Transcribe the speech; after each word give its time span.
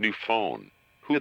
New 0.00 0.12
phone. 0.12 0.70
Who? 1.08 1.18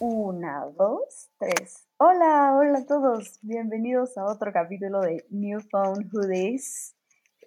Una, 0.00 0.66
dos, 0.76 1.30
tres. 1.38 1.86
Hola, 1.98 2.56
hola 2.56 2.78
a 2.80 2.84
todos. 2.84 3.38
Bienvenidos 3.42 4.18
a 4.18 4.24
otro 4.24 4.52
capítulo 4.52 5.02
de 5.02 5.24
New 5.30 5.60
Phone 5.70 6.10
Who 6.12 6.26
This. 6.26 6.96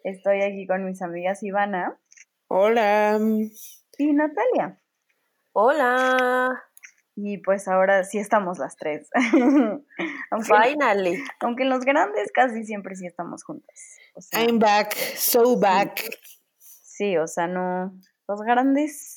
Estoy 0.04 0.41
aquí 0.41 0.67
con 0.67 0.84
mis 0.84 1.02
amigas 1.02 1.41
Ivana 1.43 1.98
Hola. 2.49 3.17
y 3.98 4.12
Natalia. 4.13 4.81
Hola. 5.53 6.62
Y 7.16 7.38
pues 7.38 7.70
ahora 7.70 8.03
sí 8.03 8.17
estamos 8.17 8.59
las 8.59 8.76
tres. 8.76 9.09
aunque, 10.31 10.45
Finally. 10.45 11.23
aunque 11.39 11.63
en 11.63 11.70
los 11.70 11.85
grandes 11.85 12.34
casi 12.34 12.66
siempre 12.66 12.95
sí 12.95 13.05
estamos 13.05 13.43
juntas. 13.45 13.98
O 14.16 14.21
sea, 14.21 14.41
I'm 14.43 14.59
back, 14.59 14.93
so 15.16 15.57
back. 15.57 16.02
sí, 16.59 17.15
o 17.17 17.27
sea, 17.27 17.48
no. 17.48 17.98
Los 18.27 18.41
grandes 18.41 19.15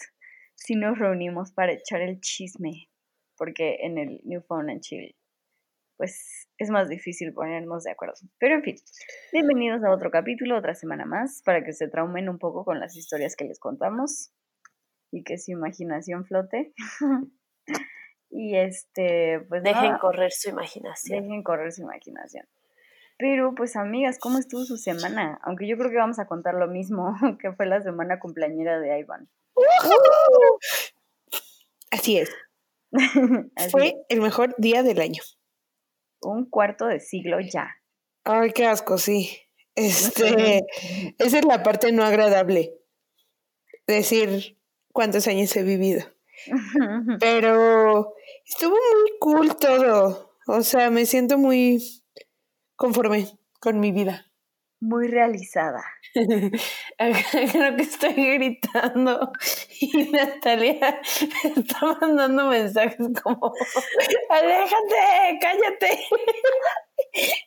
sí 0.55 0.77
nos 0.77 0.99
reunimos 0.99 1.53
para 1.53 1.73
echar 1.73 2.01
el 2.01 2.21
chisme. 2.21 2.89
Porque 3.37 3.79
en 3.81 3.99
el 3.99 4.21
New 4.25 4.41
Phone 4.41 4.71
and 4.71 4.81
Chill, 4.83 5.17
pues 5.97 6.49
es 6.59 6.71
más 6.71 6.89
difícil 6.89 7.33
ponernos 7.33 7.85
de 7.85 7.91
acuerdo. 7.93 8.15
Pero 8.39 8.57
en 8.57 8.63
fin, 8.63 8.77
bienvenidos 9.33 9.83
a 9.85 9.91
otro 9.91 10.11
capítulo, 10.11 10.59
otra 10.59 10.75
semana 10.75 11.05
más, 11.05 11.43
para 11.45 11.65
que 11.65 11.73
se 11.73 11.89
traumen 11.89 12.29
un 12.29 12.39
poco 12.39 12.65
con 12.65 12.81
las 12.81 12.97
historias 12.97 13.37
que 13.37 13.45
les 13.45 13.59
contamos 13.59 14.33
y 15.11 15.25
que 15.25 15.39
su 15.39 15.53
imaginación 15.53 16.25
flote. 16.25 16.73
y 18.31 18.57
este, 18.57 19.41
pues 19.49 19.63
Dejen 19.63 19.99
correr 19.99 20.33
su 20.33 20.51
imaginación. 20.51 21.23
dejen 21.23 21.43
correr 21.43 21.73
su 21.73 21.83
imaginación. 21.83 22.47
Pero 23.19 23.55
pues 23.55 23.77
amigas, 23.77 24.19
¿cómo 24.19 24.39
estuvo 24.39 24.65
su 24.65 24.77
semana? 24.77 25.41
Aunque 25.43 25.67
yo 25.67 25.79
creo 25.79 25.91
que 25.91 25.97
vamos 25.97 26.19
a 26.19 26.27
contar 26.27 26.55
lo 26.55 26.69
mismo 26.69 27.15
que 27.41 27.53
fue 27.53 27.67
la 27.67 27.81
semana 27.81 28.19
cumpleañera 28.19 28.79
de 28.79 28.99
Ivan. 28.99 29.29
Así 31.91 32.19
es. 32.19 32.31
Así 33.57 33.71
Fue 33.71 33.87
es, 33.89 33.95
el 34.11 34.21
mejor 34.21 34.55
día 34.59 34.83
del 34.83 35.01
año. 35.01 35.23
Un 36.23 36.49
cuarto 36.49 36.87
de 36.87 37.01
siglo 37.01 37.39
ya. 37.41 37.69
Ay, 38.25 38.53
qué 38.53 38.67
asco, 38.67 38.99
sí. 38.99 39.31
Este, 39.75 40.65
esa 41.19 41.39
es 41.39 41.45
la 41.45 41.63
parte 41.63 41.93
no 41.93 42.05
agradable. 42.05 42.75
Decir 43.87 44.59
cuántos 44.93 45.27
años 45.29 45.55
he 45.57 45.63
vivido. 45.63 46.05
Pero 47.21 48.15
estuvo 48.45 48.75
muy 48.75 49.19
cool 49.21 49.57
todo. 49.57 50.33
O 50.47 50.63
sea, 50.63 50.91
me 50.91 51.07
siento 51.07 51.39
muy 51.39 51.83
conforme 52.77 53.29
con 53.61 53.81
mi 53.81 53.93
vida. 53.93 54.31
Muy 54.81 55.09
realizada. 55.09 55.83
Creo 56.15 57.77
que 57.77 57.83
estoy 57.83 58.13
gritando 58.15 59.33
y 59.81 60.11
Natalia 60.11 61.01
me 61.45 61.51
está 61.61 61.87
mandando 62.01 62.47
mensajes 62.47 62.97
como 63.23 63.53
aléjate, 64.29 65.39
cállate. 65.41 65.99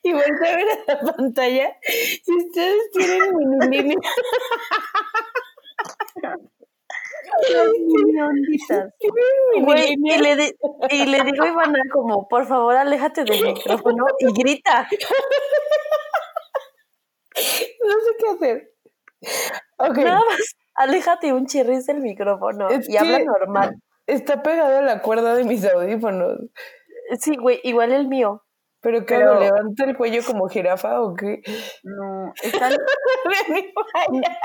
Y 0.03 0.11
volteé 0.13 0.49
a 0.49 0.55
ver 0.55 0.67
a 0.87 0.93
la 0.93 1.13
pantalla 1.15 1.77
y 2.25 2.35
ustedes 2.35 2.91
tienen 2.93 3.35
mini 3.35 3.77
línea. 3.81 4.11
Güey, 9.61 9.93
y 9.93 10.17
le, 10.17 10.35
di- 10.35 10.55
y 10.91 11.05
le 11.05 11.23
digo 11.23 11.43
a 11.43 11.47
Ivana 11.49 11.79
como, 11.91 12.27
por 12.27 12.45
favor, 12.47 12.75
aléjate 12.75 13.23
del 13.23 13.43
micrófono 13.43 14.05
y 14.19 14.33
grita. 14.33 14.87
No 17.87 17.93
sé 18.01 18.11
qué 18.19 18.29
hacer. 18.29 18.73
Nada 20.03 20.21
más, 20.25 20.55
aléjate 20.75 21.33
un 21.33 21.45
chirris 21.45 21.85
del 21.85 21.99
micrófono 22.01 22.69
Es 22.69 22.89
y 22.89 22.97
habla 22.97 23.19
normal. 23.19 23.75
está 24.07 24.41
pegado 24.41 24.77
a 24.77 24.81
la 24.81 25.01
cuerda 25.01 25.35
de 25.35 25.43
mis 25.43 25.65
audífonos. 25.65 26.37
Sí, 27.19 27.35
güey, 27.37 27.59
igual 27.63 27.91
el 27.91 28.07
mío. 28.07 28.43
¿Pero 28.81 29.05
qué 29.05 29.15
Pero-? 29.15 29.39
¿Levanto 29.39 29.83
el 29.83 29.97
cuello 29.97 30.21
como 30.25 30.47
jirafa 30.47 31.01
o 31.01 31.13
qué? 31.15 31.41
No, 31.83 32.33
vaya. 32.53 34.37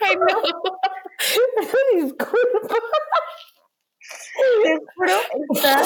Ay, 0.00 0.16
no. 0.16 0.42
Disculpa. 1.94 2.76
Te 4.62 4.78
juro, 4.94 5.12
está 5.52 5.82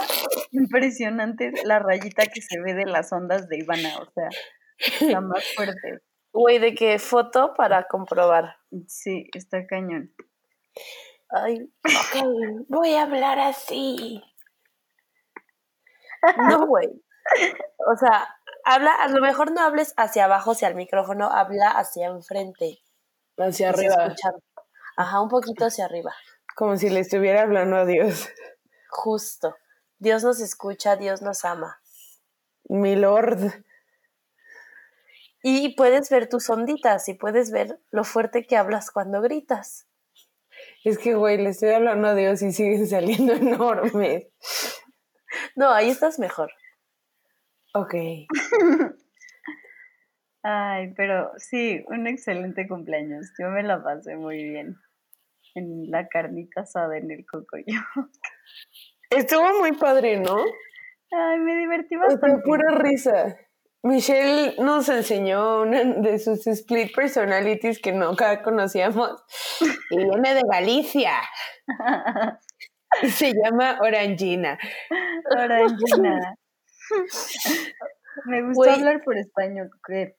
impresionante 0.52 1.52
la 1.64 1.78
rayita 1.78 2.26
que 2.26 2.40
se 2.40 2.60
ve 2.60 2.74
de 2.74 2.86
las 2.86 3.12
ondas 3.12 3.48
de 3.48 3.58
Ivana, 3.58 3.98
o 3.98 4.10
sea, 4.12 4.28
la 5.08 5.20
más 5.20 5.44
fuerte. 5.54 6.00
Güey, 6.32 6.58
de 6.58 6.74
qué 6.74 6.98
foto 6.98 7.54
para 7.56 7.84
comprobar. 7.84 8.56
Sí, 8.88 9.28
está 9.34 9.66
cañón. 9.66 10.12
Ay, 11.30 11.70
ok, 11.84 12.66
voy 12.68 12.94
a 12.94 13.02
hablar 13.02 13.38
así. 13.38 14.22
No, 16.36 16.66
güey. 16.66 16.88
O 17.86 17.96
sea, 17.96 18.36
habla, 18.64 18.94
a 18.94 19.08
lo 19.08 19.20
mejor 19.20 19.52
no 19.52 19.60
hables 19.62 19.94
hacia 19.96 20.24
abajo, 20.24 20.52
hacia 20.52 20.68
el 20.68 20.74
micrófono, 20.74 21.30
habla 21.30 21.70
hacia 21.70 22.08
enfrente. 22.08 22.78
Hacia 23.36 23.70
arriba. 23.70 24.14
Ajá, 24.96 25.20
un 25.20 25.28
poquito 25.28 25.66
hacia 25.66 25.86
arriba. 25.86 26.14
Como 26.54 26.76
si 26.76 26.88
le 26.88 27.00
estuviera 27.00 27.42
hablando 27.42 27.76
a 27.76 27.84
Dios. 27.84 28.28
Justo. 28.88 29.56
Dios 29.98 30.22
nos 30.22 30.40
escucha, 30.40 30.96
Dios 30.96 31.20
nos 31.20 31.44
ama. 31.44 31.80
Mi 32.68 32.94
Lord. 32.94 33.64
Y 35.42 35.74
puedes 35.74 36.08
ver 36.10 36.28
tus 36.28 36.48
onditas 36.48 37.08
y 37.08 37.14
puedes 37.14 37.50
ver 37.50 37.80
lo 37.90 38.04
fuerte 38.04 38.46
que 38.46 38.56
hablas 38.56 38.90
cuando 38.90 39.20
gritas. 39.20 39.88
Es 40.84 40.98
que, 40.98 41.14
güey, 41.14 41.38
le 41.38 41.50
estoy 41.50 41.70
hablando 41.70 42.08
a 42.08 42.14
Dios 42.14 42.40
y 42.42 42.52
siguen 42.52 42.86
saliendo 42.88 43.32
enormes. 43.32 44.28
No, 45.56 45.70
ahí 45.70 45.90
estás 45.90 46.18
mejor. 46.18 46.52
Ok. 47.74 47.94
Ay, 50.42 50.92
pero 50.96 51.32
sí, 51.36 51.84
un 51.88 52.06
excelente 52.06 52.68
cumpleaños. 52.68 53.32
Yo 53.38 53.48
me 53.48 53.62
la 53.62 53.82
pasé 53.82 54.16
muy 54.16 54.42
bien 54.42 54.76
en 55.54 55.90
la 55.90 56.08
carnita 56.08 56.62
asada 56.62 56.96
en 56.98 57.10
el 57.10 57.24
cocoyo. 57.26 57.64
Estuvo 59.10 59.58
muy 59.60 59.72
padre, 59.72 60.18
¿no? 60.18 60.36
Ay, 61.12 61.38
me 61.38 61.56
divertí 61.56 61.96
Fue 61.96 62.06
bastante. 62.08 62.42
pura 62.44 62.70
risa. 62.78 63.36
Michelle 63.82 64.56
nos 64.58 64.88
enseñó 64.88 65.60
una 65.62 65.84
de 65.84 66.18
sus 66.18 66.46
split 66.46 66.94
personalities 66.94 67.78
que 67.80 67.92
nunca 67.92 68.42
conocíamos. 68.42 69.22
Y 69.90 69.96
viene 69.98 70.34
de 70.34 70.42
Galicia. 70.50 71.12
Se 73.08 73.32
llama 73.32 73.78
Orangina. 73.82 74.58
Orangina. 75.36 76.34
Me 78.26 78.42
gustó 78.42 78.62
Güey. 78.62 78.70
hablar 78.72 79.02
por 79.04 79.16
español. 79.18 79.70
¿qué? 79.86 80.16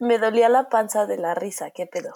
Me 0.00 0.18
dolía 0.18 0.48
la 0.48 0.68
panza 0.68 1.06
de 1.06 1.18
la 1.18 1.34
risa, 1.34 1.70
¿qué 1.74 1.86
pedo? 1.86 2.12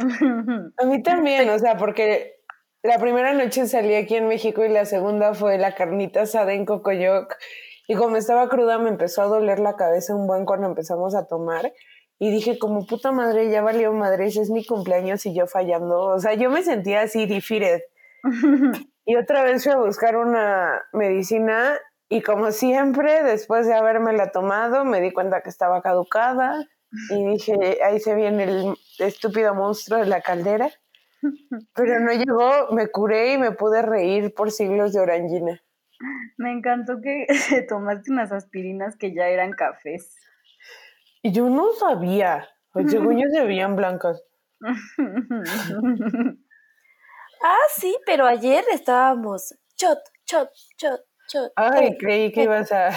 A 0.78 0.84
mí 0.86 1.02
también, 1.02 1.48
o 1.50 1.58
sea, 1.58 1.76
porque 1.76 2.40
la 2.82 2.98
primera 2.98 3.32
noche 3.34 3.66
salí 3.66 3.94
aquí 3.94 4.16
en 4.16 4.28
México 4.28 4.64
y 4.64 4.68
la 4.68 4.84
segunda 4.84 5.34
fue 5.34 5.58
la 5.58 5.74
carnita 5.74 6.22
asada 6.22 6.52
en 6.52 6.64
Cocoyoc. 6.64 7.36
Y 7.88 7.94
como 7.94 8.16
estaba 8.16 8.48
cruda 8.48 8.78
me 8.78 8.88
empezó 8.88 9.22
a 9.22 9.26
doler 9.26 9.58
la 9.58 9.76
cabeza 9.76 10.14
un 10.14 10.26
buen 10.26 10.44
cuando 10.44 10.66
empezamos 10.66 11.14
a 11.14 11.26
tomar. 11.26 11.72
Y 12.18 12.30
dije, 12.30 12.58
como 12.58 12.86
puta 12.86 13.12
madre, 13.12 13.50
ya 13.50 13.62
valió 13.62 13.92
madre, 13.92 14.26
ese 14.26 14.42
es 14.42 14.50
mi 14.50 14.64
cumpleaños 14.64 15.24
y 15.26 15.34
yo 15.34 15.46
fallando. 15.46 16.04
O 16.04 16.18
sea, 16.18 16.34
yo 16.34 16.50
me 16.50 16.62
sentía 16.62 17.02
así, 17.02 17.26
defeated. 17.26 17.80
Y 19.06 19.16
otra 19.16 19.42
vez 19.42 19.64
fui 19.64 19.72
a 19.72 19.78
buscar 19.78 20.16
una 20.16 20.82
medicina 20.92 21.76
y 22.08 22.22
como 22.22 22.52
siempre, 22.52 23.24
después 23.24 23.66
de 23.66 23.74
habérmela 23.74 24.30
tomado, 24.30 24.84
me 24.84 25.00
di 25.00 25.10
cuenta 25.10 25.42
que 25.42 25.48
estaba 25.48 25.82
caducada 25.82 26.64
y 27.10 27.24
dije, 27.24 27.78
ahí 27.84 28.00
se 28.00 28.14
viene 28.14 28.44
el 28.44 28.74
estúpido 28.98 29.54
monstruo 29.54 30.00
de 30.00 30.06
la 30.06 30.20
caldera. 30.20 30.70
Pero 31.74 32.00
no 32.00 32.12
llegó, 32.12 32.72
me 32.72 32.88
curé 32.88 33.34
y 33.34 33.38
me 33.38 33.52
pude 33.52 33.82
reír 33.82 34.34
por 34.34 34.50
siglos 34.50 34.92
de 34.92 35.00
orangina. 35.00 35.62
Me 36.38 36.52
encantó 36.52 37.00
que 37.02 37.26
te 37.48 37.62
tomaste 37.62 38.10
unas 38.10 38.32
aspirinas 38.32 38.96
que 38.96 39.14
ya 39.14 39.28
eran 39.28 39.52
cafés. 39.52 40.16
Y 41.22 41.32
yo 41.32 41.48
no 41.50 41.72
sabía, 41.72 42.48
pues 42.72 42.90
según 42.90 43.18
yo 43.18 43.28
se 43.30 43.44
veían 43.44 43.76
blancas. 43.76 44.22
Ah, 47.42 47.66
sí, 47.74 47.96
pero 48.04 48.26
ayer 48.26 48.62
estábamos 48.70 49.54
shot, 49.74 49.98
shot, 50.26 50.50
shot, 50.76 51.00
shot. 51.26 51.52
Ay, 51.56 51.96
creí 51.96 52.30
que 52.32 52.42
ibas 52.42 52.70
a, 52.70 52.90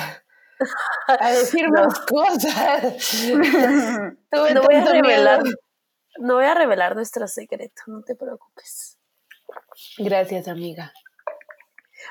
a 1.08 1.32
decir 1.32 1.70
más 1.70 2.00
cosas. 2.02 3.24
No 4.32 4.62
voy 4.64 4.76
a 4.76 4.86
revelar. 4.86 5.44
miedo. 5.44 5.56
No 6.20 6.36
voy 6.36 6.46
a 6.46 6.54
revelar 6.54 6.96
nuestro 6.96 7.28
secreto, 7.28 7.82
no 7.88 8.04
te 8.04 8.16
preocupes. 8.16 9.00
Gracias, 9.98 10.48
amiga. 10.48 10.92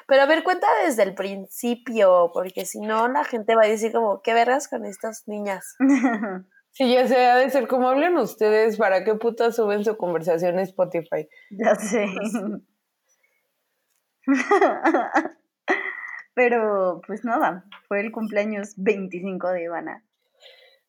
Pero 0.06 0.22
a 0.22 0.26
ver, 0.26 0.42
cuenta 0.42 0.66
desde 0.84 1.02
el 1.02 1.14
principio, 1.14 2.30
porque 2.32 2.64
si 2.64 2.80
no 2.80 3.08
la 3.08 3.24
gente 3.24 3.54
va 3.54 3.62
a 3.64 3.68
decir 3.68 3.92
como, 3.92 4.22
¿qué 4.22 4.34
vergas 4.34 4.68
con 4.68 4.84
estas 4.84 5.26
niñas? 5.26 5.76
Sí, 6.74 6.90
ya 6.90 7.06
sé, 7.06 7.26
ha 7.26 7.36
de 7.36 7.50
ser 7.50 7.68
como 7.68 7.86
hablan 7.90 8.16
ustedes, 8.16 8.78
¿para 8.78 9.04
qué 9.04 9.14
puta 9.14 9.52
suben 9.52 9.84
su 9.84 9.98
conversación 9.98 10.58
a 10.58 10.62
Spotify? 10.62 11.28
Ya 11.50 11.74
sé. 11.74 12.06
Pero 16.34 17.00
pues 17.06 17.24
nada, 17.24 17.64
fue 17.88 18.00
el 18.00 18.12
cumpleaños 18.12 18.74
25 18.76 19.50
de 19.50 19.64
Ivana. 19.64 20.04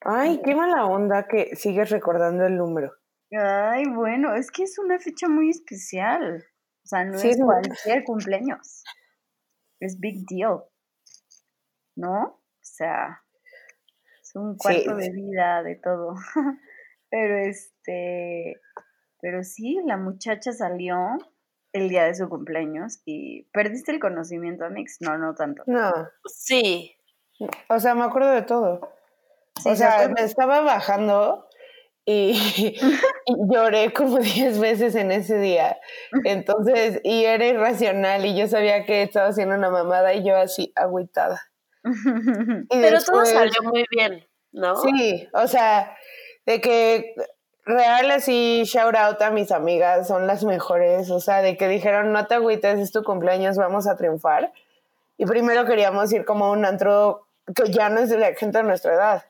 Ay, 0.01 0.41
qué 0.43 0.55
mala 0.55 0.85
onda 0.85 1.27
que 1.27 1.55
sigues 1.55 1.89
recordando 1.89 2.45
el 2.45 2.57
número. 2.57 2.93
Ay, 3.31 3.85
bueno, 3.85 4.35
es 4.35 4.51
que 4.51 4.63
es 4.63 4.77
una 4.77 4.99
fecha 4.99 5.27
muy 5.27 5.49
especial. 5.49 6.45
O 6.83 6.87
sea, 6.87 7.05
no 7.05 7.17
Sí, 7.17 7.29
es 7.29 7.39
cualquier 7.41 8.03
cumpleaños. 8.03 8.83
Es 9.79 9.99
big 9.99 10.25
deal. 10.27 10.63
¿No? 11.95 12.23
O 12.23 12.59
sea, 12.61 13.21
es 14.21 14.35
un 14.35 14.55
cuarto 14.57 14.95
de 14.95 15.09
vida, 15.11 15.63
de 15.63 15.75
todo. 15.75 16.15
Pero 17.09 17.37
este, 17.37 18.59
pero 19.21 19.43
sí, 19.43 19.79
la 19.85 19.97
muchacha 19.97 20.51
salió 20.51 20.97
el 21.73 21.89
día 21.89 22.05
de 22.05 22.15
su 22.15 22.29
cumpleaños 22.29 23.01
y 23.05 23.43
perdiste 23.51 23.91
el 23.91 23.99
conocimiento, 23.99 24.63
Amix. 24.65 24.97
No, 25.01 25.17
no 25.17 25.35
tanto. 25.35 25.63
No, 25.65 25.91
Sí. 26.25 26.95
o 27.67 27.79
sea, 27.79 27.95
me 27.95 28.03
acuerdo 28.03 28.29
de 28.31 28.43
todo. 28.43 28.93
Sí, 29.61 29.69
o 29.69 29.71
¿se 29.71 29.77
sea, 29.77 30.07
me 30.07 30.21
estaba 30.23 30.61
bajando 30.61 31.47
y, 32.05 32.33
y 33.25 33.35
lloré 33.53 33.91
como 33.93 34.17
10 34.19 34.59
veces 34.59 34.95
en 34.95 35.11
ese 35.11 35.37
día. 35.39 35.77
Entonces, 36.23 37.01
y 37.03 37.25
era 37.25 37.45
irracional 37.45 38.25
y 38.25 38.37
yo 38.37 38.47
sabía 38.47 38.85
que 38.85 39.01
estaba 39.01 39.27
haciendo 39.29 39.55
una 39.55 39.69
mamada 39.69 40.13
y 40.13 40.23
yo 40.25 40.37
así 40.37 40.71
agüitada. 40.75 41.41
Y 42.69 42.81
Pero 42.81 42.99
todo 43.03 43.25
salió 43.25 43.61
muy 43.63 43.85
bien, 43.91 44.25
¿no? 44.51 44.75
Sí, 44.77 45.27
o 45.33 45.47
sea, 45.47 45.97
de 46.45 46.61
que 46.61 47.13
real 47.65 48.11
así, 48.11 48.63
shout 48.65 48.95
out 48.95 49.21
a 49.21 49.31
mis 49.31 49.51
amigas, 49.51 50.07
son 50.07 50.27
las 50.27 50.43
mejores, 50.43 51.09
o 51.09 51.19
sea, 51.19 51.41
de 51.41 51.57
que 51.57 51.67
dijeron, 51.67 52.11
no 52.11 52.27
te 52.27 52.35
agüites, 52.35 52.79
es 52.79 52.91
tu 52.91 53.03
cumpleaños, 53.03 53.57
vamos 53.57 53.87
a 53.87 53.95
triunfar. 53.95 54.51
Y 55.17 55.25
primero 55.25 55.65
queríamos 55.65 56.11
ir 56.11 56.25
como 56.25 56.45
a 56.45 56.51
un 56.51 56.65
antro 56.65 57.27
que 57.55 57.71
ya 57.71 57.89
no 57.89 57.99
es 57.99 58.09
de 58.09 58.17
la 58.17 58.33
gente 58.33 58.59
de 58.59 58.63
nuestra 58.63 58.93
edad. 58.93 59.25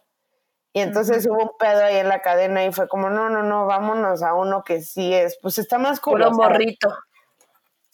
Y 0.73 0.79
entonces 0.79 1.25
hubo 1.27 1.43
un 1.43 1.51
pedo 1.59 1.83
ahí 1.83 1.97
en 1.97 2.09
la 2.09 2.21
cadena 2.21 2.65
y 2.65 2.71
fue 2.71 2.87
como, 2.87 3.09
no, 3.09 3.29
no, 3.29 3.43
no, 3.43 3.67
vámonos 3.67 4.23
a 4.23 4.33
uno 4.33 4.63
que 4.63 4.81
sí 4.81 5.13
es, 5.13 5.37
pues 5.39 5.59
está 5.59 5.77
más 5.77 5.99
cool. 5.99 6.13
Puro 6.13 6.29
o 6.29 6.33
sea, 6.33 6.49
morrito. 6.49 6.93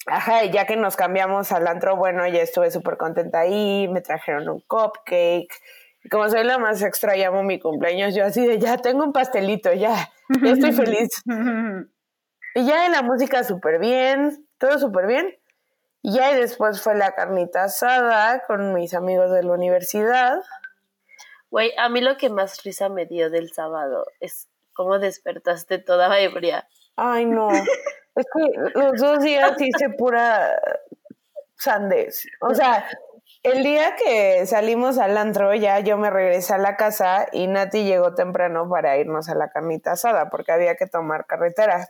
Ajá, 0.06 0.44
y 0.44 0.50
ya 0.50 0.64
que 0.64 0.76
nos 0.76 0.96
cambiamos 0.96 1.52
al 1.52 1.66
antro, 1.66 1.96
bueno, 1.96 2.26
ya 2.26 2.40
estuve 2.40 2.70
súper 2.70 2.96
contenta 2.96 3.40
ahí, 3.40 3.86
me 3.88 4.00
trajeron 4.00 4.48
un 4.48 4.60
cupcake. 4.60 5.52
Y 6.02 6.08
como 6.08 6.26
soy 6.30 6.42
la 6.44 6.56
más 6.56 6.80
extra, 6.80 7.16
llamo 7.16 7.42
mi 7.42 7.60
cumpleaños, 7.60 8.14
yo 8.14 8.24
así 8.24 8.46
de, 8.46 8.58
ya 8.58 8.78
tengo 8.78 9.04
un 9.04 9.12
pastelito, 9.12 9.74
ya, 9.74 10.10
ya 10.42 10.52
estoy 10.52 10.72
feliz. 10.72 11.08
Y 12.54 12.66
ya 12.66 12.86
en 12.86 12.92
la 12.92 13.02
música 13.02 13.44
súper 13.44 13.78
bien, 13.78 14.46
todo 14.58 14.78
súper 14.78 15.06
bien. 15.06 15.36
Y 16.02 16.14
ya 16.14 16.34
después 16.34 16.80
fue 16.82 16.94
la 16.94 17.12
carnita 17.12 17.64
asada 17.64 18.42
con 18.46 18.72
mis 18.72 18.94
amigos 18.94 19.30
de 19.32 19.42
la 19.42 19.52
universidad. 19.52 20.40
Güey, 21.50 21.72
a 21.76 21.88
mí 21.88 22.00
lo 22.00 22.16
que 22.16 22.30
más 22.30 22.62
risa 22.62 22.88
me 22.88 23.06
dio 23.06 23.28
del 23.28 23.52
sábado 23.52 24.06
es 24.20 24.48
cómo 24.72 24.98
despertaste 24.98 25.78
toda 25.78 26.18
ebria. 26.18 26.66
Ay, 26.96 27.26
no. 27.26 27.50
es 27.50 28.26
que 28.34 28.78
los 28.78 29.00
dos 29.00 29.22
días 29.22 29.52
hice 29.60 29.90
pura 29.90 30.58
sandez. 31.56 32.24
O 32.40 32.54
sea, 32.54 32.86
el 33.42 33.62
día 33.62 33.96
que 33.96 34.44
salimos 34.46 34.98
al 34.98 35.16
antro, 35.16 35.54
ya 35.54 35.80
yo 35.80 35.96
me 35.96 36.10
regresé 36.10 36.54
a 36.54 36.58
la 36.58 36.76
casa 36.76 37.26
y 37.32 37.46
Nati 37.46 37.84
llegó 37.84 38.14
temprano 38.14 38.68
para 38.68 38.98
irnos 38.98 39.28
a 39.28 39.34
la 39.34 39.48
carnita 39.50 39.92
asada 39.92 40.28
porque 40.30 40.52
había 40.52 40.76
que 40.76 40.86
tomar 40.86 41.26
carretera. 41.26 41.88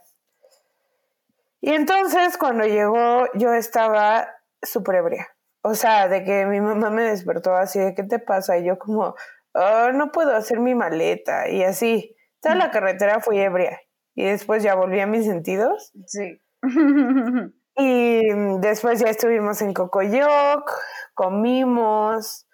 Y 1.60 1.72
entonces 1.72 2.38
cuando 2.38 2.64
llegó 2.64 3.26
yo 3.34 3.52
estaba 3.54 4.28
súper 4.62 4.96
ebria. 4.96 5.28
O 5.62 5.74
sea, 5.74 6.08
de 6.08 6.24
que 6.24 6.46
mi 6.46 6.60
mamá 6.60 6.90
me 6.90 7.02
despertó 7.02 7.54
así 7.54 7.78
de 7.78 7.94
¿qué 7.94 8.02
te 8.02 8.18
pasa? 8.18 8.56
Y 8.58 8.64
yo 8.64 8.78
como, 8.78 9.14
"Ah, 9.54 9.90
no 9.92 10.10
puedo 10.12 10.34
hacer 10.34 10.58
mi 10.60 10.74
maleta 10.74 11.48
y 11.50 11.62
así. 11.64 12.16
Toda 12.40 12.54
la 12.54 12.70
carretera 12.70 13.20
fui 13.20 13.38
ebria 13.40 13.78
y 14.14 14.24
después 14.24 14.62
ya 14.62 14.74
volví 14.74 15.00
a 15.00 15.06
mis 15.06 15.26
sentidos. 15.26 15.92
Sí. 16.06 16.40
Y 17.80 18.30
mm, 18.30 18.60
después 18.60 19.00
ya 19.00 19.08
estuvimos 19.08 19.62
en 19.62 19.72
Cocoyoc, 19.72 20.70
comimos. 21.14 22.46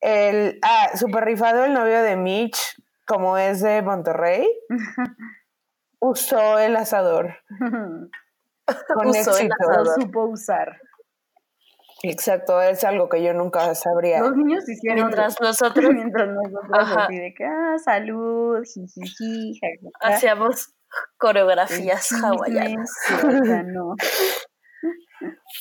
El, 0.00 0.58
ah, 0.62 0.90
super 0.96 1.24
rifado 1.24 1.64
el 1.64 1.72
novio 1.74 2.02
de 2.02 2.16
Mitch, 2.16 2.58
como 3.06 3.36
es 3.36 3.60
de 3.60 3.82
Monterrey, 3.82 4.48
usó 5.98 6.58
el 6.58 6.76
asador 6.76 7.36
con 7.58 9.08
Usó 9.08 9.36
el 9.38 9.46
éxito. 9.46 9.54
asador. 9.60 9.86
Lo 9.86 9.94
supo 9.94 10.24
usar. 10.24 10.78
Exacto, 12.02 12.62
es 12.62 12.82
algo 12.84 13.10
que 13.10 13.22
yo 13.22 13.34
nunca 13.34 13.74
sabría. 13.74 14.20
Los 14.20 14.34
niños 14.36 14.66
hicieron 14.68 15.06
Mientras 15.06 15.36
nosotros 15.40 15.90
mientras 15.94 16.28
nosotros 16.28 16.96
así 16.96 17.18
de 17.18 17.34
que, 17.34 17.44
ah, 17.44 17.76
salud, 17.82 18.62
jijiji, 18.64 19.60
hacíamos 20.00 20.72
coreografías 21.18 22.10
hawaianas. 22.12 22.90
sí, 23.06 23.14
o 23.14 23.44
sea, 23.44 23.62
no. 23.62 23.94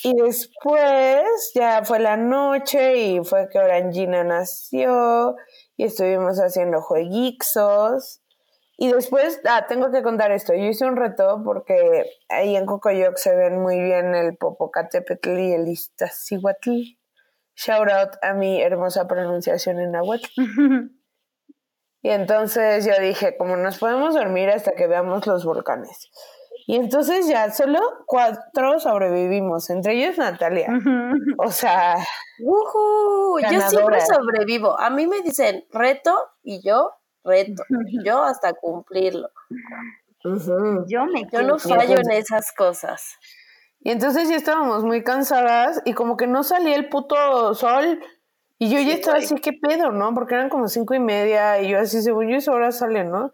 Y 0.03 0.13
después 0.15 1.51
ya 1.53 1.83
fue 1.83 1.99
la 1.99 2.17
noche 2.17 2.97
y 2.97 3.23
fue 3.23 3.49
que 3.49 3.59
Orangina 3.59 4.23
nació 4.23 5.35
y 5.75 5.85
estuvimos 5.85 6.37
haciendo 6.39 6.81
jueguixos. 6.81 8.21
Y 8.77 8.91
después, 8.93 9.41
ah, 9.45 9.65
tengo 9.67 9.91
que 9.91 10.03
contar 10.03 10.31
esto. 10.31 10.53
Yo 10.53 10.63
hice 10.63 10.85
un 10.85 10.95
reto 10.95 11.41
porque 11.43 12.05
ahí 12.29 12.55
en 12.55 12.65
Cocoyoc 12.65 13.17
se 13.17 13.35
ven 13.35 13.61
muy 13.61 13.81
bien 13.81 14.15
el 14.15 14.37
Popocatépetl 14.37 15.37
y 15.37 15.53
el 15.53 15.67
Iztaccíhuatl. 15.67 16.97
Shout 17.55 17.89
out 17.89 18.15
a 18.21 18.33
mi 18.33 18.61
hermosa 18.61 19.05
pronunciación 19.07 19.79
en 19.79 19.91
náhuatl. 19.91 20.29
Y 22.01 22.09
entonces 22.11 22.85
yo 22.85 22.93
dije, 23.01 23.35
como 23.35 23.57
nos 23.57 23.77
podemos 23.77 24.13
dormir 24.13 24.49
hasta 24.49 24.71
que 24.71 24.87
veamos 24.87 25.27
los 25.27 25.43
volcanes. 25.43 26.09
Y 26.69 26.75
entonces 26.75 27.27
ya 27.27 27.49
solo 27.51 27.79
cuatro 28.05 28.79
sobrevivimos, 28.79 29.71
entre 29.71 29.93
ellos 29.93 30.19
Natalia. 30.19 30.69
O 31.39 31.49
sea, 31.49 31.95
¡Ujú! 32.43 33.39
Yo 33.39 33.59
siempre 33.61 33.99
sobrevivo. 34.01 34.79
A 34.79 34.91
mí 34.91 35.07
me 35.07 35.21
dicen 35.21 35.65
reto 35.71 36.15
y 36.43 36.61
yo 36.61 36.91
reto. 37.23 37.63
Yo 38.05 38.21
hasta 38.21 38.53
cumplirlo. 38.53 39.31
Yo 40.23 41.05
me 41.07 41.25
Yo 41.31 41.41
no 41.41 41.57
fallo 41.57 41.97
en 41.97 42.11
esas 42.11 42.51
cosas. 42.51 43.17
y 43.79 43.89
entonces 43.89 44.29
ya 44.29 44.35
estábamos 44.35 44.83
muy 44.83 45.03
cansadas 45.03 45.81
y 45.85 45.93
como 45.93 46.17
que 46.17 46.27
no 46.27 46.43
salía 46.43 46.75
el 46.75 46.87
puto 46.87 47.55
sol. 47.55 47.99
Y 48.59 48.69
yo 48.69 48.79
ya 48.79 48.93
estaba 48.93 49.17
así, 49.17 49.33
¿qué 49.41 49.53
pedo, 49.53 49.89
no? 49.89 50.13
Porque 50.13 50.35
eran 50.35 50.49
como 50.49 50.67
cinco 50.67 50.93
y 50.93 50.99
media 50.99 51.59
y 51.63 51.69
yo 51.69 51.79
así, 51.79 52.03
según 52.03 52.29
yo, 52.29 52.35
esa 52.35 52.51
hora 52.51 52.71
sale, 52.71 53.05
¿no? 53.05 53.33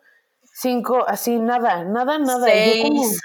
Cinco, 0.57 1.03
así, 1.05 1.38
nada, 1.38 1.83
nada, 1.83 2.17
nada. 2.17 2.55
Y 2.55 2.77
yo 2.77 2.83
como 2.88 3.03
Seis. 3.03 3.21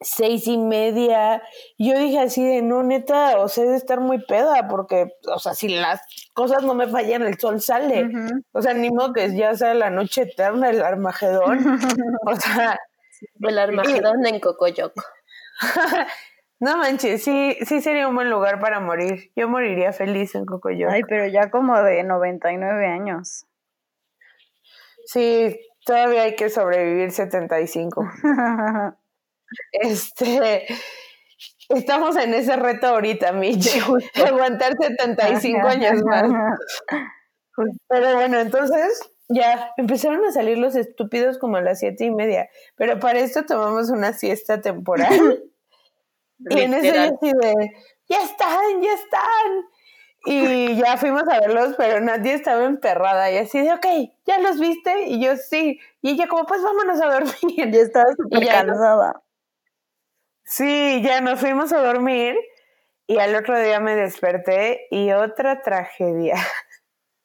seis 0.00 0.46
y 0.48 0.56
media. 0.56 1.42
Yo 1.76 1.98
dije 1.98 2.20
así 2.20 2.42
de, 2.42 2.62
no, 2.62 2.82
neta, 2.82 3.38
o 3.38 3.48
sea, 3.48 3.64
he 3.64 3.68
de 3.68 3.76
estar 3.76 4.00
muy 4.00 4.24
peda 4.24 4.66
porque, 4.66 5.12
o 5.26 5.38
sea, 5.38 5.52
si 5.52 5.68
las 5.68 6.00
cosas 6.32 6.62
no 6.62 6.72
me 6.74 6.88
fallan, 6.88 7.22
el 7.22 7.38
sol 7.38 7.60
sale. 7.60 8.08
O 8.52 8.62
sea, 8.62 8.72
ni 8.72 8.88
modo 8.90 9.12
que 9.12 9.36
ya 9.36 9.54
sea 9.56 9.74
la 9.74 9.90
noche 9.90 10.22
eterna, 10.22 10.70
el 10.70 10.80
Armagedón. 10.82 11.58
o 12.26 12.36
sea, 12.36 12.78
El 13.40 13.58
Armagedón 13.58 14.24
en 14.26 14.40
Cocoyoc. 14.40 14.94
no 16.60 16.78
manches, 16.78 17.22
sí, 17.22 17.58
sí 17.66 17.82
sería 17.82 18.08
un 18.08 18.14
buen 18.14 18.30
lugar 18.30 18.58
para 18.58 18.80
morir. 18.80 19.32
Yo 19.36 19.50
moriría 19.50 19.92
feliz 19.92 20.34
en 20.34 20.46
Cocoyoc. 20.46 20.90
Ay, 20.90 21.02
pero 21.06 21.26
ya 21.26 21.50
como 21.50 21.78
de 21.82 22.04
99 22.04 22.86
años. 22.86 23.44
Sí, 25.04 25.58
todavía 25.88 26.24
hay 26.24 26.36
que 26.36 26.50
sobrevivir 26.50 27.10
75. 27.10 28.04
Este, 29.72 30.66
estamos 31.70 32.14
en 32.18 32.34
ese 32.34 32.54
reto 32.56 32.88
ahorita, 32.88 33.32
Mitch. 33.32 33.80
Aguantar 34.14 34.74
75 34.78 35.66
años 35.66 36.02
más. 36.04 36.30
Pero 37.88 38.14
bueno, 38.16 38.40
entonces 38.40 39.10
ya 39.30 39.72
empezaron 39.78 40.22
a 40.26 40.32
salir 40.32 40.58
los 40.58 40.76
estúpidos 40.76 41.38
como 41.38 41.56
a 41.56 41.62
las 41.62 41.78
siete 41.78 42.04
y 42.04 42.10
media. 42.10 42.50
Pero 42.76 43.00
para 43.00 43.20
esto 43.20 43.46
tomamos 43.46 43.88
una 43.88 44.12
siesta 44.12 44.60
temporal. 44.60 45.08
y 46.50 46.60
en 46.60 46.74
eso 46.74 46.84
yo 46.84 46.92
Literal. 46.92 47.14
así 47.14 47.32
de, 47.32 47.70
ya 48.06 48.22
están, 48.22 48.82
ya 48.82 48.92
están. 48.92 49.64
Y 50.24 50.76
ya 50.76 50.96
fuimos 50.96 51.22
a 51.28 51.40
verlos, 51.40 51.74
pero 51.76 52.00
nadie 52.00 52.34
estaba 52.34 52.64
emperrada. 52.64 53.30
Y 53.30 53.38
así 53.38 53.60
de, 53.60 53.72
ok, 53.72 53.86
¿ya 54.26 54.38
los 54.40 54.58
viste? 54.60 55.06
Y 55.06 55.20
yo 55.24 55.36
sí. 55.36 55.80
Y 56.02 56.10
ella 56.12 56.28
como, 56.28 56.44
pues 56.46 56.62
vámonos 56.62 57.00
a 57.00 57.06
dormir. 57.12 57.32
Ya 57.72 57.80
estaba 57.80 58.06
súper 58.16 58.40
no- 58.42 58.48
cansada. 58.48 59.22
Sí, 60.44 61.02
ya 61.02 61.20
nos 61.20 61.40
fuimos 61.40 61.72
a 61.72 61.78
dormir. 61.82 62.36
Y 63.06 63.18
al 63.18 63.34
otro 63.36 63.58
día 63.58 63.80
me 63.80 63.94
desperté 63.96 64.86
y 64.90 65.12
otra 65.12 65.62
tragedia. 65.62 66.36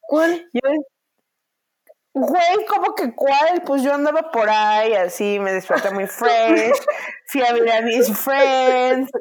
¿Cuál? 0.02 0.50
Yo, 0.54 0.62
güey, 2.14 2.66
¿cómo 2.68 2.96
que 2.96 3.14
cuál? 3.14 3.64
Pues 3.66 3.82
yo 3.82 3.94
andaba 3.94 4.32
por 4.32 4.50
ahí, 4.50 4.94
así, 4.94 5.40
me 5.40 5.52
desperté 5.52 5.92
muy 5.92 6.08
fresh, 6.08 6.80
fui 7.28 7.42
a 7.42 7.54
ver 7.54 7.72
a 7.72 7.82
mis 7.82 8.18
friends, 8.18 9.12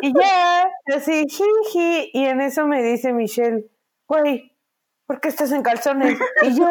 y 0.00 0.12
ya, 0.18 0.70
así, 0.96 1.26
jiji, 1.28 2.10
y 2.12 2.24
en 2.24 2.40
eso 2.40 2.66
me 2.66 2.82
dice 2.82 3.12
Michelle, 3.12 3.64
güey, 4.06 4.56
¿por 5.06 5.20
qué 5.20 5.28
estás 5.28 5.52
en 5.52 5.62
calzones? 5.62 6.18
Y 6.42 6.58
yo, 6.58 6.66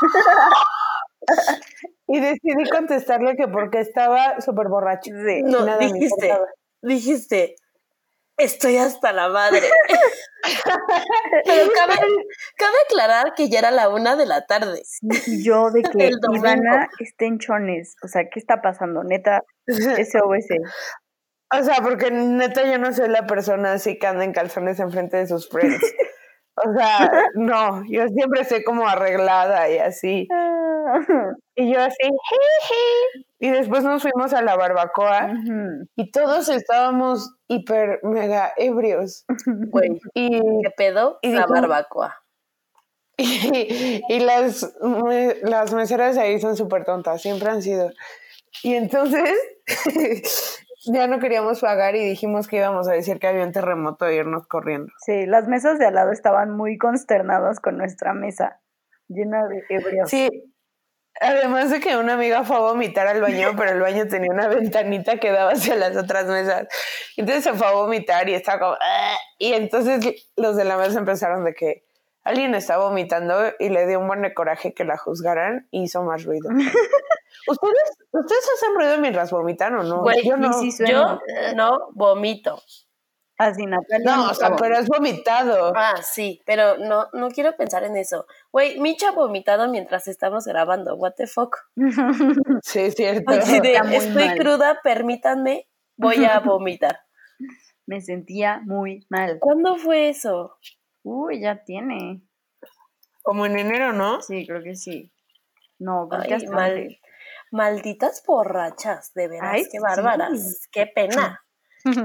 y 2.08 2.20
decidí 2.20 2.68
contestarle 2.70 3.36
que 3.36 3.48
porque 3.48 3.80
estaba 3.80 4.40
súper 4.40 4.68
borracho. 4.68 5.10
Sí. 5.26 5.42
No, 5.42 5.64
Nada 5.64 5.78
dijiste, 5.78 6.38
dijiste, 6.82 7.56
estoy 8.36 8.76
hasta 8.76 9.12
la 9.12 9.28
madre. 9.28 9.68
Pero 11.44 11.70
cabe, 11.74 11.94
cabe 12.56 12.76
aclarar 12.86 13.34
que 13.34 13.48
ya 13.48 13.58
era 13.60 13.70
la 13.70 13.88
una 13.88 14.16
de 14.16 14.26
la 14.26 14.46
tarde. 14.46 14.82
Y 15.26 15.44
yo 15.44 15.70
de 15.70 15.82
que. 15.82 16.10
Ivana 16.32 16.88
está 16.98 17.24
en 17.24 17.38
chones. 17.38 17.96
O 18.02 18.08
sea, 18.08 18.28
¿qué 18.30 18.38
está 18.38 18.60
pasando? 18.62 19.04
Neta, 19.04 19.42
SOS. 19.66 20.46
O 21.50 21.62
sea, 21.62 21.76
porque 21.82 22.10
neta 22.10 22.62
yo 22.70 22.76
no 22.76 22.92
soy 22.92 23.08
la 23.08 23.26
persona 23.26 23.72
así 23.72 23.98
que 23.98 24.06
anda 24.06 24.22
en 24.22 24.34
calzones 24.34 24.80
enfrente 24.80 25.16
de 25.16 25.26
sus 25.26 25.48
friends. 25.48 25.80
O 26.56 26.74
sea, 26.74 27.10
no, 27.34 27.84
yo 27.88 28.06
siempre 28.08 28.40
estoy 28.40 28.64
como 28.64 28.86
arreglada 28.88 29.70
y 29.70 29.78
así. 29.78 30.28
Y 31.56 31.72
yo 31.72 31.80
así. 31.80 32.08
Y 33.40 33.50
después 33.50 33.82
nos 33.84 34.02
fuimos 34.02 34.32
a 34.32 34.42
la 34.42 34.56
barbacoa 34.56 35.32
y 35.96 36.10
todos 36.12 36.48
estábamos 36.48 37.34
hiper 37.48 38.00
mega 38.04 38.52
ebrios. 38.56 39.24
Güey, 39.46 40.00
Y, 40.14 40.40
¿qué 40.62 40.70
pedo? 40.76 41.18
Y 41.22 41.32
la 41.32 41.42
dijo- 41.42 41.52
barbacoa. 41.54 42.16
y, 43.16 44.02
y 44.08 44.20
las, 44.20 44.72
me- 44.82 45.36
las 45.42 45.72
meseras 45.74 46.14
de 46.14 46.20
ahí 46.22 46.40
son 46.40 46.56
súper 46.56 46.84
tontas, 46.84 47.20
siempre 47.22 47.48
han 47.50 47.62
sido. 47.62 47.90
Y 48.62 48.74
entonces 48.74 49.34
ya 50.86 51.06
no 51.06 51.18
queríamos 51.18 51.60
pagar 51.60 51.96
y 51.96 52.04
dijimos 52.04 52.46
que 52.48 52.56
íbamos 52.56 52.88
a 52.88 52.92
decir 52.92 53.18
que 53.18 53.26
había 53.26 53.44
un 53.44 53.52
terremoto 53.52 54.06
e 54.06 54.14
irnos 54.16 54.46
corriendo. 54.46 54.92
Sí, 55.04 55.26
las 55.26 55.48
mesas 55.48 55.78
de 55.78 55.86
al 55.86 55.94
lado 55.94 56.12
estaban 56.12 56.50
muy 56.56 56.78
consternadas 56.78 57.60
con 57.60 57.76
nuestra 57.78 58.14
mesa, 58.14 58.60
llena 59.08 59.46
de 59.48 59.64
ebrios. 59.68 60.08
Sí, 60.08 60.28
además 61.20 61.70
de 61.70 61.80
que 61.80 61.96
una 61.96 62.14
amiga 62.14 62.44
fue 62.44 62.56
a 62.56 62.60
vomitar 62.60 63.06
al 63.06 63.20
baño, 63.20 63.50
pero 63.56 63.70
el 63.72 63.80
baño 63.80 64.06
tenía 64.08 64.30
una 64.32 64.48
ventanita 64.48 65.18
que 65.18 65.30
daba 65.32 65.52
hacia 65.52 65.74
las 65.76 65.96
otras 65.96 66.26
mesas. 66.26 66.66
Entonces 67.16 67.44
se 67.44 67.54
fue 67.54 67.66
a 67.66 67.72
vomitar 67.72 68.28
y 68.28 68.34
estaba 68.34 68.58
como... 68.60 68.76
"Ah", 68.80 69.16
Y 69.38 69.52
entonces 69.52 70.26
los 70.36 70.56
de 70.56 70.64
la 70.64 70.76
mesa 70.76 70.98
empezaron 70.98 71.44
de 71.44 71.54
que 71.54 71.84
alguien 72.24 72.54
estaba 72.54 72.84
vomitando 72.84 73.52
y 73.58 73.68
le 73.70 73.86
dio 73.86 74.00
un 74.00 74.06
buen 74.06 74.22
de 74.22 74.34
coraje 74.34 74.74
que 74.74 74.84
la 74.84 74.96
juzgaran 74.98 75.66
y 75.70 75.84
hizo 75.84 76.02
más 76.02 76.24
ruido. 76.24 76.48
¿Ustedes, 77.48 77.90
¿Ustedes 78.10 78.50
hacen 78.56 78.74
ruido 78.74 78.98
mientras 78.98 79.30
vomitan 79.30 79.74
o 79.76 79.82
no? 79.82 80.02
Güey, 80.02 80.22
Yo 80.28 80.36
no. 80.36 80.52
sí, 80.54 80.70
Yo 80.70 80.76
suena. 80.76 81.18
no 81.54 81.88
vomito. 81.92 82.60
Así, 83.38 83.64
Natalia. 83.66 84.04
No, 84.16 84.30
o 84.30 84.34
sea, 84.34 84.56
pero 84.56 84.76
has 84.76 84.88
vomitado. 84.88 85.72
Ah, 85.76 86.02
sí, 86.02 86.42
pero 86.44 86.76
no, 86.78 87.06
no 87.12 87.28
quiero 87.30 87.56
pensar 87.56 87.84
en 87.84 87.96
eso. 87.96 88.26
Güey, 88.50 88.80
Micha 88.80 89.10
ha 89.10 89.12
vomitado 89.12 89.68
mientras 89.68 90.08
estamos 90.08 90.44
grabando. 90.46 90.96
What 90.96 91.12
the 91.16 91.28
fuck. 91.28 91.56
Sí, 92.64 92.80
es 92.80 92.94
cierto. 92.96 93.30
Así 93.32 93.60
de, 93.60 93.74
estoy 93.74 94.24
mal. 94.26 94.38
cruda, 94.38 94.80
permítanme, 94.82 95.68
voy 95.96 96.24
a 96.24 96.40
vomitar. 96.40 97.00
Me 97.86 98.00
sentía 98.00 98.60
muy 98.64 99.06
mal. 99.08 99.38
¿Cuándo 99.40 99.76
fue 99.76 100.08
eso? 100.08 100.58
Uy, 101.04 101.40
ya 101.40 101.62
tiene. 101.64 102.20
Como 103.22 103.46
en 103.46 103.56
enero, 103.58 103.92
¿no? 103.92 104.20
Sí, 104.20 104.46
creo 104.46 104.62
que 104.62 104.74
sí. 104.74 105.12
No, 105.78 106.08
creo 106.08 106.22
que 106.22 106.34
Ay, 106.34 106.42
hasta 106.42 106.50
mal- 106.50 106.98
malditas 107.52 108.22
borrachas, 108.26 109.14
de 109.14 109.28
veras, 109.28 109.54
Ay, 109.54 109.62
qué 109.64 109.70
sí. 109.70 109.78
bárbaras, 109.78 110.68
qué 110.72 110.86
pena. 110.86 111.40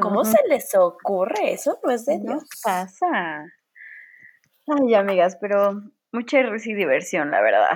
¿Cómo 0.01 0.23
se 0.23 0.37
les 0.47 0.73
ocurre? 0.75 1.53
Eso 1.53 1.79
no 1.83 1.91
es 1.91 2.05
de 2.05 2.19
No 2.19 2.33
Dios. 2.33 2.43
pasa. 2.63 3.45
Ay, 4.67 4.93
amigas, 4.95 5.37
pero 5.41 5.81
mucha 6.11 6.41
risa 6.43 6.69
y 6.69 6.73
diversión, 6.73 7.31
la 7.31 7.41
verdad. 7.41 7.71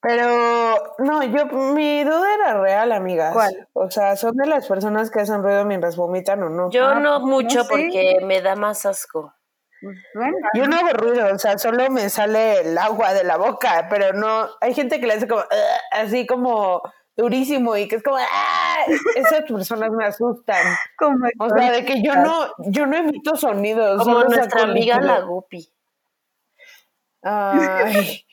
Pero 0.00 0.94
no, 0.98 1.24
yo 1.24 1.46
mi 1.46 2.04
duda 2.04 2.34
era 2.34 2.60
real, 2.60 2.92
amigas. 2.92 3.32
¿Cuál? 3.32 3.68
O 3.72 3.90
sea, 3.90 4.14
¿son 4.16 4.36
de 4.36 4.46
las 4.46 4.68
personas 4.68 5.10
que 5.10 5.20
hacen 5.20 5.42
ruido 5.42 5.64
mientras 5.64 5.96
vomitan 5.96 6.42
o 6.44 6.48
no? 6.50 6.70
Yo 6.70 6.86
Ah, 6.86 7.00
no 7.00 7.20
pues, 7.20 7.22
no 7.22 7.26
mucho 7.26 7.62
sé. 7.64 7.68
porque 7.68 8.18
me 8.22 8.40
da 8.40 8.54
más 8.54 8.86
asco. 8.86 9.34
Pues 9.80 9.96
bueno, 10.14 10.36
Yo 10.54 10.66
no 10.66 10.76
hago 10.76 10.88
ruido, 10.90 11.32
o 11.32 11.38
sea, 11.38 11.56
solo 11.58 11.88
me 11.90 12.08
sale 12.10 12.60
el 12.62 12.78
agua 12.78 13.12
de 13.14 13.22
la 13.24 13.36
boca, 13.36 13.86
pero 13.88 14.12
no, 14.12 14.48
hay 14.60 14.74
gente 14.74 15.00
que 15.00 15.06
le 15.06 15.14
hace 15.14 15.28
como 15.28 15.42
así 15.92 16.26
como 16.26 16.82
durísimo 17.18 17.76
y 17.76 17.88
que 17.88 17.96
es 17.96 18.02
como 18.02 18.16
"Ah", 18.18 18.84
esas 19.16 19.42
personas 19.42 19.90
me 19.90 20.06
asustan. 20.06 20.64
como 20.96 21.26
O 21.38 21.50
sea, 21.50 21.72
de 21.72 21.84
que 21.84 22.02
yo 22.02 22.14
no, 22.16 22.48
yo 22.70 22.86
no 22.86 22.96
emito 22.96 23.36
sonidos. 23.36 24.02
Como 24.04 24.24
nuestra 24.24 24.62
amiga 24.62 24.96
líquido. 24.96 25.14
la 25.14 25.20
Guppy. 25.26 25.68
Ay, 27.22 28.24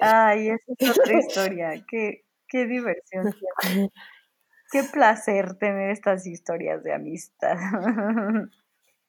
Ay, 0.00 0.50
esa 0.50 0.72
es 0.78 0.90
otra 0.98 1.18
historia. 1.18 1.84
Qué, 1.88 2.24
qué 2.48 2.66
diversión. 2.66 3.34
Qué 4.70 4.82
placer 4.84 5.56
tener 5.58 5.90
estas 5.90 6.26
historias 6.26 6.82
de 6.82 6.94
amistad. 6.94 7.56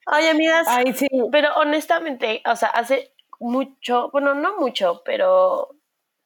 Ay, 0.08 0.28
amigas, 0.28 0.68
ay, 0.70 0.94
sí. 0.94 1.08
pero 1.32 1.50
honestamente, 1.56 2.44
o 2.46 2.56
sea, 2.56 2.70
hace 2.70 3.12
mucho, 3.40 4.10
bueno, 4.12 4.36
no 4.36 4.58
mucho, 4.60 5.02
pero 5.04 5.70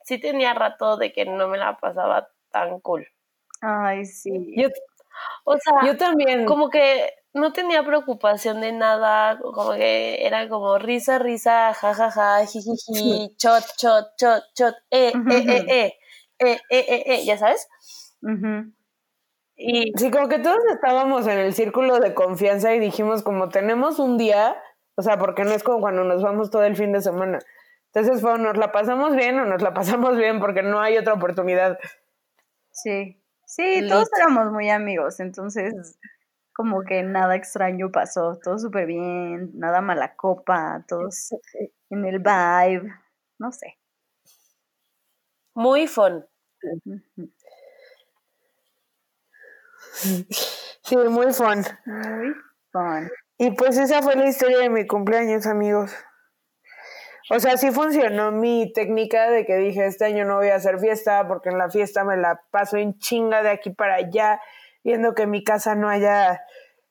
sí 0.09 0.19
tenía 0.19 0.53
rato 0.53 0.97
de 0.97 1.13
que 1.13 1.25
no 1.25 1.47
me 1.47 1.57
la 1.57 1.77
pasaba 1.77 2.29
tan 2.51 2.79
cool. 2.81 3.07
Ay, 3.61 4.05
sí. 4.05 4.53
Yo, 4.57 4.67
o 5.45 5.55
sea, 5.57 5.85
yo 5.85 5.95
también. 5.97 6.45
Como 6.45 6.69
que 6.69 7.13
no 7.33 7.53
tenía 7.53 7.83
preocupación 7.83 8.59
de 8.59 8.71
nada, 8.71 9.37
como 9.39 9.73
que 9.73 10.25
era 10.25 10.49
como 10.49 10.79
risa, 10.79 11.19
risa, 11.19 11.73
jajaja, 11.73 12.09
ja, 12.11 12.39
ja, 12.39 12.45
jijiji, 12.45 13.35
chot, 13.37 13.63
chot, 13.77 14.07
chot, 14.17 14.43
chot, 14.55 14.75
eh, 14.89 15.13
eh, 15.29 15.45
eh, 15.47 15.65
eh, 15.69 15.93
eh, 16.39 16.59
eh, 16.69 16.85
eh, 16.89 17.03
eh, 17.05 17.25
ya 17.25 17.37
sabes. 17.37 17.67
Uh. 18.23 18.71
Y 19.55 19.91
sí, 19.97 20.09
como 20.09 20.27
que 20.29 20.39
todos 20.39 20.59
estábamos 20.73 21.27
en 21.27 21.37
el 21.37 21.53
círculo 21.53 21.99
de 21.99 22.13
confianza 22.13 22.73
y 22.73 22.79
dijimos 22.79 23.23
como 23.23 23.49
tenemos 23.49 23.99
un 23.99 24.17
día, 24.17 24.55
o 24.95 25.01
sea, 25.01 25.17
porque 25.17 25.43
no 25.43 25.51
es 25.51 25.63
como 25.63 25.81
cuando 25.81 26.03
nos 26.05 26.23
vamos 26.23 26.49
todo 26.49 26.63
el 26.63 26.75
fin 26.75 26.93
de 26.93 27.01
semana. 27.01 27.39
Entonces 27.93 28.21
fue, 28.21 28.37
nos 28.37 28.57
la 28.57 28.71
pasamos 28.71 29.15
bien 29.15 29.39
o 29.39 29.45
nos 29.45 29.61
la 29.61 29.73
pasamos 29.73 30.17
bien 30.17 30.39
porque 30.39 30.61
no 30.61 30.79
hay 30.81 30.97
otra 30.97 31.13
oportunidad. 31.13 31.79
Sí. 32.71 33.19
Sí, 33.45 33.83
todos 33.89 34.07
éramos 34.15 34.51
muy 34.51 34.69
amigos, 34.69 35.19
entonces 35.19 35.97
como 36.53 36.83
que 36.83 37.01
nada 37.01 37.35
extraño 37.35 37.91
pasó, 37.91 38.37
todo 38.43 38.59
súper 38.59 38.85
bien, 38.85 39.49
nada 39.55 39.81
mala 39.81 40.15
copa, 40.15 40.85
todos 40.87 41.29
en 41.89 42.05
el 42.05 42.19
vibe, 42.19 42.93
no 43.39 43.51
sé. 43.51 43.79
muy 45.55 45.87
fun. 45.87 46.23
Sí, 50.83 50.95
muy 50.95 51.33
fun. 51.33 51.63
Muy 51.85 52.33
fun. 52.71 53.09
Y 53.39 53.51
pues 53.51 53.77
esa 53.77 54.03
fue 54.03 54.15
la 54.15 54.27
historia 54.27 54.59
de 54.59 54.69
mi 54.69 54.85
cumpleaños, 54.85 55.47
amigos. 55.47 55.91
O 57.31 57.39
sea, 57.39 57.57
sí 57.57 57.71
funcionó 57.71 58.31
mi 58.31 58.73
técnica 58.73 59.29
de 59.29 59.45
que 59.45 59.57
dije, 59.57 59.85
este 59.85 60.05
año 60.05 60.25
no 60.25 60.37
voy 60.37 60.49
a 60.49 60.55
hacer 60.55 60.79
fiesta 60.79 61.27
porque 61.27 61.49
en 61.49 61.59
la 61.59 61.69
fiesta 61.69 62.03
me 62.03 62.17
la 62.17 62.41
paso 62.49 62.77
en 62.77 62.97
chinga 62.97 63.43
de 63.43 63.49
aquí 63.49 63.69
para 63.69 63.95
allá, 63.95 64.41
viendo 64.83 65.13
que 65.13 65.27
mi 65.27 65.43
casa 65.43 65.75
no 65.75 65.89
haya 65.89 66.41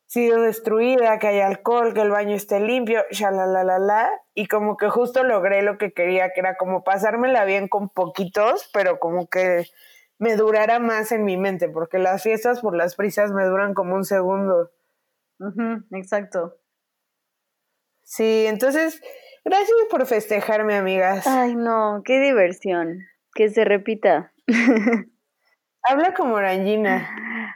sido 0.06 0.40
destruida, 0.40 1.18
que 1.18 1.26
haya 1.26 1.48
alcohol, 1.48 1.92
que 1.92 2.00
el 2.00 2.10
baño 2.10 2.36
esté 2.36 2.60
limpio, 2.60 3.04
la 3.10 4.10
y 4.32 4.46
como 4.46 4.76
que 4.76 4.88
justo 4.88 5.24
logré 5.24 5.62
lo 5.62 5.76
que 5.76 5.92
quería, 5.92 6.30
que 6.30 6.40
era 6.40 6.56
como 6.56 6.84
pasármela 6.84 7.44
bien 7.44 7.68
con 7.68 7.90
poquitos, 7.90 8.70
pero 8.72 9.00
como 9.00 9.28
que 9.28 9.66
me 10.18 10.36
durara 10.36 10.78
más 10.78 11.12
en 11.12 11.24
mi 11.24 11.36
mente, 11.36 11.68
porque 11.68 11.98
las 11.98 12.22
fiestas 12.22 12.60
por 12.60 12.74
las 12.74 12.94
prisas 12.94 13.32
me 13.32 13.44
duran 13.44 13.74
como 13.74 13.96
un 13.96 14.04
segundo. 14.04 14.70
Exacto. 15.92 16.56
Sí, 18.02 18.46
entonces, 18.46 19.02
gracias 19.48 19.76
por 19.90 20.06
festejarme, 20.06 20.76
amigas. 20.76 21.26
Ay, 21.26 21.54
no, 21.56 22.02
qué 22.04 22.20
diversión. 22.20 23.06
Que 23.34 23.48
se 23.50 23.64
repita. 23.64 24.32
habla 25.82 26.14
como 26.14 26.34
orangina. 26.34 27.08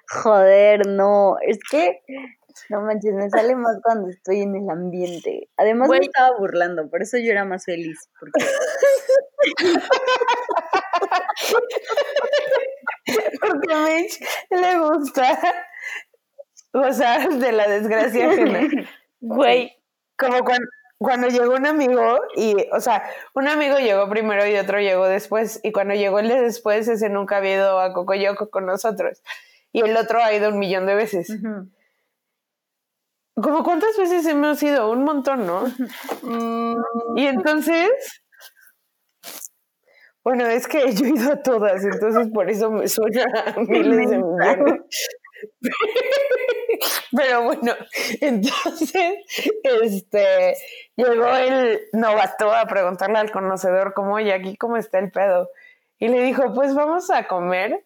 Joder, 0.08 0.86
no, 0.86 1.36
es 1.46 1.58
que 1.70 2.02
no 2.68 2.82
manches, 2.82 3.14
me 3.14 3.28
sale 3.30 3.54
más 3.56 3.78
cuando 3.82 4.08
estoy 4.08 4.42
en 4.42 4.54
el 4.56 4.68
ambiente. 4.70 5.48
Además 5.56 5.88
me 5.88 5.96
Güey. 5.98 6.06
estaba 6.08 6.36
burlando, 6.38 6.88
por 6.90 7.02
eso 7.02 7.18
yo 7.18 7.30
era 7.30 7.44
más 7.44 7.64
feliz. 7.64 7.98
Porque 8.18 8.44
Porque 13.40 13.74
a 13.74 13.84
Mitch 13.86 14.20
le 14.50 14.78
gusta 14.78 15.38
gozar 16.72 17.28
de 17.30 17.52
la 17.52 17.68
desgracia 17.68 18.30
ajena. 18.30 18.60
Güey, 19.20 19.72
Como 20.18 20.42
cuando, 20.44 20.66
cuando 21.02 21.28
llegó 21.28 21.54
un 21.54 21.66
amigo 21.66 22.20
y, 22.36 22.56
o 22.72 22.80
sea, 22.80 23.02
un 23.34 23.48
amigo 23.48 23.78
llegó 23.78 24.08
primero 24.08 24.46
y 24.46 24.56
otro 24.56 24.78
llegó 24.80 25.06
después. 25.06 25.60
Y 25.62 25.72
cuando 25.72 25.94
llegó 25.94 26.18
el 26.18 26.28
de 26.28 26.40
después, 26.40 26.88
ese 26.88 27.08
nunca 27.08 27.38
había 27.38 27.54
ido 27.54 27.80
a 27.80 27.92
Cocoyoco 27.92 28.50
con 28.50 28.66
nosotros. 28.66 29.22
Y 29.72 29.80
el 29.80 29.96
otro 29.96 30.22
ha 30.22 30.32
ido 30.32 30.50
un 30.50 30.58
millón 30.58 30.86
de 30.86 30.94
veces. 30.94 31.28
¿Como 33.34 33.64
cuántas 33.64 33.96
veces 33.96 34.26
hemos 34.26 34.62
ido? 34.62 34.90
Un 34.90 35.04
montón, 35.04 35.46
¿no? 35.46 35.64
mm, 36.22 37.16
Y 37.16 37.26
entonces, 37.26 37.90
bueno, 40.22 40.46
es 40.46 40.68
que 40.68 40.92
yo 40.94 41.06
he 41.06 41.08
ido 41.08 41.32
a 41.32 41.42
todas, 41.42 41.82
entonces 41.84 42.28
por 42.32 42.48
eso 42.48 42.70
me 42.70 42.86
suena 42.88 43.24
a 43.46 43.60
miles 43.60 44.10
de 44.10 44.18
millones. 44.18 44.80
Pero 47.16 47.42
bueno, 47.44 47.74
entonces, 48.20 49.14
este, 49.82 50.56
llegó 50.96 51.28
el 51.36 51.80
novato 51.92 52.52
a 52.52 52.66
preguntarle 52.66 53.18
al 53.18 53.30
conocedor 53.30 53.94
cómo, 53.94 54.18
y 54.20 54.30
aquí 54.30 54.56
cómo 54.56 54.76
está 54.76 54.98
el 54.98 55.10
pedo. 55.10 55.50
Y 55.98 56.08
le 56.08 56.22
dijo, 56.22 56.52
pues 56.54 56.74
vamos 56.74 57.10
a 57.10 57.28
comer 57.28 57.84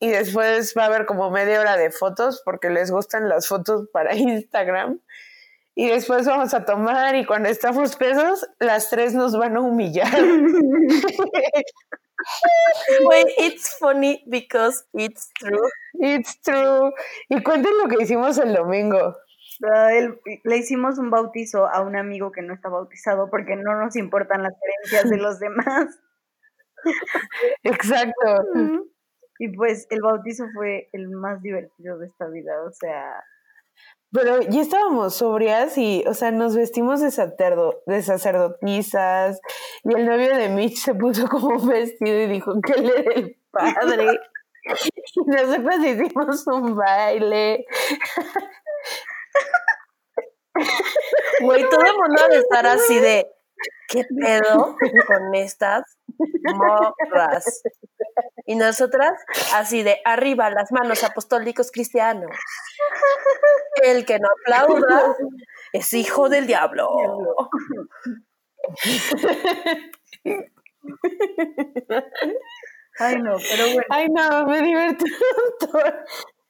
y 0.00 0.10
después 0.10 0.74
va 0.78 0.84
a 0.84 0.86
haber 0.86 1.06
como 1.06 1.30
media 1.30 1.60
hora 1.60 1.76
de 1.76 1.90
fotos 1.90 2.42
porque 2.44 2.70
les 2.70 2.90
gustan 2.90 3.28
las 3.28 3.48
fotos 3.48 3.88
para 3.92 4.14
Instagram. 4.16 5.00
Y 5.74 5.88
después 5.88 6.26
vamos 6.26 6.54
a 6.54 6.64
tomar 6.64 7.14
y 7.14 7.24
cuando 7.24 7.48
estamos 7.48 7.94
pesos, 7.94 8.48
las 8.58 8.90
tres 8.90 9.14
nos 9.14 9.38
van 9.38 9.56
a 9.56 9.60
humillar. 9.60 10.12
güey, 13.04 13.24
it's 13.38 13.76
funny 13.78 14.22
because 14.28 14.84
it's 14.92 15.30
true. 15.38 15.68
It's 16.00 16.40
true. 16.42 16.92
Y 17.28 17.42
cuenten 17.42 17.72
lo 17.78 17.88
que 17.88 18.02
hicimos 18.02 18.38
el 18.38 18.54
domingo. 18.54 19.16
Ah, 19.64 19.90
le 20.44 20.56
hicimos 20.56 20.98
un 20.98 21.10
bautizo 21.10 21.66
a 21.66 21.80
un 21.82 21.96
amigo 21.96 22.30
que 22.30 22.42
no 22.42 22.54
está 22.54 22.68
bautizado 22.68 23.28
porque 23.30 23.56
no 23.56 23.74
nos 23.80 23.96
importan 23.96 24.42
las 24.42 24.54
creencias 24.60 25.10
de 25.10 25.16
los 25.16 25.40
demás. 25.40 25.98
Exacto. 27.64 28.44
Y 29.40 29.48
pues 29.56 29.86
el 29.90 30.00
bautizo 30.02 30.46
fue 30.54 30.88
el 30.92 31.08
más 31.10 31.42
divertido 31.42 31.98
de 31.98 32.06
esta 32.06 32.28
vida, 32.28 32.62
o 32.64 32.72
sea, 32.72 33.22
Pero 34.12 34.40
ya 34.42 34.62
estábamos 34.62 35.16
sobrias 35.16 35.76
y, 35.76 36.02
o 36.06 36.14
sea, 36.14 36.30
nos 36.30 36.56
vestimos 36.56 37.00
de, 37.00 37.10
sacerdo- 37.10 37.82
de 37.86 38.02
sacerdotisas 38.02 39.38
y 39.84 39.94
el 39.94 40.06
novio 40.06 40.34
de 40.36 40.48
Mitch 40.48 40.78
se 40.78 40.94
puso 40.94 41.28
como 41.28 41.48
un 41.48 41.68
vestido 41.68 42.18
y 42.22 42.26
dijo 42.26 42.54
que 42.62 42.72
él 42.72 42.90
era 42.96 43.12
el 43.14 43.36
padre. 43.50 44.18
Y 45.14 45.20
nosotros 45.30 45.76
hicimos 45.82 46.46
un 46.48 46.76
baile. 46.76 47.64
Güey, 51.40 51.68
todo 51.68 51.80
el 51.82 51.96
mundo 51.96 52.22
ha 52.22 52.28
de 52.28 52.38
estar 52.38 52.66
así 52.66 52.98
de, 52.98 53.30
¿qué 53.88 54.04
pedo 54.04 54.76
con 55.06 55.34
estas 55.34 55.97
morras? 56.54 57.62
Y 58.46 58.56
nosotras 58.56 59.12
así 59.54 59.82
de, 59.82 59.98
arriba 60.04 60.50
las 60.50 60.72
manos 60.72 61.04
apostólicos 61.04 61.70
cristianos. 61.70 62.30
El 63.82 64.04
que 64.04 64.18
no 64.18 64.28
aplauda 64.40 65.16
es 65.72 65.92
hijo 65.94 66.28
del 66.28 66.46
diablo. 66.46 66.88
ay 72.98 73.20
no, 73.22 73.36
pero 73.50 73.64
bueno, 73.66 73.86
Ay, 73.90 74.08
no, 74.08 74.46
me 74.46 74.62
divertí 74.62 75.04
un 75.04 75.70
montón. 75.70 75.94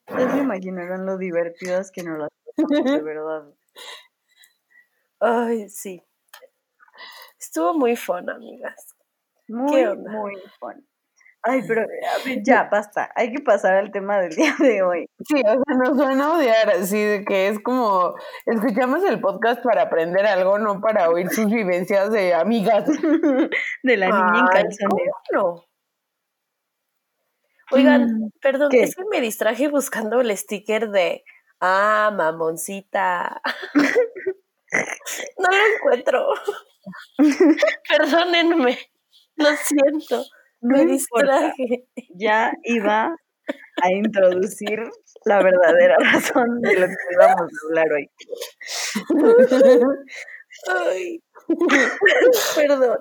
ya 0.09 0.31
se 0.33 0.39
imaginarán 0.39 1.07
lo 1.07 1.19
divertidas 1.19 1.91
que 1.91 2.03
nos 2.03 2.19
las 2.19 2.31
de 2.57 3.03
verdad. 3.03 3.53
Ay, 5.21 5.69
sí. 5.69 6.03
Estuvo 7.39 7.75
muy 7.75 7.97
fun, 7.97 8.29
amigas. 8.31 8.95
Muy, 9.49 9.85
muy 9.97 10.35
fun. 10.61 10.87
Ay, 11.43 11.63
pero 11.67 11.87
ya, 12.45 12.69
basta, 12.71 13.11
hay 13.15 13.33
que 13.33 13.41
pasar 13.43 13.75
al 13.75 13.91
tema 13.93 14.19
del 14.21 14.35
día 14.35 14.55
de 14.59 14.83
hoy. 14.83 15.07
Sí, 15.27 15.41
o 15.41 15.63
sea, 15.65 15.77
nos 15.77 15.97
van 15.97 16.21
a 16.21 16.33
odiar 16.33 16.71
así 16.71 17.01
de 17.01 17.25
que 17.25 17.49
es 17.49 17.61
como 17.61 18.15
escuchamos 18.47 19.05
el 19.05 19.21
podcast 19.21 19.63
para 19.63 19.83
aprender 19.83 20.27
algo, 20.27 20.59
no 20.59 20.81
para 20.81 21.09
oír 21.11 21.31
sus 21.31 21.47
vivencias 21.47 22.11
de 22.11 22.35
amigas. 22.35 22.85
De 23.83 23.97
la 23.97 24.07
niña 24.07 24.41
en 24.41 24.47
calzones. 24.49 25.11
¿cómo 25.31 25.55
no? 25.55 25.65
Oigan, 27.71 28.03
Mm, 28.07 28.31
perdón, 28.41 28.71
¿qué? 28.71 28.83
es 28.83 28.97
que 28.97 29.05
me 29.11 29.21
distraje 29.21 29.69
buscando 29.69 30.21
el 30.21 30.37
sticker 30.37 30.91
de 30.91 31.23
Ah, 31.61 32.11
mamoncita. 32.17 33.41
no 35.39 35.49
lo 35.49 35.77
encuentro. 35.77 36.29
Perdónenme. 37.89 38.79
Lo 39.39 39.57
siento. 39.57 40.25
No 40.61 40.77
Me 40.77 40.83
importa. 40.83 41.53
distraje. 41.53 41.87
Ya 42.15 42.53
iba 42.65 43.17
a 43.83 43.91
introducir 43.93 44.81
la 45.25 45.43
verdadera 45.43 45.97
razón 46.13 46.61
de 46.61 46.75
lo 46.81 46.87
que 46.87 46.95
íbamos 47.15 47.41
a 47.41 47.67
hablar 47.69 47.93
hoy. 47.93 48.11
Ay. 50.69 51.23
Perdón. 52.57 52.99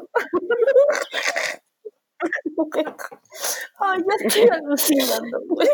Ay, 3.79 4.01
ya 4.07 4.27
estoy 4.27 4.49
alucinando. 4.51 5.39
güey. 5.49 5.67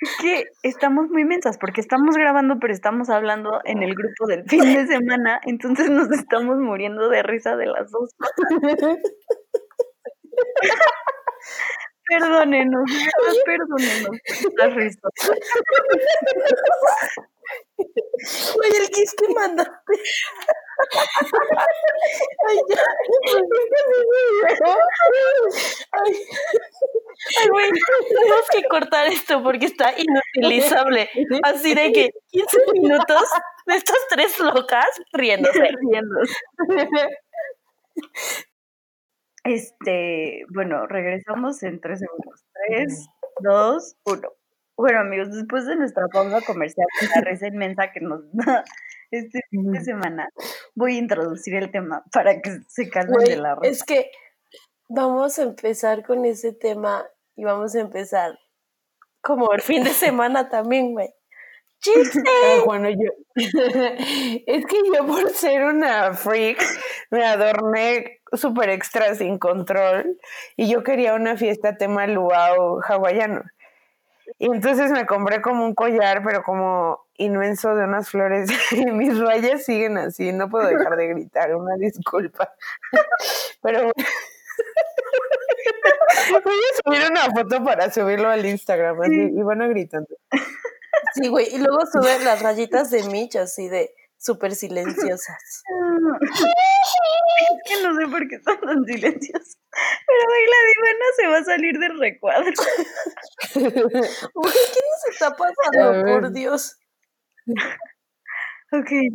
Es 0.00 0.10
que 0.20 0.44
estamos 0.62 1.08
muy 1.10 1.24
mensas 1.24 1.58
porque 1.58 1.80
estamos 1.80 2.14
grabando, 2.16 2.58
pero 2.60 2.72
estamos 2.72 3.10
hablando 3.10 3.60
en 3.64 3.82
el 3.82 3.94
grupo 3.96 4.26
del 4.28 4.44
fin 4.48 4.60
de 4.62 4.86
semana, 4.86 5.40
entonces 5.44 5.90
nos 5.90 6.08
estamos 6.12 6.58
muriendo 6.58 7.08
de 7.08 7.24
risa 7.24 7.56
de 7.56 7.66
las 7.66 7.90
dos 7.90 8.14
cosas. 8.16 8.38
Perdónenos, 12.08 12.90
perdónenos 13.44 14.16
las 14.56 14.74
risas. 14.74 15.12
Güey, 18.56 18.70
el 18.80 18.86
gif 18.88 19.12
que 19.16 19.28
mandaste. 19.34 19.94
Ay, 22.48 22.56
ya. 22.68 22.82
Ay, 25.92 26.12
Ay, 27.40 27.48
güey, 27.48 27.70
tenemos 28.08 28.48
que 28.50 28.62
cortar 28.64 29.06
esto 29.08 29.42
porque 29.42 29.66
está 29.66 29.92
inutilizable. 29.96 31.08
Así 31.42 31.74
de 31.74 31.92
que 31.92 32.10
15 32.30 32.58
minutos 32.72 33.28
de 33.66 33.76
estas 33.76 33.98
tres 34.10 34.38
locas 34.40 34.88
riéndose. 35.12 35.68
riéndose. 35.80 36.34
Este, 39.48 40.44
bueno, 40.50 40.86
regresamos 40.86 41.62
en 41.62 41.80
tres 41.80 42.00
segundos. 42.00 42.44
Tres, 42.66 43.06
dos, 43.40 43.96
uno. 44.04 44.28
Bueno, 44.76 45.00
amigos, 45.00 45.32
después 45.32 45.66
de 45.66 45.76
nuestra 45.76 46.06
pausa 46.08 46.42
comercial, 46.42 46.86
con 47.00 47.08
la 47.14 47.30
risa 47.30 47.46
inmensa 47.48 47.90
que 47.90 48.00
nos 48.00 48.20
da 48.32 48.64
este 49.10 49.40
fin 49.50 49.72
de 49.72 49.80
semana, 49.80 50.28
voy 50.74 50.96
a 50.96 50.98
introducir 50.98 51.54
el 51.54 51.70
tema 51.70 52.04
para 52.12 52.42
que 52.42 52.58
se 52.68 52.90
calmen 52.90 53.24
de 53.24 53.36
la 53.36 53.54
risa. 53.54 53.72
es 53.72 53.82
que 53.84 54.10
vamos 54.88 55.38
a 55.38 55.44
empezar 55.44 56.04
con 56.04 56.26
ese 56.26 56.52
tema 56.52 57.06
y 57.34 57.44
vamos 57.44 57.74
a 57.74 57.80
empezar 57.80 58.38
como 59.22 59.52
el 59.52 59.62
fin 59.62 59.82
de 59.82 59.90
semana 59.90 60.50
también, 60.50 60.92
güey. 60.92 61.08
¡Chiste! 61.80 62.22
Ah, 62.26 62.62
Bueno, 62.66 62.90
yo. 62.90 63.10
es 63.36 64.66
que 64.66 64.76
yo, 64.92 65.06
por 65.06 65.30
ser 65.30 65.64
una 65.64 66.12
freak, 66.12 66.62
me 67.10 67.24
adorné 67.24 68.17
súper 68.32 68.70
extra 68.70 69.14
sin 69.14 69.38
control 69.38 70.18
y 70.56 70.68
yo 70.68 70.82
quería 70.82 71.14
una 71.14 71.36
fiesta 71.36 71.76
tema 71.76 72.06
luau 72.06 72.80
hawaiano. 72.86 73.42
Y 74.38 74.46
entonces 74.46 74.90
me 74.90 75.06
compré 75.06 75.40
como 75.40 75.64
un 75.64 75.74
collar, 75.74 76.22
pero 76.24 76.42
como 76.42 77.06
inmenso 77.16 77.74
de 77.74 77.84
unas 77.84 78.10
flores. 78.10 78.50
y 78.72 78.86
mis 78.86 79.18
rayas 79.18 79.64
siguen 79.64 79.98
así, 79.98 80.32
no 80.32 80.48
puedo 80.48 80.68
dejar 80.68 80.96
de 80.96 81.08
gritar, 81.08 81.54
una 81.54 81.76
disculpa. 81.76 82.54
pero. 83.62 83.92
Voy 86.30 86.42
a 86.42 86.82
subir 86.84 87.10
una 87.10 87.22
foto 87.30 87.64
para 87.64 87.92
subirlo 87.92 88.28
al 88.28 88.44
Instagram, 88.44 89.00
así, 89.02 89.30
y 89.34 89.42
van 89.42 89.62
a 89.62 89.68
gritando. 89.68 90.08
Sí, 91.14 91.28
güey. 91.28 91.54
Y 91.54 91.58
luego 91.58 91.86
sube 91.86 92.18
las 92.24 92.42
rayitas 92.42 92.90
de 92.90 93.04
Mitch 93.04 93.36
así 93.36 93.68
de 93.68 93.94
súper 94.18 94.54
silenciosas. 94.54 95.62
Es 97.38 97.62
que 97.64 97.82
no 97.82 97.94
sé 97.94 98.08
por 98.08 98.28
qué 98.28 98.34
están 98.34 98.60
tan 98.60 98.84
silenciosos. 98.84 99.58
Pero 99.70 100.22
hoy 100.32 100.44
la 100.50 100.60
divana 100.74 101.06
se 101.16 101.26
va 101.28 101.38
a 101.38 101.44
salir 101.44 101.78
del 101.78 101.98
recuadro. 101.98 102.50
Güey, 103.54 104.54
¿qué 104.74 104.80
nos 104.90 105.04
está 105.12 105.36
pasando? 105.36 106.04
Por. 106.04 106.32
Dios. 106.32 106.76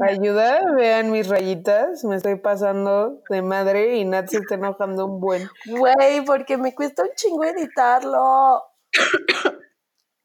Ayuda, 0.02 0.62
vean 0.76 1.12
mis 1.12 1.28
rayitas, 1.28 2.04
me 2.06 2.16
estoy 2.16 2.38
pasando 2.38 3.22
de 3.30 3.42
madre 3.42 3.98
y 3.98 4.06
Nat 4.06 4.28
se 4.28 4.38
está 4.38 4.56
enojando 4.56 5.06
un 5.06 5.20
buen. 5.20 5.48
Güey, 5.68 6.26
porque 6.26 6.58
me 6.58 6.74
cuesta 6.74 7.04
un 7.04 7.10
chingo 7.16 7.44
editarlo. 7.44 8.64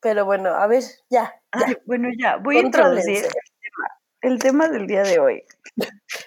Pero 0.00 0.24
bueno, 0.24 0.50
a 0.50 0.66
ver, 0.66 0.84
ya. 1.10 1.34
Ay, 1.50 1.76
bueno, 1.84 2.08
ya, 2.16 2.36
voy 2.36 2.58
a 2.58 2.60
introducir 2.60 3.24
el 4.28 4.38
tema 4.38 4.68
del 4.68 4.86
día 4.86 5.02
de 5.02 5.18
hoy. 5.18 5.44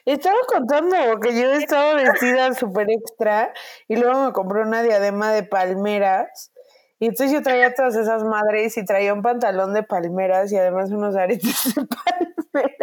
Estaba 0.06 0.38
contando 0.48 1.20
que 1.20 1.40
yo 1.40 1.52
estaba 1.52 1.94
vestida 1.94 2.54
súper 2.54 2.90
extra 2.90 3.54
y 3.88 3.96
luego 3.96 4.26
me 4.26 4.34
compré 4.34 4.62
una 4.62 4.84
diadema 4.84 5.32
de 5.32 5.44
palmeras. 5.44 6.52
Y 7.00 7.08
entonces 7.08 7.32
yo 7.32 7.42
traía 7.42 7.74
todas 7.74 7.96
esas 7.96 8.24
madres 8.24 8.78
y 8.78 8.86
traía 8.86 9.14
un 9.14 9.22
pantalón 9.22 9.74
de 9.74 9.84
palmeras 9.84 10.52
y 10.52 10.58
además 10.58 10.92
unos 10.92 11.16
aretes 11.16 11.76
de 11.76 11.86
palmeras. 11.86 12.78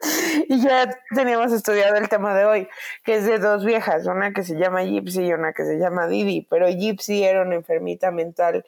Y 0.48 0.62
ya 0.62 0.88
teníamos 1.14 1.52
estudiado 1.52 1.96
el 1.96 2.08
tema 2.08 2.34
de 2.34 2.46
hoy, 2.46 2.68
que 3.04 3.16
es 3.16 3.26
de 3.26 3.38
dos 3.38 3.66
viejas, 3.66 4.06
una 4.06 4.32
que 4.32 4.42
se 4.42 4.56
llama 4.56 4.82
Gypsy 4.82 5.26
y 5.26 5.32
una 5.34 5.52
que 5.52 5.64
se 5.64 5.78
llama 5.78 6.08
Didi. 6.08 6.46
Pero 6.48 6.68
Gypsy 6.68 7.22
era 7.22 7.42
una 7.42 7.56
enfermita 7.56 8.10
mental 8.10 8.64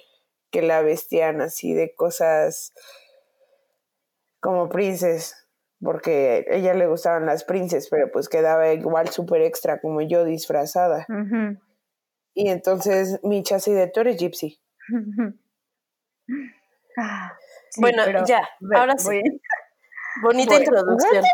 que 0.50 0.60
la 0.60 0.82
vestían 0.82 1.40
así 1.40 1.72
de 1.72 1.94
cosas 1.94 2.74
como 4.40 4.68
princes, 4.68 5.41
porque 5.82 6.46
a 6.50 6.54
ella 6.54 6.74
le 6.74 6.86
gustaban 6.86 7.26
las 7.26 7.44
princes, 7.44 7.88
pero 7.90 8.10
pues 8.12 8.28
quedaba 8.28 8.72
igual 8.72 9.08
súper 9.08 9.42
extra 9.42 9.80
como 9.80 10.00
yo 10.00 10.24
disfrazada. 10.24 11.06
Y 12.34 12.48
entonces 12.48 13.20
Micha 13.22 13.56
así 13.56 13.72
de, 13.72 13.88
tú 13.88 14.00
eres 14.00 14.16
Gypsy. 14.18 14.60
Ah, 16.94 17.32
sí, 17.70 17.80
Bueno, 17.80 18.02
pero, 18.04 18.22
ya, 18.26 18.46
ahora 18.76 18.98
sí. 18.98 19.18
Bonita 20.22 20.56
introducción. 20.56 21.24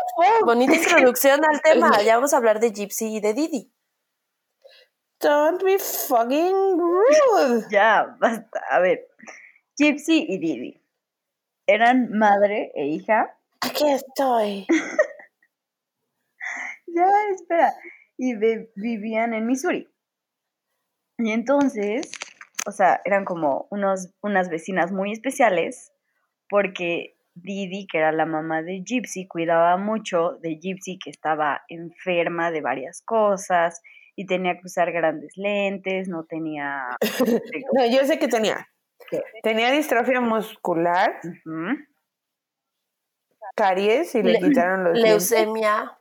Bonita 0.45 0.73
introducción 0.75 1.41
al 1.43 1.61
tema. 1.61 2.01
Ya 2.01 2.15
vamos 2.15 2.33
a 2.33 2.37
hablar 2.37 2.61
de 2.61 2.71
Gypsy 2.71 3.17
y 3.17 3.19
de 3.19 3.33
Didi. 3.33 3.73
Don't 5.19 5.61
be 5.61 5.77
fucking 5.77 6.79
rude. 6.79 7.65
Ya, 7.69 8.15
basta. 8.21 8.61
A 8.69 8.79
ver, 8.79 9.05
Gypsy 9.77 10.25
y 10.29 10.37
Didi 10.37 10.81
eran 11.67 12.17
madre 12.17 12.71
e 12.73 12.87
hija. 12.87 13.37
Aquí 13.61 13.89
estoy. 13.89 14.67
Ya, 16.91 17.05
espera. 17.33 17.73
Y 18.17 18.35
vivían 18.75 19.33
en 19.33 19.45
Missouri. 19.45 19.87
Y 21.19 21.31
entonces, 21.31 22.11
o 22.65 22.71
sea, 22.71 23.01
eran 23.05 23.25
como 23.25 23.67
unos, 23.69 24.11
unas 24.21 24.49
vecinas 24.49 24.91
muy 24.91 25.11
especiales 25.11 25.91
porque 26.49 27.15
Didi, 27.35 27.87
que 27.87 27.99
era 27.99 28.11
la 28.11 28.25
mamá 28.25 28.61
de 28.63 28.81
Gypsy, 28.83 29.27
cuidaba 29.27 29.77
mucho 29.77 30.37
de 30.41 30.57
Gypsy 30.59 30.97
que 30.97 31.09
estaba 31.09 31.61
enferma 31.67 32.51
de 32.51 32.61
varias 32.61 33.01
cosas 33.01 33.81
y 34.15 34.25
tenía 34.25 34.53
que 34.55 34.65
usar 34.65 34.91
grandes 34.91 35.37
lentes, 35.37 36.09
no 36.09 36.25
tenía... 36.25 36.97
No, 37.73 37.85
yo 37.85 38.03
sé 38.05 38.19
que 38.19 38.27
tenía. 38.27 38.67
¿Qué? 39.09 39.21
Tenía 39.43 39.71
distrofia 39.71 40.19
muscular. 40.19 41.19
Caries 43.59 44.15
y 44.15 44.23
le, 44.23 44.33
Le- 44.33 44.39
quitaron 44.39 44.83
los 44.83 44.93
dientes, 44.93 45.31
Leucemia, 45.31 45.97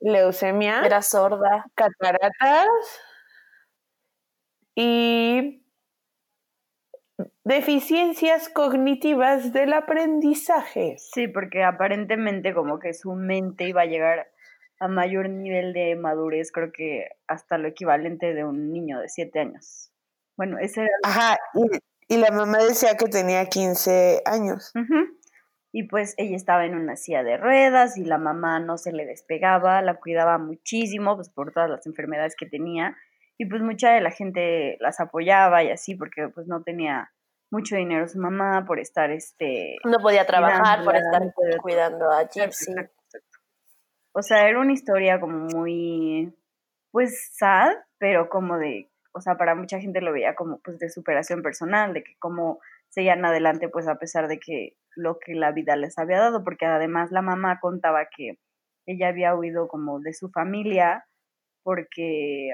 leucemia, 0.00 0.82
era 0.84 1.02
sorda. 1.02 1.66
cataratas 1.74 2.66
y 4.74 5.62
deficiencias 7.44 8.48
cognitivas 8.48 9.52
del 9.52 9.72
aprendizaje. 9.72 10.96
Sí, 10.98 11.28
porque 11.28 11.62
aparentemente 11.62 12.54
como 12.54 12.78
que 12.78 12.94
su 12.94 13.12
mente 13.12 13.64
iba 13.68 13.82
a 13.82 13.86
llegar 13.86 14.30
a 14.80 14.88
mayor 14.88 15.28
nivel 15.28 15.72
de 15.72 15.94
madurez, 15.96 16.50
creo 16.52 16.72
que 16.72 17.08
hasta 17.28 17.58
lo 17.58 17.68
equivalente 17.68 18.34
de 18.34 18.44
un 18.44 18.72
niño 18.72 18.98
de 19.00 19.08
siete 19.08 19.40
años. 19.40 19.92
Bueno, 20.36 20.58
ese 20.58 20.82
era... 20.82 20.90
Ajá, 21.04 21.38
y, 22.08 22.14
y 22.14 22.16
la 22.16 22.30
mamá 22.30 22.58
decía 22.58 22.96
que 22.96 23.06
tenía 23.06 23.46
15 23.46 24.22
años. 24.24 24.72
Ujú. 24.74 25.18
Y 25.72 25.84
pues 25.84 26.14
ella 26.18 26.36
estaba 26.36 26.66
en 26.66 26.74
una 26.74 26.96
silla 26.96 27.22
de 27.22 27.38
ruedas 27.38 27.96
y 27.96 28.04
la 28.04 28.18
mamá 28.18 28.60
no 28.60 28.76
se 28.76 28.92
le 28.92 29.06
despegaba, 29.06 29.80
la 29.80 29.94
cuidaba 29.94 30.36
muchísimo, 30.36 31.16
pues 31.16 31.30
por 31.30 31.52
todas 31.52 31.70
las 31.70 31.86
enfermedades 31.86 32.36
que 32.36 32.46
tenía. 32.46 32.94
Y 33.38 33.46
pues 33.46 33.62
mucha 33.62 33.92
de 33.92 34.02
la 34.02 34.10
gente 34.10 34.76
las 34.80 35.00
apoyaba 35.00 35.62
y 35.64 35.70
así, 35.70 35.94
porque 35.94 36.28
pues 36.28 36.46
no 36.46 36.62
tenía 36.62 37.10
mucho 37.50 37.76
dinero 37.76 38.06
su 38.06 38.18
mamá 38.18 38.64
por 38.66 38.80
estar 38.80 39.10
este... 39.10 39.76
No 39.84 39.98
podía 39.98 40.26
trabajar 40.26 40.84
por 40.84 40.94
estar 40.94 41.24
no 41.24 41.32
podía- 41.32 41.58
cuidando 41.58 42.10
a 42.10 42.28
Gypsy. 42.28 42.74
O 44.12 44.22
sea, 44.22 44.48
era 44.48 44.60
una 44.60 44.72
historia 44.72 45.20
como 45.20 45.46
muy, 45.46 46.34
pues, 46.90 47.30
sad, 47.34 47.72
pero 47.98 48.28
como 48.28 48.58
de, 48.58 48.90
o 49.12 49.20
sea, 49.20 49.36
para 49.36 49.54
mucha 49.54 49.80
gente 49.80 50.02
lo 50.02 50.12
veía 50.12 50.34
como, 50.34 50.60
pues, 50.60 50.78
de 50.78 50.90
superación 50.90 51.42
personal, 51.42 51.94
de 51.94 52.04
que 52.04 52.16
cómo 52.18 52.60
seguían 52.92 53.24
adelante, 53.24 53.68
pues, 53.70 53.88
a 53.88 53.96
pesar 53.96 54.28
de 54.28 54.38
que 54.38 54.76
lo 54.96 55.18
que 55.18 55.34
la 55.34 55.52
vida 55.52 55.76
les 55.76 55.98
había 55.98 56.20
dado, 56.20 56.44
porque 56.44 56.66
además 56.66 57.10
la 57.10 57.22
mamá 57.22 57.58
contaba 57.60 58.06
que 58.16 58.38
ella 58.86 59.08
había 59.08 59.34
huido 59.34 59.68
como 59.68 60.00
de 60.00 60.12
su 60.14 60.30
familia 60.30 61.04
porque, 61.64 62.52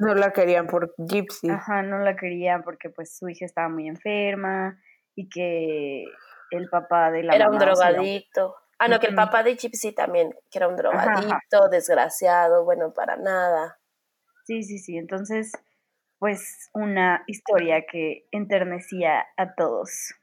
No 0.00 0.14
la 0.14 0.32
querían 0.32 0.66
por 0.66 0.94
Gypsy. 0.98 1.48
ajá, 1.50 1.82
no 1.82 1.98
la 1.98 2.16
querían 2.16 2.62
porque, 2.64 2.90
pues, 2.90 3.16
su 3.16 3.28
hija 3.28 3.44
estaba 3.46 3.68
muy 3.68 3.86
enferma 3.88 4.80
y 5.14 5.28
que 5.28 6.04
el 6.50 6.68
papá 6.68 7.10
de 7.12 7.22
la 7.22 7.36
Era 7.36 7.48
un 7.48 7.58
mamá, 7.58 7.72
o 7.72 7.76
sea, 7.76 7.90
drogadicto. 7.92 8.56
Ah, 8.78 8.88
no, 8.88 8.98
que 8.98 9.08
el 9.08 9.14
papá 9.14 9.42
de 9.44 9.56
Gypsy 9.56 9.92
también, 9.94 10.32
que 10.50 10.58
era 10.58 10.66
un 10.66 10.74
Ajá, 10.74 11.12
ajá. 11.12 11.20
drogadicto, 11.20 11.68
desgraciado, 11.70 12.64
bueno, 12.64 12.92
para 12.94 13.16
nada. 13.16 13.78
Sí, 14.44 14.62
sí, 14.62 14.78
sí. 14.78 14.96
Entonces, 14.96 15.52
pues 16.20 16.70
una 16.74 17.24
historia 17.26 17.86
que 17.90 18.28
enternecía 18.30 19.26
a 19.38 19.54
todos 19.54 20.14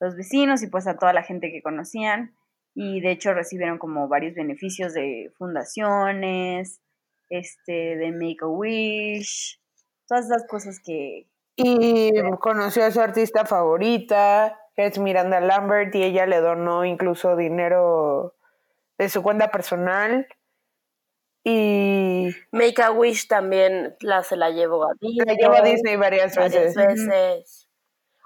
los 0.00 0.16
vecinos 0.16 0.62
y 0.62 0.68
pues 0.68 0.86
a 0.86 0.96
toda 0.96 1.12
la 1.12 1.24
gente 1.24 1.50
que 1.50 1.62
conocían. 1.62 2.34
Y 2.74 3.00
de 3.00 3.10
hecho 3.10 3.34
recibieron 3.34 3.78
como 3.78 4.08
varios 4.08 4.34
beneficios 4.34 4.94
de 4.94 5.30
fundaciones, 5.36 6.80
este, 7.28 7.96
de 7.96 8.12
Make 8.12 8.38
a 8.42 8.46
Wish, 8.46 9.60
todas 10.06 10.26
esas 10.26 10.46
cosas 10.46 10.80
que... 10.82 11.28
Y 11.56 12.12
conoció 12.40 12.84
a 12.84 12.90
su 12.92 13.00
artista 13.00 13.44
favorita, 13.44 14.58
que 14.74 14.86
es 14.86 14.98
Miranda 14.98 15.40
Lambert, 15.40 15.94
y 15.94 16.04
ella 16.04 16.24
le 16.24 16.40
donó 16.40 16.84
incluso 16.84 17.36
dinero 17.36 18.36
de 18.96 19.08
su 19.08 19.22
cuenta 19.22 19.50
personal. 19.50 20.26
Y 21.44 22.28
Make 22.52 22.80
a 22.82 22.92
Wish 22.92 23.26
también 23.26 23.96
la, 24.00 24.22
se 24.22 24.36
la 24.36 24.50
llevó 24.50 24.84
a 24.84 24.92
Disney. 25.00 25.26
la 25.26 25.34
llevó 25.34 25.54
a 25.56 25.62
Disney 25.62 25.96
varias 25.96 26.36
varias 26.36 26.74
veces. 26.74 27.06
veces. 27.06 27.68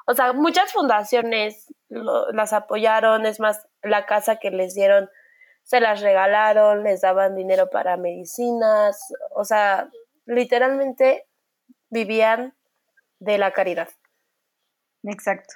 O 0.06 0.14
sea, 0.14 0.32
muchas 0.34 0.72
fundaciones 0.72 1.66
lo- 1.88 2.30
las 2.32 2.52
apoyaron, 2.52 3.24
es 3.26 3.40
más, 3.40 3.66
la 3.82 4.06
casa 4.06 4.36
que 4.36 4.50
les 4.50 4.74
dieron 4.74 5.08
se 5.62 5.80
las 5.80 6.00
regalaron, 6.00 6.84
les 6.84 7.00
daban 7.00 7.34
dinero 7.34 7.70
para 7.70 7.96
medicinas, 7.96 9.00
o 9.34 9.44
sea, 9.44 9.90
literalmente 10.26 11.26
vivían 11.90 12.54
de 13.18 13.38
la 13.38 13.50
caridad. 13.52 13.88
Exacto. 15.02 15.54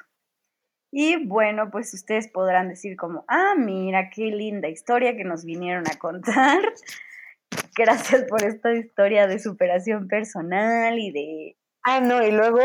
Y 0.91 1.25
bueno, 1.27 1.71
pues 1.71 1.95
ustedes 1.95 2.27
podrán 2.27 2.69
decir 2.71 2.97
como, 2.97 3.25
ah, 3.29 3.55
mira, 3.57 4.11
qué 4.13 4.23
linda 4.23 4.67
historia 4.69 5.17
que 5.17 5.23
nos 5.25 5.45
vinieron 5.45 5.85
a 5.89 5.97
contar. 5.99 6.61
Gracias 7.77 8.25
por 8.29 8.43
esta 8.43 8.73
historia 8.73 9.27
de 9.27 9.39
superación 9.39 10.09
personal 10.09 10.99
y 10.99 11.11
de... 11.11 11.57
Ah, 11.83 12.01
no, 12.01 12.23
y 12.23 12.31
luego, 12.31 12.61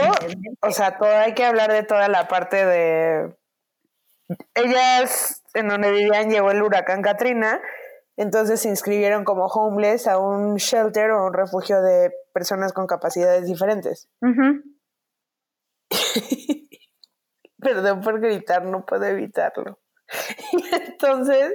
o 0.62 0.72
sea, 0.72 0.98
todo 0.98 1.10
hay 1.10 1.34
que 1.34 1.46
hablar 1.46 1.72
de 1.72 1.84
toda 1.84 2.10
la 2.10 2.28
parte 2.28 2.66
de 2.66 3.34
ellas 4.56 5.42
en 5.54 5.70
donde 5.70 5.92
vivían 5.92 6.30
llegó 6.30 6.52
el 6.52 6.62
huracán 6.62 7.02
Katrina, 7.02 7.62
entonces 8.18 8.62
se 8.62 8.70
inscribieron 8.70 9.24
como 9.24 9.46
homeless 9.46 10.08
a 10.08 10.18
un 10.20 10.56
shelter 10.56 11.12
o 11.12 11.26
un 11.26 11.34
refugio 11.34 11.82
de 11.82 12.12
personas 12.34 12.74
con 12.74 12.88
capacidades 12.88 13.46
diferentes. 13.46 14.10
Ujú. 14.22 14.64
Perdón 17.60 18.02
por 18.02 18.20
gritar, 18.20 18.66
no 18.66 18.86
puedo 18.86 19.06
evitarlo. 19.06 19.80
Entonces, 20.88 21.54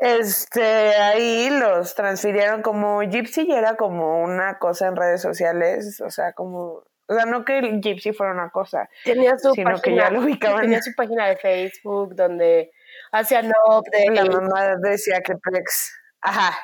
este, 0.00 0.62
ahí 0.62 1.50
los 1.50 1.94
transfirieron 1.94 2.62
como 2.62 3.02
Gypsy 3.02 3.46
ya 3.46 3.58
era 3.58 3.76
como 3.76 4.22
una 4.22 4.58
cosa 4.58 4.88
en 4.88 4.96
redes 4.96 5.22
sociales, 5.22 6.00
o 6.00 6.10
sea, 6.10 6.32
como, 6.32 6.84
o 7.08 7.14
sea, 7.14 7.26
no 7.26 7.44
que 7.44 7.58
el 7.58 7.80
Gypsy 7.80 8.12
fuera 8.12 8.32
una 8.32 8.50
cosa, 8.50 8.88
Tenía 9.04 9.36
su 9.38 9.52
sino 9.52 9.70
que 9.80 9.90
página, 9.90 10.04
ya 10.04 10.10
lo 10.10 10.20
ubicaban. 10.20 10.62
tenía 10.62 10.82
su 10.82 10.94
página 10.94 11.26
de 11.28 11.36
Facebook 11.36 12.14
donde 12.14 12.70
hacían 13.12 13.50
updates. 13.66 14.14
La 14.14 14.24
mamá 14.24 14.76
decía 14.76 15.20
que 15.22 15.34
Plex, 15.36 15.92
ajá, 16.20 16.56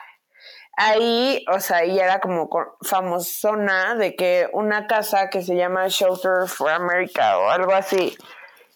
ahí, 0.76 1.44
o 1.52 1.58
sea, 1.58 1.84
y 1.84 1.98
era 1.98 2.20
como 2.20 2.48
famosona 2.82 3.96
de 3.96 4.14
que 4.14 4.48
una 4.52 4.86
casa 4.86 5.30
que 5.30 5.42
se 5.42 5.56
llama 5.56 5.88
Shelter 5.88 6.46
for 6.46 6.70
America 6.70 7.38
o 7.38 7.48
algo 7.48 7.72
así, 7.72 8.16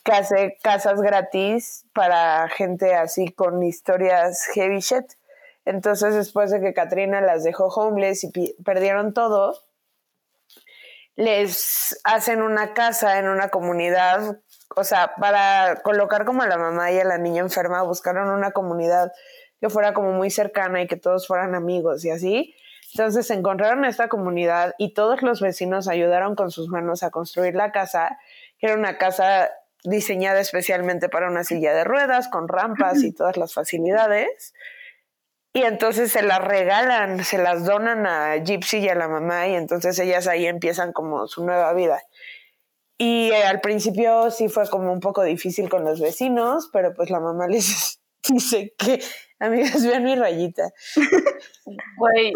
hace 0.04 0.58
casas 0.62 1.00
gratis 1.00 1.86
para 1.92 2.48
gente 2.48 2.94
así 2.94 3.28
con 3.32 3.62
historias 3.62 4.46
heavy 4.54 4.80
shit. 4.80 5.04
Entonces, 5.64 6.14
después 6.14 6.50
de 6.50 6.60
que 6.60 6.74
Katrina 6.74 7.20
las 7.20 7.44
dejó 7.44 7.66
homeless 7.66 8.24
y 8.24 8.54
perdieron 8.64 9.12
todo, 9.12 9.58
les 11.16 12.00
hacen 12.04 12.42
una 12.42 12.72
casa 12.72 13.18
en 13.18 13.28
una 13.28 13.50
comunidad, 13.50 14.40
o 14.74 14.84
sea, 14.84 15.14
para 15.20 15.82
colocar 15.82 16.24
como 16.24 16.42
a 16.42 16.46
la 16.46 16.56
mamá 16.56 16.90
y 16.90 16.98
a 16.98 17.04
la 17.04 17.18
niña 17.18 17.42
enferma, 17.42 17.82
buscaron 17.82 18.30
una 18.30 18.52
comunidad 18.52 19.12
que 19.60 19.68
fuera 19.68 19.92
como 19.92 20.12
muy 20.12 20.30
cercana 20.30 20.80
y 20.80 20.86
que 20.86 20.96
todos 20.96 21.26
fueran 21.26 21.54
amigos 21.54 22.04
y 22.04 22.10
así. 22.10 22.54
Entonces 22.92 23.30
encontraron 23.30 23.84
esta 23.84 24.08
comunidad 24.08 24.74
y 24.78 24.94
todos 24.94 25.22
los 25.22 25.40
vecinos 25.40 25.86
ayudaron 25.86 26.34
con 26.34 26.50
sus 26.50 26.68
manos 26.68 27.02
a 27.02 27.10
construir 27.10 27.54
la 27.54 27.70
casa, 27.70 28.18
que 28.58 28.66
era 28.66 28.76
una 28.76 28.98
casa 28.98 29.50
diseñada 29.84 30.40
especialmente 30.40 31.08
para 31.08 31.28
una 31.28 31.44
silla 31.44 31.74
de 31.74 31.84
ruedas, 31.84 32.28
con 32.28 32.48
rampas 32.48 33.02
y 33.02 33.12
todas 33.12 33.36
las 33.36 33.54
facilidades. 33.54 34.52
Y 35.52 35.62
entonces 35.62 36.12
se 36.12 36.22
las 36.22 36.42
regalan, 36.42 37.24
se 37.24 37.38
las 37.38 37.64
donan 37.64 38.06
a 38.06 38.36
Gypsy 38.36 38.78
y 38.78 38.88
a 38.88 38.94
la 38.94 39.08
mamá 39.08 39.48
y 39.48 39.54
entonces 39.54 39.98
ellas 39.98 40.28
ahí 40.28 40.46
empiezan 40.46 40.92
como 40.92 41.26
su 41.26 41.44
nueva 41.44 41.72
vida. 41.72 42.02
Y 42.98 43.30
eh, 43.30 43.44
al 43.44 43.60
principio 43.60 44.30
sí 44.30 44.48
fue 44.48 44.68
como 44.68 44.92
un 44.92 45.00
poco 45.00 45.24
difícil 45.24 45.68
con 45.68 45.84
los 45.84 46.00
vecinos, 46.00 46.68
pero 46.72 46.94
pues 46.94 47.10
la 47.10 47.18
mamá 47.18 47.46
les 47.48 48.00
dice 48.28 48.74
que, 48.78 49.02
amigas, 49.40 49.84
vean 49.84 50.04
mi 50.04 50.14
rayita. 50.14 50.70
Güey, 51.96 52.32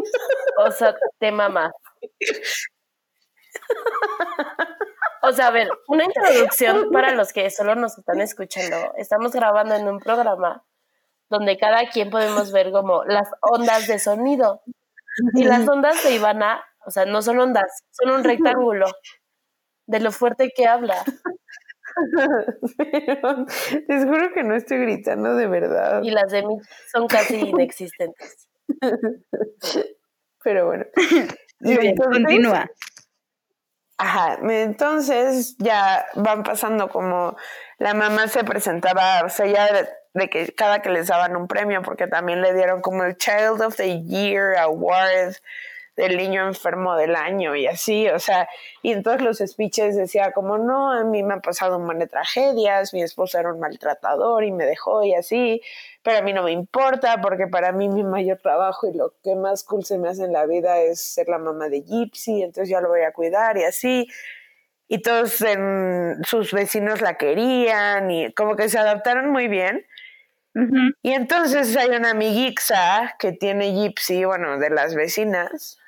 o 0.58 0.72
sea, 0.72 0.94
te 1.18 1.30
mamá. 1.30 1.70
O 5.26 5.32
sea, 5.32 5.48
a 5.48 5.50
ver, 5.50 5.68
una 5.88 6.04
introducción 6.04 6.88
para 6.92 7.12
los 7.14 7.32
que 7.32 7.50
solo 7.50 7.74
nos 7.74 7.98
están 7.98 8.20
escuchando. 8.20 8.76
Estamos 8.96 9.32
grabando 9.32 9.74
en 9.74 9.88
un 9.88 9.98
programa 9.98 10.64
donde 11.30 11.56
cada 11.56 11.88
quien 11.90 12.10
podemos 12.10 12.52
ver 12.52 12.70
como 12.70 13.04
las 13.04 13.30
ondas 13.40 13.86
de 13.86 13.98
sonido. 13.98 14.62
Y 15.34 15.44
las 15.44 15.68
ondas 15.68 16.02
de 16.02 16.16
Ivana, 16.16 16.64
o 16.86 16.90
sea, 16.90 17.06
no 17.06 17.22
son 17.22 17.38
ondas, 17.38 17.84
son 17.92 18.10
un 18.10 18.24
rectángulo 18.24 18.86
de 19.86 20.00
lo 20.00 20.10
fuerte 20.10 20.52
que 20.54 20.66
habla. 20.66 20.96
les 23.88 24.04
juro 24.04 24.32
que 24.32 24.42
no 24.42 24.56
estoy 24.56 24.78
gritando 24.78 25.36
de 25.36 25.46
verdad. 25.46 26.02
Y 26.02 26.10
las 26.10 26.32
de 26.32 26.42
mí 26.42 26.56
son 26.92 27.06
casi 27.06 27.36
inexistentes. 27.48 28.48
Pero 30.42 30.66
bueno. 30.66 30.84
continúa. 32.10 32.68
Ajá, 33.96 34.38
entonces 34.42 35.56
ya 35.58 36.04
van 36.14 36.42
pasando 36.42 36.88
como 36.88 37.36
la 37.78 37.94
mamá 37.94 38.26
se 38.26 38.42
presentaba, 38.42 39.22
o 39.24 39.28
sea, 39.28 39.46
ya 39.46 39.68
de 40.14 40.28
que 40.28 40.52
cada 40.52 40.82
que 40.82 40.90
les 40.90 41.06
daban 41.06 41.36
un 41.36 41.46
premio, 41.46 41.80
porque 41.82 42.08
también 42.08 42.42
le 42.42 42.54
dieron 42.54 42.80
como 42.80 43.04
el 43.04 43.16
Child 43.16 43.62
of 43.62 43.76
the 43.76 44.02
Year 44.02 44.56
Award 44.58 45.36
del 45.96 46.16
niño 46.16 46.46
enfermo 46.46 46.96
del 46.96 47.14
año 47.14 47.54
y 47.54 47.66
así, 47.66 48.08
o 48.08 48.18
sea, 48.18 48.48
y 48.82 48.92
en 48.92 49.02
todos 49.02 49.20
los 49.20 49.38
speeches 49.38 49.96
decía 49.96 50.32
como, 50.32 50.58
no, 50.58 50.90
a 50.92 51.04
mí 51.04 51.22
me 51.22 51.34
han 51.34 51.40
pasado 51.40 51.76
un 51.76 51.82
montón 51.82 52.00
de 52.00 52.06
tragedias, 52.08 52.92
mi 52.92 53.02
esposo 53.02 53.38
era 53.38 53.52
un 53.52 53.60
maltratador 53.60 54.42
y 54.44 54.50
me 54.50 54.64
dejó 54.64 55.04
y 55.04 55.14
así, 55.14 55.60
pero 56.02 56.18
a 56.18 56.22
mí 56.22 56.32
no 56.32 56.42
me 56.42 56.50
importa 56.50 57.20
porque 57.20 57.46
para 57.46 57.70
mí 57.70 57.88
mi 57.88 58.02
mayor 58.02 58.38
trabajo 58.38 58.88
y 58.88 58.96
lo 58.96 59.14
que 59.22 59.36
más 59.36 59.62
cool 59.62 59.84
se 59.84 59.98
me 59.98 60.08
hace 60.08 60.24
en 60.24 60.32
la 60.32 60.46
vida 60.46 60.80
es 60.80 61.00
ser 61.00 61.28
la 61.28 61.38
mamá 61.38 61.68
de 61.68 61.82
Gypsy, 61.82 62.42
entonces 62.42 62.68
yo 62.68 62.80
lo 62.80 62.88
voy 62.88 63.02
a 63.02 63.12
cuidar 63.12 63.56
y 63.56 63.62
así, 63.62 64.08
y 64.88 64.98
todos 64.98 65.40
en, 65.42 66.18
sus 66.24 66.52
vecinos 66.52 67.00
la 67.00 67.16
querían 67.16 68.10
y 68.10 68.32
como 68.32 68.56
que 68.56 68.68
se 68.68 68.78
adaptaron 68.78 69.30
muy 69.30 69.48
bien. 69.48 69.86
Y 71.02 71.10
entonces 71.10 71.76
hay 71.76 71.88
una 71.88 72.10
amiguixa 72.10 73.16
que 73.18 73.32
tiene 73.32 73.72
Gypsy, 73.72 74.24
bueno, 74.24 74.56
de 74.60 74.70
las 74.70 74.94
vecinas, 74.94 75.78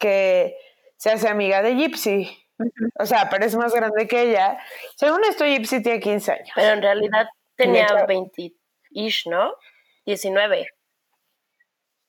que 0.00 0.56
se 0.96 1.10
hace 1.10 1.28
amiga 1.28 1.62
de 1.62 1.76
Gypsy. 1.76 2.36
O 2.98 3.06
sea, 3.06 3.30
pero 3.30 3.44
es 3.44 3.54
más 3.56 3.72
grande 3.72 4.08
que 4.08 4.22
ella. 4.22 4.58
Según 4.96 5.24
esto, 5.24 5.44
Gypsy 5.44 5.82
tiene 5.82 6.00
15 6.00 6.32
años. 6.32 6.50
Pero 6.54 6.72
en 6.74 6.82
realidad 6.82 7.28
tenía 7.56 7.86
20-ish, 7.86 9.30
¿no? 9.30 9.54
19. 10.04 10.68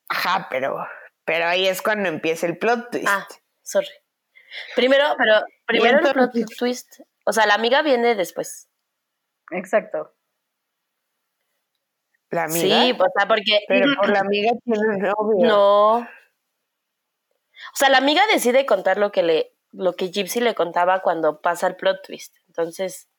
Ajá, 0.10 0.48
pero, 0.50 0.86
pero 1.24 1.46
ahí 1.46 1.68
es 1.68 1.82
cuando 1.82 2.10
empieza 2.10 2.48
el 2.48 2.58
plot 2.58 2.92
twist. 2.92 3.08
Ah, 3.08 3.28
sorry. 3.62 3.88
Primero, 4.76 5.06
pero 5.18 5.46
primero 5.66 6.00
el 6.00 6.14
plot 6.14 6.32
twist. 6.58 7.00
O 7.26 7.32
sea, 7.32 7.46
la 7.46 7.54
amiga 7.54 7.82
viene 7.82 8.16
después. 8.16 8.70
Exacto. 9.52 10.14
¿La 12.30 12.46
amiga? 12.46 12.82
Sí, 12.82 12.92
o 12.92 13.06
sea, 13.18 13.28
porque. 13.28 13.60
Pero 13.68 13.86
por 14.00 14.10
la 14.10 14.20
amiga 14.20 14.52
tiene 14.64 14.80
un 14.80 15.00
novio. 15.00 15.48
No. 15.48 16.08
O 17.74 17.76
sea, 17.76 17.90
la 17.90 17.98
amiga 17.98 18.22
decide 18.32 18.66
contar 18.66 18.98
lo 18.98 19.12
que 19.12 19.24
le, 19.24 19.54
lo 19.72 19.96
que 19.96 20.12
Gypsy 20.12 20.42
le 20.42 20.56
contaba 20.56 21.00
cuando 21.02 21.42
pasa 21.42 21.68
el 21.68 21.76
plot 21.76 22.04
twist. 22.06 22.36
Entonces, 22.48 23.10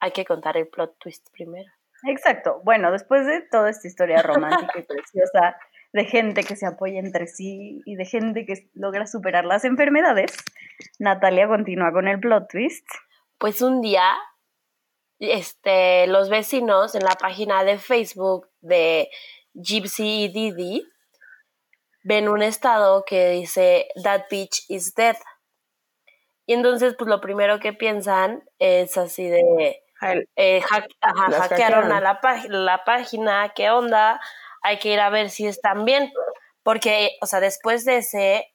hay 0.00 0.12
que 0.12 0.24
contar 0.24 0.56
el 0.56 0.68
plot 0.68 0.98
twist 0.98 1.28
primero. 1.32 1.70
Exacto. 2.04 2.60
Bueno, 2.64 2.92
después 2.92 3.26
de 3.26 3.42
toda 3.42 3.70
esta 3.70 3.88
historia 3.88 4.22
romántica 4.22 4.78
y 4.78 4.82
preciosa 4.86 5.56
de 5.92 6.04
gente 6.04 6.44
que 6.44 6.56
se 6.56 6.66
apoya 6.66 6.98
entre 7.00 7.26
sí 7.26 7.80
y 7.84 7.96
de 7.96 8.04
gente 8.04 8.44
que 8.44 8.68
logra 8.74 9.06
superar 9.06 9.44
las 9.44 9.64
enfermedades, 9.64 10.36
Natalia 10.98 11.48
continúa 11.48 11.92
con 11.92 12.06
el 12.06 12.20
plot 12.20 12.48
twist. 12.48 12.86
Pues 13.38 13.62
un 13.62 13.80
día 13.80 14.14
este, 15.18 16.06
los 16.06 16.28
vecinos 16.28 16.94
en 16.94 17.04
la 17.04 17.14
página 17.14 17.64
de 17.64 17.78
Facebook 17.78 18.48
de 18.60 19.08
Gypsy 19.54 20.24
y 20.24 20.28
Didi 20.28 20.86
ven 22.06 22.28
un 22.28 22.40
estado 22.40 23.04
que 23.04 23.30
dice 23.30 23.88
That 24.02 24.26
bitch 24.30 24.64
is 24.68 24.94
dead. 24.94 25.16
Y 26.46 26.54
entonces, 26.54 26.94
pues 26.96 27.08
lo 27.08 27.20
primero 27.20 27.58
que 27.58 27.72
piensan 27.72 28.44
es 28.60 28.96
así 28.96 29.28
de 29.28 29.82
eh, 30.36 30.60
hackearon 30.60 31.90
a 31.90 32.00
la, 32.00 32.20
la 32.48 32.84
página, 32.84 33.52
¿qué 33.56 33.70
onda? 33.70 34.20
Hay 34.62 34.78
que 34.78 34.92
ir 34.92 35.00
a 35.00 35.10
ver 35.10 35.30
si 35.30 35.46
están 35.46 35.84
bien. 35.84 36.12
Porque, 36.62 37.16
o 37.20 37.26
sea, 37.26 37.40
después 37.40 37.84
de 37.84 37.96
ese, 37.96 38.54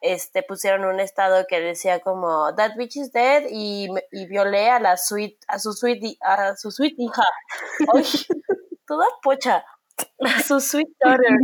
este, 0.00 0.44
pusieron 0.44 0.84
un 0.84 1.00
estado 1.00 1.46
que 1.48 1.60
decía 1.60 1.98
como 2.00 2.54
that 2.54 2.76
bitch 2.76 2.96
is 2.96 3.12
dead 3.12 3.44
y, 3.50 3.88
y 4.12 4.26
violé 4.26 4.70
a 4.70 4.78
la 4.78 4.96
suite, 4.96 5.38
a 5.48 5.58
su 5.58 5.72
suite, 5.72 6.16
a 6.20 6.54
su 6.54 6.70
suite 6.70 6.96
hija. 6.98 7.24
Ay, 7.94 8.04
toda 8.86 9.06
pocha. 9.22 9.64
Su 10.44 10.60
sweet 10.60 10.88
daughter. 11.00 11.38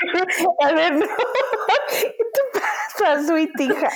A 0.62 0.72
ver, 0.72 0.94
no. 0.94 1.06
¿Qué 1.88 2.16
te 2.32 2.60
pasa, 2.60 3.26
sweet 3.26 3.60
hija? 3.60 3.90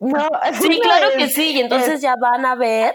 No, 0.00 0.28
sí, 0.60 0.80
claro 0.80 1.10
que 1.16 1.28
sí. 1.28 1.52
Y 1.52 1.60
entonces 1.60 2.00
ya 2.00 2.16
van 2.20 2.44
a 2.44 2.54
ver. 2.54 2.94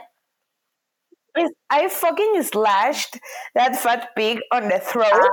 I 1.69 1.87
fucking 1.87 2.43
slashed 2.43 3.19
that 3.53 3.75
fat 3.75 4.09
pig 4.15 4.39
on 4.51 4.69
the 4.69 4.79
throat 4.79 5.05
ah, 5.13 5.29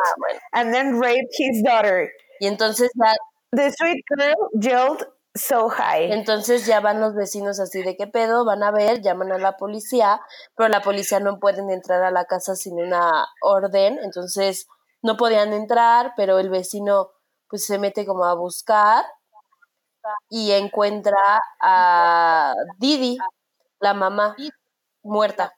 and 0.52 0.72
then 0.74 1.00
raped 1.00 1.34
his 1.38 1.62
daughter. 1.62 2.10
Y 2.40 2.46
entonces 2.46 2.90
ya 2.94 3.14
The 3.54 3.70
sweet 3.70 4.04
girl 4.08 4.50
yelled 4.60 5.06
so 5.36 5.68
high. 5.68 6.10
Entonces 6.12 6.66
ya 6.66 6.80
van 6.80 7.00
los 7.00 7.14
vecinos 7.14 7.60
así 7.60 7.82
de 7.82 7.96
qué 7.96 8.08
pedo, 8.08 8.44
van 8.44 8.64
a 8.64 8.72
ver, 8.72 9.00
llaman 9.00 9.30
a 9.30 9.38
la 9.38 9.56
policía, 9.56 10.20
pero 10.56 10.68
la 10.68 10.80
policía 10.82 11.20
no 11.20 11.38
pueden 11.38 11.70
entrar 11.70 12.02
a 12.02 12.10
la 12.10 12.24
casa 12.24 12.56
sin 12.56 12.80
una 12.80 13.26
orden, 13.42 13.98
entonces 14.02 14.66
no 15.04 15.18
podían 15.18 15.52
entrar, 15.52 16.14
pero 16.16 16.38
el 16.38 16.48
vecino 16.48 17.10
pues 17.48 17.66
se 17.66 17.78
mete 17.78 18.06
como 18.06 18.24
a 18.24 18.34
buscar 18.34 19.04
y 20.30 20.52
encuentra 20.52 21.42
a 21.60 22.54
Didi, 22.78 23.18
la 23.80 23.92
mamá, 23.92 24.34
muerta. 25.02 25.52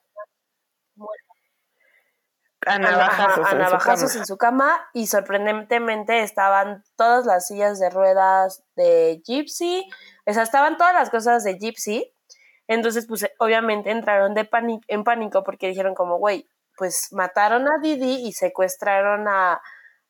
A 2.66 2.78
navajazos, 2.80 4.16
en, 4.16 4.26
su 4.26 4.36
cama. 4.36 4.88
y 4.92 5.06
sorprendentemente 5.06 6.22
estaban 6.22 6.82
todas 6.96 7.24
las 7.24 7.46
sillas 7.46 7.78
de 7.78 7.88
ruedas 7.88 8.64
de 8.74 9.22
Gypsy, 9.24 9.88
o 10.26 10.32
sea, 10.32 10.42
estaban 10.42 10.76
todas 10.76 10.92
las 10.92 11.10
cosas 11.10 11.44
de 11.44 11.56
Gypsy. 11.56 12.12
Entonces, 12.66 13.06
pues 13.06 13.30
obviamente 13.38 13.92
entraron 13.92 14.34
de 14.34 14.48
en 14.88 15.04
pánico 15.04 15.44
porque 15.44 15.68
dijeron 15.68 15.94
como, 15.94 16.18
güey, 16.18 16.48
pues 16.76 17.08
mataron 17.12 17.68
a 17.68 17.78
Didi 17.80 18.26
y 18.26 18.32
secuestraron 18.32 19.28
a, 19.28 19.60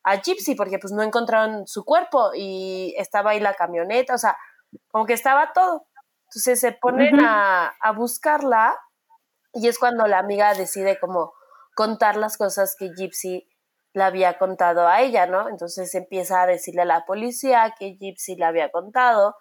a 0.03 0.15
Gypsy 0.21 0.55
porque 0.55 0.79
pues 0.79 0.93
no 0.93 1.03
encontraron 1.03 1.67
su 1.67 1.85
cuerpo 1.85 2.31
y 2.35 2.93
estaba 2.97 3.31
ahí 3.31 3.39
la 3.39 3.53
camioneta, 3.53 4.15
o 4.15 4.17
sea, 4.17 4.37
como 4.89 5.05
que 5.05 5.13
estaba 5.13 5.53
todo. 5.53 5.87
Entonces 6.25 6.59
se 6.59 6.73
ponen 6.73 7.19
a, 7.21 7.73
a 7.79 7.91
buscarla 7.91 8.77
y 9.53 9.67
es 9.67 9.79
cuando 9.79 10.07
la 10.07 10.19
amiga 10.19 10.53
decide 10.53 10.99
como 10.99 11.33
contar 11.75 12.17
las 12.17 12.37
cosas 12.37 12.75
que 12.77 12.91
Gypsy 12.95 13.47
le 13.93 14.03
había 14.03 14.37
contado 14.37 14.87
a 14.87 15.01
ella, 15.01 15.25
¿no? 15.25 15.49
Entonces 15.49 15.93
empieza 15.95 16.41
a 16.41 16.47
decirle 16.47 16.83
a 16.83 16.85
la 16.85 17.05
policía 17.05 17.73
que 17.79 17.97
Gypsy 17.97 18.35
le 18.35 18.45
había 18.45 18.69
contado 18.69 19.35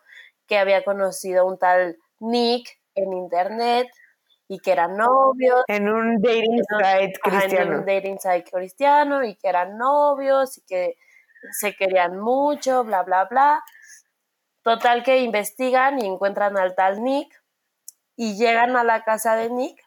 que 0.46 0.58
había 0.58 0.84
conocido 0.84 1.42
a 1.42 1.44
un 1.44 1.58
tal 1.58 1.98
Nick 2.20 2.68
en 2.94 3.12
internet 3.12 3.88
y 4.48 4.58
que 4.60 4.72
eran 4.72 4.96
novios. 4.96 5.62
En 5.68 5.88
un 5.88 6.20
dating 6.20 6.62
site 6.68 7.18
cristiano. 7.20 7.72
en 7.72 7.78
un 7.80 7.86
dating 7.86 8.18
site 8.18 8.50
cristiano 8.50 9.24
y 9.24 9.34
que 9.36 9.48
eran 9.48 9.76
novios 9.76 10.58
y 10.58 10.62
que 10.62 10.96
se 11.52 11.74
querían 11.74 12.18
mucho, 12.18 12.84
bla, 12.84 13.02
bla, 13.02 13.24
bla. 13.24 13.64
Total 14.62 15.02
que 15.02 15.18
investigan 15.18 16.00
y 16.00 16.06
encuentran 16.06 16.56
al 16.56 16.74
tal 16.74 17.02
Nick 17.02 17.28
y 18.16 18.36
llegan 18.36 18.76
a 18.76 18.84
la 18.84 19.02
casa 19.02 19.36
de 19.36 19.50
Nick 19.50 19.80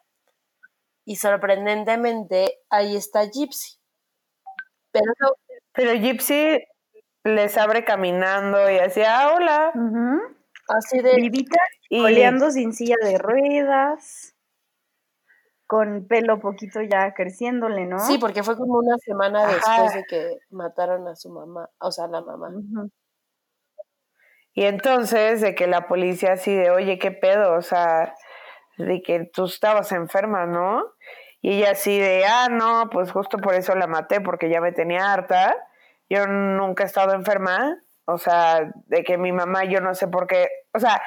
y 1.05 1.15
sorprendentemente 1.15 2.59
ahí 2.69 2.95
está 2.95 3.25
Gypsy. 3.25 3.77
Pero, 4.91 5.13
Pero 5.73 5.93
Gypsy 5.93 6.59
les 7.23 7.57
abre 7.57 7.83
caminando 7.83 8.69
y 8.69 8.77
así, 8.77 9.01
ah, 9.05 9.33
hola. 9.35 9.73
Así 10.67 10.99
de... 10.99 11.15
Vivita, 11.15 11.59
y... 11.89 12.01
coleando 12.01 12.51
sin 12.51 12.73
silla 12.73 12.95
de 13.01 13.17
ruedas 13.17 14.35
con 15.69 16.07
pelo 16.07 16.39
poquito 16.39 16.81
ya 16.81 17.13
creciéndole, 17.13 17.85
¿no? 17.85 17.99
Sí, 17.99 18.17
porque 18.17 18.41
fue 18.41 18.57
como 18.57 18.79
una 18.79 18.97
semana 18.97 19.45
después 19.45 19.93
de 19.93 20.03
que 20.09 20.39
mataron 20.49 21.07
a 21.07 21.15
su 21.15 21.29
mamá, 21.29 21.69
o 21.77 21.91
sea, 21.91 22.07
la 22.07 22.23
mamá. 22.23 22.49
Y 24.55 24.65
entonces, 24.65 25.41
de 25.41 25.53
que 25.53 25.67
la 25.67 25.87
policía 25.87 26.33
así 26.33 26.55
de, 26.55 26.71
oye, 26.71 26.97
¿qué 26.97 27.11
pedo? 27.11 27.53
O 27.53 27.61
sea, 27.61 28.15
de 28.79 29.03
que 29.03 29.29
tú 29.31 29.45
estabas 29.45 29.91
enferma, 29.91 30.47
¿no? 30.47 30.83
Y 31.39 31.59
ella 31.59 31.73
así 31.73 31.99
de, 31.99 32.25
ah, 32.25 32.47
no, 32.49 32.89
pues 32.89 33.11
justo 33.11 33.37
por 33.37 33.53
eso 33.53 33.75
la 33.75 33.85
maté, 33.85 34.21
porque 34.21 34.49
ya 34.49 34.61
me 34.61 34.71
tenía 34.71 35.13
harta. 35.13 35.55
Yo 36.09 36.25
nunca 36.25 36.81
he 36.81 36.87
estado 36.87 37.13
enferma. 37.13 37.77
O 38.05 38.17
sea, 38.17 38.71
de 38.87 39.03
que 39.03 39.19
mi 39.19 39.31
mamá, 39.31 39.65
yo 39.65 39.81
no 39.81 39.93
sé 39.93 40.07
por 40.07 40.25
qué. 40.25 40.49
O 40.73 40.79
sea, 40.79 40.99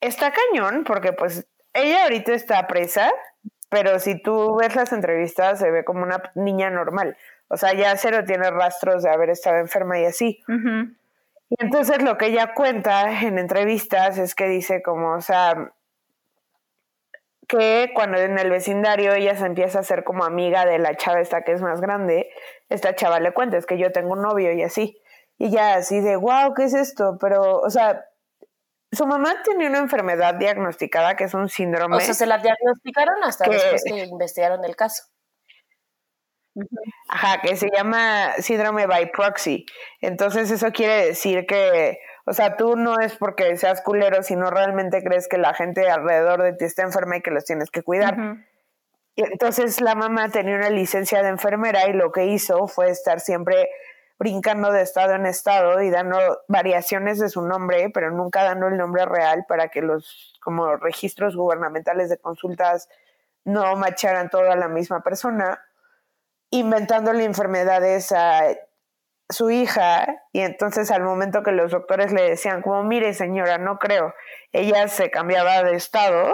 está 0.00 0.32
cañón, 0.32 0.82
porque 0.82 1.12
pues 1.12 1.46
ella 1.72 2.02
ahorita 2.02 2.32
está 2.32 2.66
presa 2.66 3.12
pero 3.68 3.98
si 3.98 4.20
tú 4.20 4.56
ves 4.56 4.76
las 4.76 4.92
entrevistas 4.92 5.58
se 5.58 5.70
ve 5.70 5.84
como 5.84 6.02
una 6.02 6.22
niña 6.34 6.70
normal. 6.70 7.16
O 7.48 7.56
sea, 7.56 7.74
ya 7.74 7.96
cero 7.96 8.24
tiene 8.26 8.50
rastros 8.50 9.02
de 9.02 9.10
haber 9.10 9.30
estado 9.30 9.58
enferma 9.58 9.98
y 10.00 10.04
así. 10.06 10.42
Y 11.50 11.62
entonces 11.62 12.02
lo 12.02 12.16
que 12.16 12.26
ella 12.26 12.54
cuenta 12.54 13.20
en 13.22 13.38
entrevistas 13.38 14.18
es 14.18 14.34
que 14.34 14.48
dice 14.48 14.82
como, 14.82 15.14
o 15.14 15.20
sea, 15.20 15.72
que 17.46 17.90
cuando 17.94 18.18
en 18.18 18.38
el 18.38 18.50
vecindario 18.50 19.12
ella 19.12 19.36
se 19.36 19.46
empieza 19.46 19.78
a 19.78 19.80
hacer 19.82 20.04
como 20.04 20.24
amiga 20.24 20.64
de 20.64 20.78
la 20.78 20.96
chava 20.96 21.20
esta 21.20 21.42
que 21.42 21.52
es 21.52 21.60
más 21.60 21.80
grande, 21.80 22.30
esta 22.68 22.94
chava 22.94 23.20
le 23.20 23.32
cuenta, 23.32 23.56
es 23.56 23.66
que 23.66 23.78
yo 23.78 23.92
tengo 23.92 24.12
un 24.12 24.22
novio 24.22 24.52
y 24.52 24.62
así. 24.62 24.98
Y 25.38 25.50
ya 25.50 25.74
así 25.74 26.00
de, 26.00 26.16
wow, 26.16 26.54
¿qué 26.54 26.64
es 26.64 26.74
esto? 26.74 27.18
Pero, 27.20 27.60
o 27.60 27.70
sea, 27.70 28.06
su 28.94 29.06
mamá 29.06 29.42
tenía 29.42 29.68
una 29.68 29.78
enfermedad 29.78 30.34
diagnosticada 30.34 31.16
que 31.16 31.24
es 31.24 31.34
un 31.34 31.48
síndrome. 31.48 31.96
O 31.96 32.00
sea, 32.00 32.14
se 32.14 32.26
la 32.26 32.38
diagnosticaron 32.38 33.22
hasta 33.22 33.48
después 33.48 33.84
que 33.84 34.04
investigaron 34.04 34.64
el 34.64 34.76
caso. 34.76 35.04
Ajá, 37.08 37.40
que 37.40 37.56
se 37.56 37.68
llama 37.74 38.32
síndrome 38.38 38.86
by 38.86 39.10
proxy. 39.10 39.66
Entonces 40.00 40.50
eso 40.50 40.70
quiere 40.70 41.06
decir 41.06 41.46
que, 41.46 41.98
o 42.26 42.32
sea, 42.32 42.56
tú 42.56 42.76
no 42.76 43.00
es 43.00 43.16
porque 43.16 43.56
seas 43.56 43.82
culero, 43.82 44.22
sino 44.22 44.50
realmente 44.50 45.02
crees 45.02 45.26
que 45.28 45.36
la 45.38 45.54
gente 45.54 45.90
alrededor 45.90 46.42
de 46.42 46.52
ti 46.52 46.64
está 46.64 46.82
enferma 46.82 47.16
y 47.16 47.22
que 47.22 47.32
los 47.32 47.44
tienes 47.44 47.70
que 47.70 47.82
cuidar. 47.82 48.16
Y 49.16 49.24
entonces 49.24 49.80
la 49.80 49.94
mamá 49.94 50.28
tenía 50.28 50.56
una 50.56 50.70
licencia 50.70 51.22
de 51.22 51.28
enfermera 51.28 51.88
y 51.88 51.92
lo 51.92 52.12
que 52.12 52.26
hizo 52.26 52.66
fue 52.68 52.90
estar 52.90 53.20
siempre 53.20 53.68
brincando 54.18 54.72
de 54.72 54.82
estado 54.82 55.14
en 55.14 55.26
estado 55.26 55.82
y 55.82 55.90
dando 55.90 56.18
variaciones 56.48 57.18
de 57.18 57.28
su 57.28 57.42
nombre, 57.42 57.90
pero 57.90 58.10
nunca 58.10 58.44
dando 58.44 58.68
el 58.68 58.76
nombre 58.76 59.04
real 59.06 59.44
para 59.48 59.68
que 59.68 59.82
los 59.82 60.38
como 60.42 60.76
registros 60.76 61.36
gubernamentales 61.36 62.10
de 62.10 62.18
consultas 62.18 62.88
no 63.44 63.76
macharan 63.76 64.30
toda 64.30 64.56
la 64.56 64.68
misma 64.68 65.02
persona, 65.02 65.62
inventándole 66.50 67.24
enfermedades 67.24 68.12
a 68.12 68.42
su 69.28 69.50
hija. 69.50 70.06
Y 70.32 70.40
entonces 70.40 70.90
al 70.90 71.02
momento 71.02 71.42
que 71.42 71.52
los 71.52 71.72
doctores 71.72 72.12
le 72.12 72.22
decían 72.22 72.62
como 72.62 72.84
mire 72.84 73.14
señora 73.14 73.58
no 73.58 73.78
creo 73.78 74.14
ella 74.54 74.88
se 74.88 75.10
cambiaba 75.10 75.62
de 75.64 75.74
estado 75.74 76.32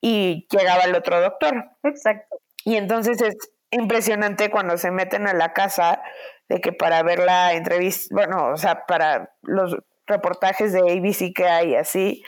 y 0.00 0.48
llegaba 0.50 0.84
el 0.84 0.94
otro 0.94 1.20
doctor. 1.20 1.70
Exacto. 1.82 2.40
Y 2.64 2.76
entonces 2.76 3.20
es 3.20 3.36
impresionante 3.70 4.50
cuando 4.50 4.78
se 4.78 4.90
meten 4.90 5.28
a 5.28 5.34
la 5.34 5.52
casa 5.52 6.02
de 6.48 6.60
que 6.60 6.72
para 6.72 7.02
ver 7.02 7.18
la 7.20 7.52
entrevista, 7.54 8.14
bueno, 8.14 8.48
o 8.48 8.56
sea, 8.56 8.86
para 8.86 9.34
los 9.42 9.76
reportajes 10.06 10.72
de 10.72 10.80
ABC 10.80 11.34
que 11.34 11.46
hay 11.46 11.74
así, 11.74 12.22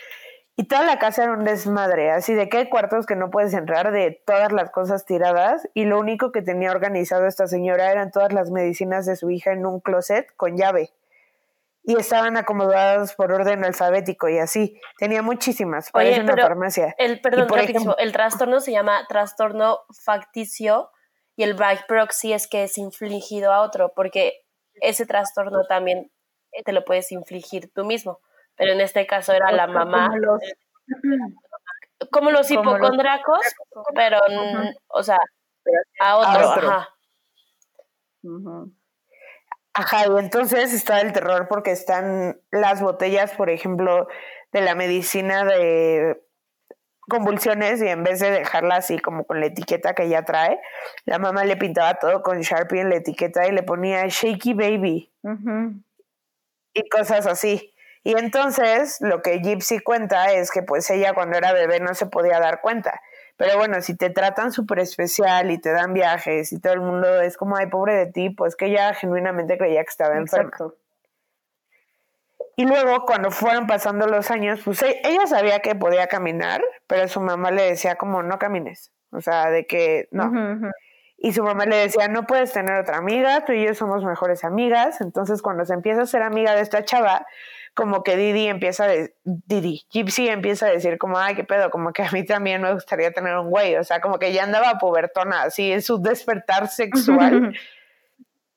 y 0.57 0.65
toda 0.65 0.85
la 0.85 0.99
casa 0.99 1.25
era 1.25 1.33
un 1.33 1.45
desmadre, 1.45 2.11
así 2.11 2.35
de 2.35 2.51
que 2.51 2.59
hay 2.59 2.69
cuartos 2.69 3.07
que 3.07 3.17
no 3.17 3.31
puedes 3.31 3.55
entrar 3.55 3.93
de 3.93 4.23
todas 4.27 4.53
las 4.53 4.71
cosas 4.71 5.07
tiradas 5.07 5.67
y 5.73 5.87
lo 5.87 5.99
único 5.99 6.33
que 6.33 6.43
tenía 6.43 6.71
organizado 6.71 7.27
esta 7.27 7.47
señora 7.47 7.91
eran 7.91 8.11
todas 8.11 8.33
las 8.35 8.51
medicinas 8.51 9.07
de 9.07 9.17
su 9.17 9.31
hija 9.31 9.53
en 9.53 9.65
un 9.65 9.81
closet 9.81 10.27
con 10.37 10.59
llave 10.59 10.93
y 11.83 11.97
estaban 11.97 12.37
acomodadas 12.37 13.15
por 13.15 13.33
orden 13.33 13.65
alfabético 13.65 14.29
y 14.29 14.39
así. 14.39 14.79
Tenía 14.99 15.23
muchísimas, 15.23 15.91
parece 15.91 16.21
una 16.21 16.37
farmacia. 16.37 16.95
El, 16.99 17.23
perdón, 17.23 17.49
el 17.99 18.13
trastorno 18.13 18.61
se 18.61 18.73
llama 18.73 19.07
trastorno 19.09 19.81
facticio 19.89 20.91
y 21.37 21.43
el 21.43 21.55
by 21.55 21.87
proxy 21.87 22.33
es 22.33 22.47
que 22.47 22.65
es 22.65 22.79
infligido 22.79 23.53
a 23.53 23.63
otro, 23.63 23.93
porque 23.95 24.45
ese 24.75 25.07
trastorno 25.07 25.67
también 25.67 26.11
te 26.65 26.73
lo 26.73 26.85
puedes 26.85 27.13
infligir 27.13 27.73
tú 27.73 27.85
mismo. 27.85 28.21
Pero 28.57 28.73
en 28.73 28.81
este 28.81 29.07
caso 29.07 29.33
era 29.33 29.53
la 29.53 29.67
mamá. 29.67 30.11
Como 32.11 32.31
los, 32.31 32.51
hipocondracos, 32.51 33.41
pero, 33.95 34.19
o 34.89 35.03
sea, 35.03 35.19
a 36.01 36.17
otro, 36.17 36.51
ajá. 36.51 36.89
Ajá, 39.73 40.07
y 40.07 40.19
entonces 40.19 40.73
está 40.73 41.01
el 41.01 41.13
terror 41.13 41.47
porque 41.49 41.71
están 41.71 42.41
las 42.51 42.83
botellas, 42.83 43.33
por 43.33 43.51
ejemplo, 43.51 44.09
de 44.53 44.61
la 44.63 44.75
medicina 44.75 45.45
de 45.45 46.21
convulsiones 47.11 47.83
y 47.83 47.89
en 47.89 48.03
vez 48.03 48.21
de 48.21 48.31
dejarla 48.31 48.77
así 48.77 48.99
como 48.99 49.25
con 49.25 49.41
la 49.41 49.47
etiqueta 49.47 49.95
que 49.95 50.05
ella 50.05 50.25
trae, 50.25 50.59
la 51.05 51.19
mamá 51.19 51.45
le 51.45 51.57
pintaba 51.57 51.95
todo 51.97 52.23
con 52.23 52.41
Sharpie 52.41 52.81
en 52.81 52.89
la 52.89 52.97
etiqueta 52.97 53.47
y 53.47 53.53
le 53.53 53.63
ponía 53.63 54.07
Shaky 54.07 54.55
Baby 54.55 55.13
y 56.73 56.89
cosas 56.89 57.27
así. 57.27 57.75
Y 58.03 58.17
entonces 58.19 58.97
lo 59.01 59.21
que 59.21 59.41
Gypsy 59.41 59.81
cuenta 59.81 60.33
es 60.33 60.51
que 60.51 60.63
pues 60.63 60.89
ella 60.91 61.13
cuando 61.13 61.37
era 61.37 61.53
bebé 61.53 61.81
no 61.81 61.95
se 61.95 62.07
podía 62.07 62.41
dar 62.41 62.63
cuenta. 62.63 63.03
Pero 63.37 63.57
bueno, 63.57 63.81
si 63.83 63.97
te 63.97 64.11
tratan 64.11 64.53
súper 64.53 64.79
especial 64.81 65.51
y 65.51 65.59
te 65.59 65.71
dan 65.73 65.95
viajes 65.95 66.53
y 66.53 66.61
todo 66.61 66.73
el 66.75 66.81
mundo 66.81 67.21
es 67.21 67.37
como, 67.37 67.57
ay, 67.57 67.67
pobre 67.67 67.95
de 67.95 68.07
ti, 68.07 68.31
pues 68.31 68.57
que 68.57 68.67
ella 68.67 68.95
genuinamente 68.95 69.57
creía 69.59 69.83
que 69.83 69.91
estaba 69.91 70.17
enferma. 70.17 70.51
Y 72.57 72.67
luego, 72.67 73.05
cuando 73.07 73.31
fueron 73.31 73.67
pasando 73.67 74.07
los 74.07 74.31
años, 74.31 74.61
pues 74.65 74.83
e, 74.83 75.01
ella 75.05 75.27
sabía 75.27 75.61
que 75.61 75.75
podía 75.75 76.07
caminar, 76.09 76.63
pero 76.87 77.09
su 77.09 77.21
mamá 77.21 77.51
le 77.51 77.63
decía 77.63 77.97
como, 77.97 78.23
no 78.23 78.39
camines. 78.39 78.93
O 79.13 79.21
sea, 79.21 79.51
de 79.51 79.67
que 79.67 80.09
no. 80.11 80.31
Y 81.19 81.33
su 81.33 81.43
mamá 81.43 81.67
le 81.67 81.77
decía, 81.77 82.09
no 82.09 82.27
puedes 82.27 82.53
tener 82.53 82.79
otra 82.81 82.97
amiga, 82.97 83.45
tú 83.45 83.53
y 83.53 83.65
yo 83.65 83.75
somos 83.75 84.05
mejores 84.05 84.43
amigas. 84.45 85.01
Entonces, 85.01 85.43
cuando 85.43 85.65
se 85.65 85.75
empieza 85.75 86.03
a 86.03 86.07
ser 86.07 86.23
amiga 86.23 86.55
de 86.55 86.63
esta 86.63 86.85
chava, 86.85 87.27
como 87.75 88.03
que 88.03 88.17
Didi 88.17 88.47
empieza 88.47 88.87
a 88.87 88.89
Didi, 89.25 89.87
Gypsy 89.91 90.29
empieza 90.29 90.67
a 90.67 90.71
decir 90.71 90.99
como, 90.99 91.19
ay, 91.19 91.35
qué 91.35 91.45
pedo, 91.45 91.71
como 91.71 91.93
que 91.93 92.03
a 92.03 92.11
mí 92.11 92.25
también 92.25 92.63
me 92.63 92.73
gustaría 92.73 93.13
tener 93.13 93.37
un 93.37 93.51
güey. 93.51 93.77
O 93.77 93.85
sea, 93.85 94.01
como 94.01 94.19
que 94.19 94.33
ya 94.33 94.45
andaba 94.45 94.79
pubertona, 94.79 95.43
así 95.43 95.73
en 95.73 95.83
su 95.83 96.01
despertar 96.01 96.69
sexual. 96.69 97.53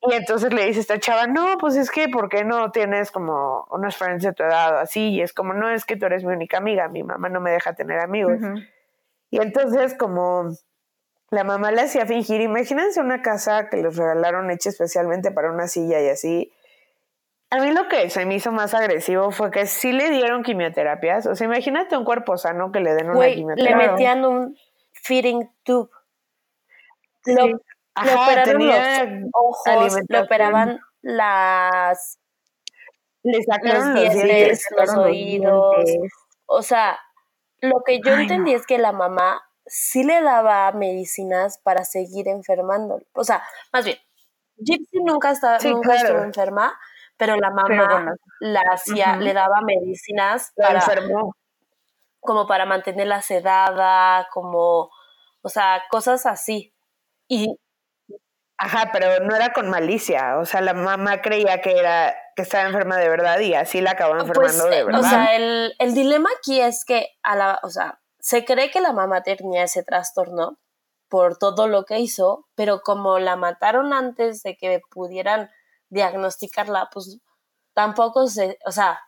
Y 0.05 0.13
entonces 0.13 0.53
le 0.53 0.65
dice 0.65 0.81
esta 0.81 0.99
chava, 0.99 1.27
no, 1.27 1.57
pues 1.57 1.77
es 1.77 1.89
que, 1.89 2.09
¿por 2.09 2.27
qué 2.27 2.43
no 2.43 2.71
tienes 2.71 3.09
como 3.09 3.65
unos 3.71 3.95
friends 3.95 4.23
de 4.23 4.33
tu 4.33 4.43
edad 4.43 4.75
o 4.75 4.79
así? 4.79 5.11
Y 5.11 5.21
es 5.21 5.31
como, 5.31 5.53
no, 5.53 5.69
es 5.69 5.85
que 5.85 5.95
tú 5.95 6.05
eres 6.05 6.25
mi 6.25 6.33
única 6.33 6.57
amiga, 6.57 6.89
mi 6.89 7.03
mamá 7.03 7.29
no 7.29 7.39
me 7.39 7.51
deja 7.51 7.73
tener 7.73 7.99
amigos. 7.99 8.37
Y 9.29 9.41
entonces 9.41 9.95
como 9.97 10.49
la 11.29 11.43
mamá 11.45 11.71
le 11.71 11.81
hacía 11.81 12.05
fingir, 12.05 12.41
imagínense 12.41 12.99
una 12.99 13.21
casa 13.21 13.69
que 13.69 13.77
les 13.77 13.95
regalaron 13.95 14.51
hecha 14.51 14.69
especialmente 14.69 15.31
para 15.31 15.51
una 15.51 15.67
silla 15.67 16.01
y 16.01 16.09
así. 16.09 16.53
A 17.49 17.59
mí 17.59 17.71
lo 17.71 17.87
que 17.87 18.09
se 18.09 18.25
me 18.25 18.35
hizo 18.35 18.51
más 18.51 18.73
agresivo 18.73 19.31
fue 19.31 19.51
que 19.51 19.67
sí 19.67 19.93
le 19.93 20.09
dieron 20.09 20.43
quimioterapias. 20.43 21.27
O 21.27 21.35
sea, 21.35 21.45
imagínate 21.45 21.95
un 21.95 22.03
cuerpo 22.03 22.35
sano 22.35 22.71
que 22.71 22.81
le 22.81 22.93
den 22.93 23.09
una 23.09 23.27
quimioterapia. 23.27 23.77
Le 23.77 23.91
metían 23.91 24.25
un 24.25 24.57
feeding 24.91 25.49
tube. 25.63 25.89
Sí 27.23 27.35
le 28.03 28.15
operaron 28.15 28.67
los 28.67 29.31
ojos, 29.33 29.99
le 30.07 30.19
operaban 30.19 30.79
las 31.01 32.19
le 33.23 33.41
sacaron 33.41 33.93
los, 33.93 34.13
dientes, 34.13 34.67
los, 34.77 34.89
oídos. 34.95 35.85
O 36.45 36.61
sea, 36.61 36.99
lo 37.61 37.81
que 37.85 37.99
yo 38.05 38.13
entendí 38.13 38.53
es 38.53 38.65
que 38.65 38.77
la 38.77 38.91
mamá 38.91 39.41
sí 39.65 40.03
le 40.03 40.21
daba 40.21 40.71
medicinas 40.73 41.59
para 41.59 41.85
seguir 41.85 42.27
enfermando. 42.27 42.99
O 43.13 43.23
sea, 43.23 43.43
más 43.71 43.85
bien, 43.85 43.97
Gypsy 44.57 45.03
nunca, 45.03 45.31
estaba, 45.31 45.57
nunca 45.63 45.95
estuvo 45.95 46.19
enferma, 46.19 46.77
pero 47.17 47.37
la 47.37 47.49
mamá 47.49 48.13
la 48.39 48.61
hacía, 48.71 49.15
le 49.15 49.33
daba 49.33 49.61
medicinas 49.61 50.51
para, 50.55 50.83
como 52.19 52.45
para 52.45 52.65
mantenerla 52.65 53.21
sedada, 53.21 54.27
como, 54.31 54.89
o 55.41 55.49
sea, 55.49 55.83
cosas 55.89 56.25
así. 56.25 56.73
Y 57.29 57.57
Ajá, 58.63 58.91
pero 58.93 59.25
no 59.25 59.35
era 59.35 59.51
con 59.51 59.69
malicia, 59.69 60.37
o 60.37 60.45
sea, 60.45 60.61
la 60.61 60.73
mamá 60.73 61.21
creía 61.21 61.59
que 61.61 61.77
era 61.77 62.15
que 62.33 62.43
estaba 62.43 62.63
enferma 62.63 62.97
de 62.97 63.09
verdad 63.09 63.39
y 63.39 63.53
así 63.53 63.81
la 63.81 63.91
acabó 63.91 64.13
pues, 64.13 64.23
enfermando 64.23 64.65
de 64.67 64.83
verdad. 64.85 65.01
O 65.01 65.03
sea, 65.03 65.35
el, 65.35 65.75
el 65.79 65.93
dilema 65.93 66.29
aquí 66.37 66.61
es 66.61 66.85
que 66.85 67.09
a 67.23 67.35
la, 67.35 67.59
o 67.63 67.69
sea, 67.69 67.99
se 68.19 68.45
cree 68.45 68.71
que 68.71 68.79
la 68.79 68.93
mamá 68.93 69.21
tenía 69.21 69.63
ese 69.63 69.83
trastorno 69.83 70.59
por 71.09 71.37
todo 71.37 71.67
lo 71.67 71.83
que 71.83 71.99
hizo, 71.99 72.47
pero 72.55 72.79
como 72.81 73.19
la 73.19 73.35
mataron 73.35 73.91
antes 73.91 74.43
de 74.43 74.55
que 74.55 74.81
pudieran 74.89 75.51
diagnosticarla, 75.89 76.89
pues 76.91 77.19
tampoco 77.73 78.27
se, 78.27 78.57
o 78.65 78.71
sea, 78.71 78.99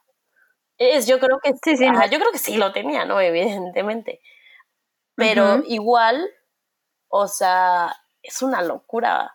es, 0.78 1.08
yo 1.08 1.18
creo 1.20 1.40
que 1.42 1.54
sí, 1.64 1.78
sí 1.78 1.86
yo 1.86 2.20
creo 2.20 2.32
que 2.34 2.40
sí 2.40 2.58
lo 2.58 2.74
tenía, 2.74 3.06
¿no? 3.06 3.22
Evidentemente. 3.22 4.20
Pero 5.16 5.64
igual, 5.66 6.30
o 7.08 7.30
sea, 7.30 7.96
es 8.22 8.42
una 8.42 8.62
locura 8.62 9.35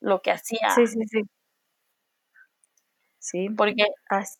lo 0.00 0.20
que 0.22 0.32
hacía. 0.32 0.70
Sí, 0.74 0.86
sí, 0.86 1.00
sí. 1.06 1.22
Sí, 3.18 3.48
porque 3.50 3.84
así. 4.08 4.38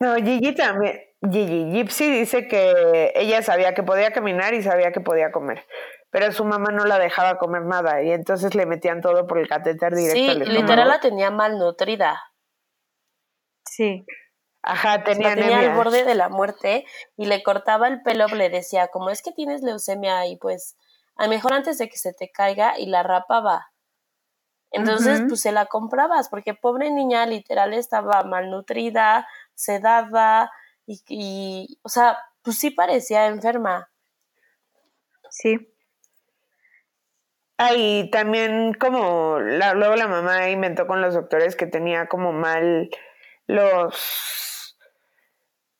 No, 0.00 0.14
Gigi 0.16 0.54
también, 0.54 1.00
Gigi, 1.30 1.70
Gypsy 1.72 2.10
dice 2.10 2.48
que 2.48 3.12
ella 3.14 3.42
sabía 3.42 3.74
que 3.74 3.82
podía 3.82 4.12
caminar 4.12 4.54
y 4.54 4.62
sabía 4.62 4.92
que 4.92 5.00
podía 5.00 5.30
comer, 5.30 5.64
pero 6.10 6.32
su 6.32 6.44
mamá 6.44 6.70
no 6.72 6.84
la 6.84 6.98
dejaba 6.98 7.38
comer 7.38 7.62
nada 7.62 8.02
y 8.02 8.10
entonces 8.10 8.54
le 8.54 8.66
metían 8.66 9.00
todo 9.00 9.26
por 9.26 9.38
el 9.38 9.48
catéter 9.48 9.94
directo. 9.94 10.44
Sí, 10.44 10.50
literal 10.50 10.88
la 10.88 11.00
tenía 11.00 11.30
malnutrida. 11.30 12.20
Sí. 13.64 14.04
Ajá, 14.62 15.04
tenía, 15.04 15.34
tenía 15.34 15.58
al 15.58 15.74
borde 15.74 16.04
de 16.04 16.14
la 16.14 16.30
muerte 16.30 16.86
y 17.16 17.26
le 17.26 17.42
cortaba 17.42 17.86
el 17.86 18.02
pelo, 18.02 18.26
le 18.28 18.48
decía, 18.48 18.88
como 18.88 19.10
es 19.10 19.22
que 19.22 19.32
tienes 19.32 19.62
leucemia 19.62 20.26
y 20.26 20.36
pues 20.38 20.76
a 21.16 21.24
lo 21.24 21.30
mejor 21.30 21.52
antes 21.52 21.76
de 21.78 21.88
que 21.88 21.98
se 21.98 22.14
te 22.14 22.30
caiga 22.30 22.78
y 22.78 22.86
la 22.86 23.02
rapaba. 23.02 23.73
Entonces, 24.74 25.22
pues 25.28 25.40
se 25.40 25.52
la 25.52 25.66
comprabas, 25.66 26.28
porque 26.28 26.52
pobre 26.52 26.90
niña 26.90 27.26
literal 27.26 27.72
estaba 27.72 28.24
malnutrida, 28.24 29.26
sedada 29.54 30.50
y, 30.84 31.00
y, 31.08 31.78
o 31.82 31.88
sea, 31.88 32.18
pues 32.42 32.58
sí 32.58 32.70
parecía 32.70 33.26
enferma. 33.26 33.90
Sí. 35.30 35.72
Ah, 37.56 37.74
y 37.76 38.10
también 38.10 38.74
como 38.74 39.38
luego 39.38 39.94
la 39.94 40.08
mamá 40.08 40.50
inventó 40.50 40.88
con 40.88 41.00
los 41.00 41.14
doctores 41.14 41.54
que 41.54 41.66
tenía 41.66 42.08
como 42.08 42.32
mal 42.32 42.90
los 43.46 44.64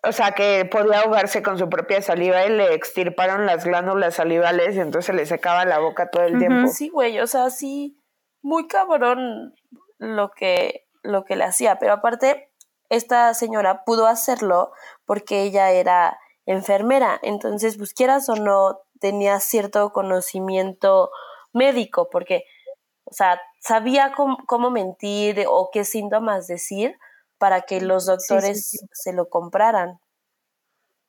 o 0.07 0.13
sea, 0.13 0.33
que 0.33 0.65
podía 0.71 1.01
ahogarse 1.01 1.43
con 1.43 1.59
su 1.59 1.69
propia 1.69 2.03
saliva 2.03 2.45
y 2.45 2.51
le 2.51 2.75
extirparon 2.75 3.47
las 3.47 3.65
glándulas 3.65 4.15
salivales 4.15 4.77
y 4.77 4.81
entonces 4.81 5.15
le 5.15 5.25
secaba 5.27 5.65
la 5.65 5.79
boca 5.79 6.11
todo 6.11 6.25
el 6.25 6.39
tiempo. 6.39 6.69
Sí, 6.69 6.91
güey, 6.91 7.19
o 7.21 7.27
sea, 7.27 7.51
sí, 7.51 7.97
muy 8.45 8.69
cabrón 8.69 9.55
lo 9.99 10.31
que, 10.31 10.87
lo 11.03 11.25
que 11.25 11.35
le 11.35 11.45
hacía, 11.45 11.79
pero 11.79 11.95
aparte, 11.95 12.51
esta 12.91 13.33
señora 13.33 13.85
pudo 13.85 14.07
hacerlo 14.07 14.71
porque 15.07 15.43
ella 15.43 15.71
era 15.73 16.19
enfermera, 16.47 17.19
entonces, 17.23 17.79
pues 17.79 17.95
quieras 17.95 18.29
o 18.29 18.37
no, 18.37 18.83
tenía 19.01 19.41
cierto 19.41 19.93
conocimiento 19.93 21.11
médico, 21.55 22.11
porque, 22.11 22.45
o 23.05 23.15
sea, 23.15 23.41
sabía 23.61 24.13
cómo, 24.15 24.71
mentir 24.71 25.47
o 25.49 25.71
qué 25.73 25.85
síntomas 25.85 26.47
decir 26.47 26.99
para 27.39 27.63
que 27.63 27.81
los 27.81 28.05
doctores 28.05 28.79
se 28.93 29.13
lo 29.15 29.31
compraran. 29.31 29.99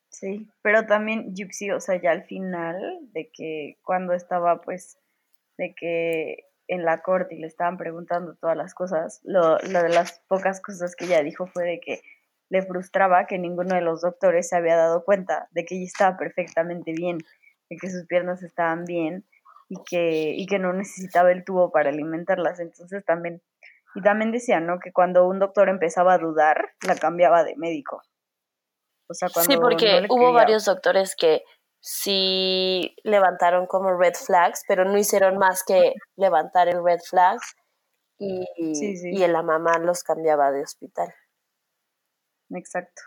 Sí, 0.09 0.47
pero 0.61 0.85
también 0.85 1.35
Gypsy, 1.35 1.71
o 1.71 1.81
sea, 1.81 2.01
ya 2.01 2.11
al 2.11 2.23
final 2.23 2.99
de 3.11 3.29
que 3.29 3.77
cuando 3.83 4.13
estaba 4.13 4.61
pues 4.61 4.97
de 5.57 5.75
que 5.75 6.44
en 6.67 6.85
la 6.85 7.01
corte 7.01 7.35
y 7.35 7.39
le 7.39 7.47
estaban 7.47 7.77
preguntando 7.77 8.35
todas 8.35 8.57
las 8.57 8.73
cosas, 8.73 9.21
lo, 9.23 9.57
lo, 9.59 9.83
de 9.83 9.89
las 9.89 10.21
pocas 10.27 10.61
cosas 10.61 10.95
que 10.95 11.05
ella 11.05 11.21
dijo 11.23 11.47
fue 11.47 11.63
de 11.63 11.79
que 11.79 12.01
le 12.49 12.61
frustraba 12.61 13.25
que 13.25 13.39
ninguno 13.39 13.75
de 13.75 13.81
los 13.81 14.01
doctores 14.01 14.49
se 14.49 14.55
había 14.55 14.75
dado 14.75 15.03
cuenta 15.03 15.47
de 15.51 15.65
que 15.65 15.75
ella 15.75 15.85
estaba 15.85 16.17
perfectamente 16.17 16.93
bien, 16.93 17.19
de 17.69 17.77
que 17.77 17.89
sus 17.89 18.05
piernas 18.05 18.43
estaban 18.43 18.85
bien 18.85 19.25
y 19.69 19.77
que, 19.83 20.33
y 20.35 20.45
que 20.45 20.59
no 20.59 20.73
necesitaba 20.73 21.31
el 21.31 21.43
tubo 21.43 21.71
para 21.71 21.89
alimentarlas. 21.89 22.59
Entonces 22.59 23.03
también, 23.03 23.41
y 23.95 24.01
también 24.01 24.31
decía, 24.31 24.59
¿no? 24.59 24.79
Que 24.79 24.91
cuando 24.91 25.27
un 25.27 25.39
doctor 25.39 25.69
empezaba 25.69 26.13
a 26.13 26.17
dudar, 26.17 26.73
la 26.85 26.95
cambiaba 26.95 27.43
de 27.43 27.55
médico. 27.55 28.01
O 29.07 29.13
sea, 29.13 29.29
cuando 29.33 29.51
sí, 29.51 29.57
porque 29.59 30.05
hubo 30.09 30.33
varios 30.33 30.65
doctores 30.65 31.15
que 31.15 31.43
sí 31.87 32.95
levantaron 33.03 33.67
como 33.67 33.95
red 33.95 34.15
flags, 34.15 34.63
pero 34.67 34.85
no 34.85 34.97
hicieron 34.97 35.37
más 35.37 35.63
que 35.63 35.93
levantar 36.15 36.67
el 36.67 36.83
red 36.83 36.99
flag 37.07 37.37
y, 38.17 38.43
y 38.57 39.27
la 39.27 39.43
mamá 39.43 39.77
los 39.77 40.01
cambiaba 40.01 40.51
de 40.51 40.63
hospital. 40.63 41.13
Exacto. 42.49 43.03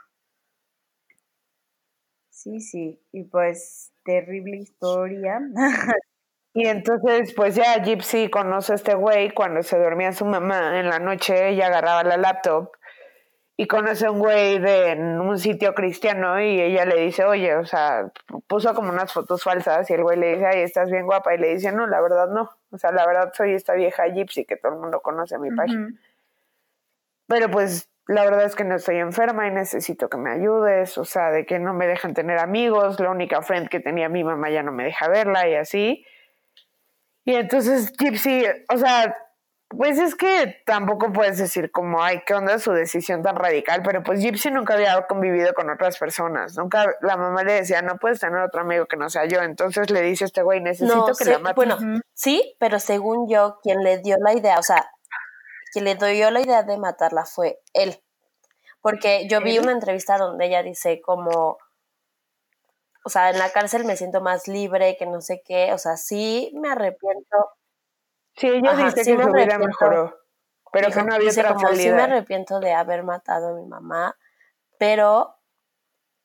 Sí, 2.31 2.61
sí, 2.61 3.03
y 3.11 3.25
pues 3.25 3.91
terrible 4.05 4.59
historia. 4.59 5.41
y 6.55 6.69
entonces, 6.69 7.35
pues 7.35 7.57
ya 7.57 7.83
Gypsy 7.83 8.31
conoce 8.31 8.75
a 8.75 8.77
este 8.77 8.95
güey 8.95 9.31
cuando 9.31 9.65
se 9.65 9.77
dormía 9.77 10.13
su 10.13 10.25
mamá 10.25 10.79
en 10.79 10.89
la 10.89 11.01
noche, 11.01 11.49
ella 11.49 11.67
agarraba 11.67 12.05
la 12.05 12.17
laptop 12.17 12.71
y 13.61 13.67
conoce 13.67 14.07
a 14.07 14.13
un 14.13 14.21
güey 14.21 14.61
de 14.61 14.95
un 15.21 15.37
sitio 15.37 15.75
cristiano 15.75 16.41
y 16.41 16.61
ella 16.61 16.85
le 16.85 17.01
dice, 17.01 17.25
oye, 17.25 17.57
o 17.57 17.67
sea, 17.67 18.09
puso 18.47 18.73
como 18.73 18.91
unas 18.91 19.13
fotos 19.13 19.43
falsas 19.43 19.91
y 19.91 19.95
el 19.95 20.05
güey 20.05 20.17
le 20.17 20.35
dice, 20.35 20.47
ay, 20.47 20.61
estás 20.61 20.89
bien 20.93 21.07
guapa 21.07 21.35
y 21.35 21.39
le 21.39 21.55
dice, 21.55 21.73
no, 21.73 21.89
la 21.89 22.01
verdad 22.01 22.29
no, 22.29 22.53
o 22.71 22.79
sea, 22.79 22.93
la 22.93 23.05
verdad 23.05 23.33
soy 23.35 23.55
esta 23.55 23.75
vieja 23.75 24.07
gypsy 24.07 24.45
que 24.45 24.57
todo 24.57 24.75
el 24.75 24.79
mundo 24.79 25.01
conoce 25.01 25.35
a 25.35 25.39
mi 25.41 25.51
página. 25.51 25.93
Pero 27.27 27.51
pues 27.51 27.91
la 28.07 28.23
verdad 28.23 28.45
es 28.45 28.55
que 28.55 28.63
no 28.63 28.77
estoy 28.77 28.99
enferma 28.99 29.49
y 29.49 29.51
necesito 29.51 30.09
que 30.09 30.19
me 30.19 30.31
ayudes, 30.31 30.97
o 30.97 31.05
sea, 31.05 31.33
de 31.33 31.45
que 31.45 31.59
no 31.59 31.75
me 31.75 31.89
dejan 31.89 32.15
tener 32.15 32.39
amigos, 32.39 33.01
la 33.01 33.11
única 33.11 33.43
friend 33.43 33.69
que 33.69 33.81
tenía 33.81 34.09
mi 34.09 34.23
mamá 34.23 34.51
ya 34.51 34.63
no 34.63 34.71
me 34.71 34.85
deja 34.85 35.09
verla 35.09 35.49
y 35.49 35.57
así. 35.57 36.07
Y 37.25 37.35
entonces 37.35 37.93
Gypsy, 37.99 38.45
o 38.73 38.77
sea, 38.77 39.17
pues 39.69 39.99
es 39.99 40.15
que 40.15 40.63
tampoco 40.65 41.13
puedes 41.13 41.37
decir 41.37 41.71
como, 41.71 42.03
ay, 42.03 42.23
qué 42.27 42.35
onda 42.35 42.59
su 42.59 42.73
decisión 42.73 43.23
tan 43.23 43.37
radical, 43.37 43.83
pero 43.83 44.03
pues 44.03 44.21
Gypsy 44.21 44.51
nunca 44.51 44.75
había 44.75 45.07
convivido 45.07 45.53
con 45.53 45.69
otras 45.69 45.99
personas, 45.99 46.57
nunca, 46.57 46.87
la 47.03 47.19
mamá 47.19 47.45
le 47.45 47.53
decía, 47.53 47.83
no 47.83 47.99
puedes 47.99 48.19
tener 48.19 48.41
otro 48.41 48.63
amigo 48.63 48.87
que 48.87 48.97
no 48.97 49.11
sea 49.11 49.27
yo, 49.27 49.43
entonces 49.43 49.91
le 49.91 50.01
dice 50.01 50.25
a 50.25 50.27
este 50.27 50.43
güey, 50.43 50.63
necesito 50.63 51.13
que 51.19 51.25
la 51.27 51.39
mate. 51.39 51.55
Bueno, 51.55 51.77
sí, 52.15 52.57
pero 52.59 52.81
según 52.81 53.29
yo, 53.29 53.59
quien 53.63 53.83
le 53.85 53.99
dio 53.99 54.17
la 54.19 54.33
idea, 54.33 54.59
o 54.59 54.63
sea, 54.63 54.91
quien 55.73 55.85
le 55.85 55.97
dio 55.97 56.31
la 56.31 56.41
idea 56.41 56.63
de 56.63 56.79
matarla 56.79 57.27
fue 57.27 57.61
él, 57.75 58.03
porque 58.81 59.29
yo 59.29 59.43
vi 59.43 59.59
una 59.59 59.73
entrevista 59.73 60.17
donde 60.17 60.47
ella 60.47 60.63
dice 60.63 61.03
como, 61.03 61.59
o 63.05 63.11
sea, 63.11 63.29
en 63.31 63.39
la 63.39 63.51
cárcel 63.51 63.85
me 63.85 63.97
siento 63.97 64.23
más 64.23 64.49
libre, 64.49 64.97
que 64.99 65.05
no 65.05 65.21
sé 65.21 65.43
qué, 65.45 65.75
o 65.75 65.79
sea, 65.79 65.99
sí 65.99 66.53
me 66.55 66.71
arrepiento 66.71 67.37
Sí, 68.39 68.49
ella 68.49 68.75
dice 68.75 68.95
que 68.95 69.05
su 69.05 69.17
vida 69.17 69.59
mejoró, 69.59 70.17
pero 70.73 70.91
que 70.91 71.03
no 71.03 71.15
había 71.15 71.31
otra 71.31 71.55
como, 71.55 71.69
Sí 71.75 71.91
me 71.91 72.03
arrepiento 72.03 72.61
de 72.61 72.73
haber 72.73 73.03
matado 73.03 73.49
a 73.49 73.55
mi 73.55 73.67
mamá, 73.67 74.17
pero, 74.79 75.37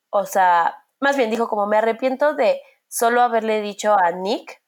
o 0.09 0.26
sea, 0.26 0.86
más 0.99 1.18
bien 1.18 1.30
dijo 1.30 1.47
como 1.47 1.66
me 1.66 1.78
arrepiento 1.78 2.36
de 2.36 2.61
solo 2.88 3.22
haberle 3.22 3.61
dicho 3.61 3.95
a 3.99 4.11
Nick, 4.11 4.61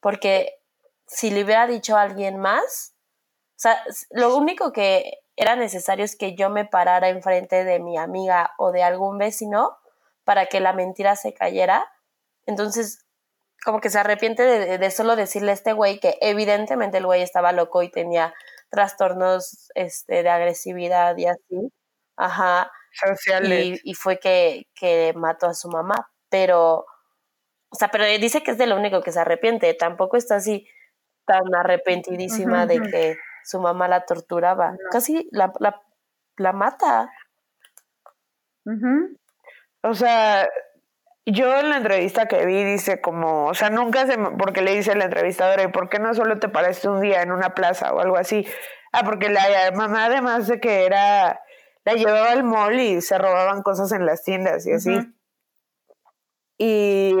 porque 0.00 0.60
si 1.06 1.30
le 1.30 1.44
hubiera 1.44 1.66
dicho 1.66 1.96
a 1.96 2.02
alguien 2.02 2.38
más, 2.38 2.94
o 3.56 3.60
sea, 3.62 3.82
lo 4.10 4.36
único 4.36 4.72
que 4.72 5.22
era 5.36 5.56
necesario 5.56 6.04
es 6.04 6.16
que 6.16 6.34
yo 6.34 6.50
me 6.50 6.64
parara 6.64 7.08
enfrente 7.08 7.64
de 7.64 7.78
mi 7.78 7.96
amiga 7.96 8.52
o 8.58 8.72
de 8.72 8.82
algún 8.82 9.18
vecino 9.18 9.78
para 10.24 10.46
que 10.46 10.60
la 10.60 10.72
mentira 10.72 11.16
se 11.16 11.32
cayera. 11.32 11.90
Entonces, 12.46 13.06
como 13.64 13.80
que 13.80 13.90
se 13.90 13.98
arrepiente 13.98 14.42
de, 14.42 14.90
solo 14.90 15.16
decirle 15.16 15.52
a 15.52 15.54
este 15.54 15.72
güey 15.72 16.00
que 16.00 16.16
evidentemente 16.20 16.98
el 16.98 17.06
güey 17.06 17.22
estaba 17.22 17.52
loco 17.52 17.82
y 17.82 17.90
tenía 17.90 18.34
trastornos 18.70 19.70
este, 19.74 20.22
de 20.22 20.28
agresividad 20.28 21.16
y 21.16 21.26
así. 21.26 21.72
Ajá. 22.16 22.70
Sociales. 22.92 23.80
Y, 23.84 23.94
fue 23.94 24.18
que, 24.18 24.68
que 24.74 25.12
mató 25.16 25.46
a 25.46 25.54
su 25.54 25.68
mamá. 25.68 26.10
Pero, 26.28 26.86
o 27.68 27.76
sea, 27.76 27.88
pero 27.88 28.04
dice 28.04 28.42
que 28.42 28.50
es 28.50 28.58
de 28.58 28.66
lo 28.66 28.76
único 28.76 29.02
que 29.02 29.12
se 29.12 29.20
arrepiente. 29.20 29.72
Tampoco 29.74 30.16
está 30.16 30.36
así 30.36 30.66
tan 31.24 31.54
arrepentidísima 31.54 32.66
de 32.66 32.80
que 32.80 33.16
su 33.44 33.60
mamá 33.60 33.88
la 33.88 34.04
torturaba. 34.04 34.76
Casi 34.90 35.28
la, 35.30 35.52
la, 35.60 35.80
la 36.36 36.52
mata. 36.52 37.10
O 39.82 39.94
sea, 39.94 40.48
yo 41.26 41.58
en 41.58 41.70
la 41.70 41.76
entrevista 41.76 42.26
que 42.26 42.44
vi 42.46 42.64
dice 42.64 43.00
como, 43.00 43.46
o 43.46 43.54
sea, 43.54 43.70
nunca 43.70 44.06
se, 44.06 44.18
porque 44.18 44.60
le 44.60 44.74
dice 44.74 44.94
la 44.96 45.04
entrevistadora, 45.04 45.62
¿y 45.62 45.68
por 45.68 45.88
qué 45.88 45.98
no 45.98 46.14
solo 46.14 46.38
te 46.38 46.48
paraste 46.48 46.88
un 46.88 47.00
día 47.00 47.22
en 47.22 47.30
una 47.30 47.54
plaza 47.54 47.92
o 47.92 48.00
algo 48.00 48.16
así? 48.16 48.46
Ah, 48.92 49.04
porque 49.04 49.28
la 49.28 49.70
mamá 49.74 50.06
además 50.06 50.48
de 50.48 50.60
que 50.60 50.84
era, 50.84 51.40
la 51.84 51.92
llevaba 51.94 52.32
al 52.32 52.42
mall 52.44 52.78
y 52.78 53.00
se 53.00 53.18
robaban 53.18 53.62
cosas 53.62 53.92
en 53.92 54.04
las 54.04 54.24
tiendas 54.24 54.66
y 54.66 54.72
así. 54.72 54.98
Y 56.58 57.14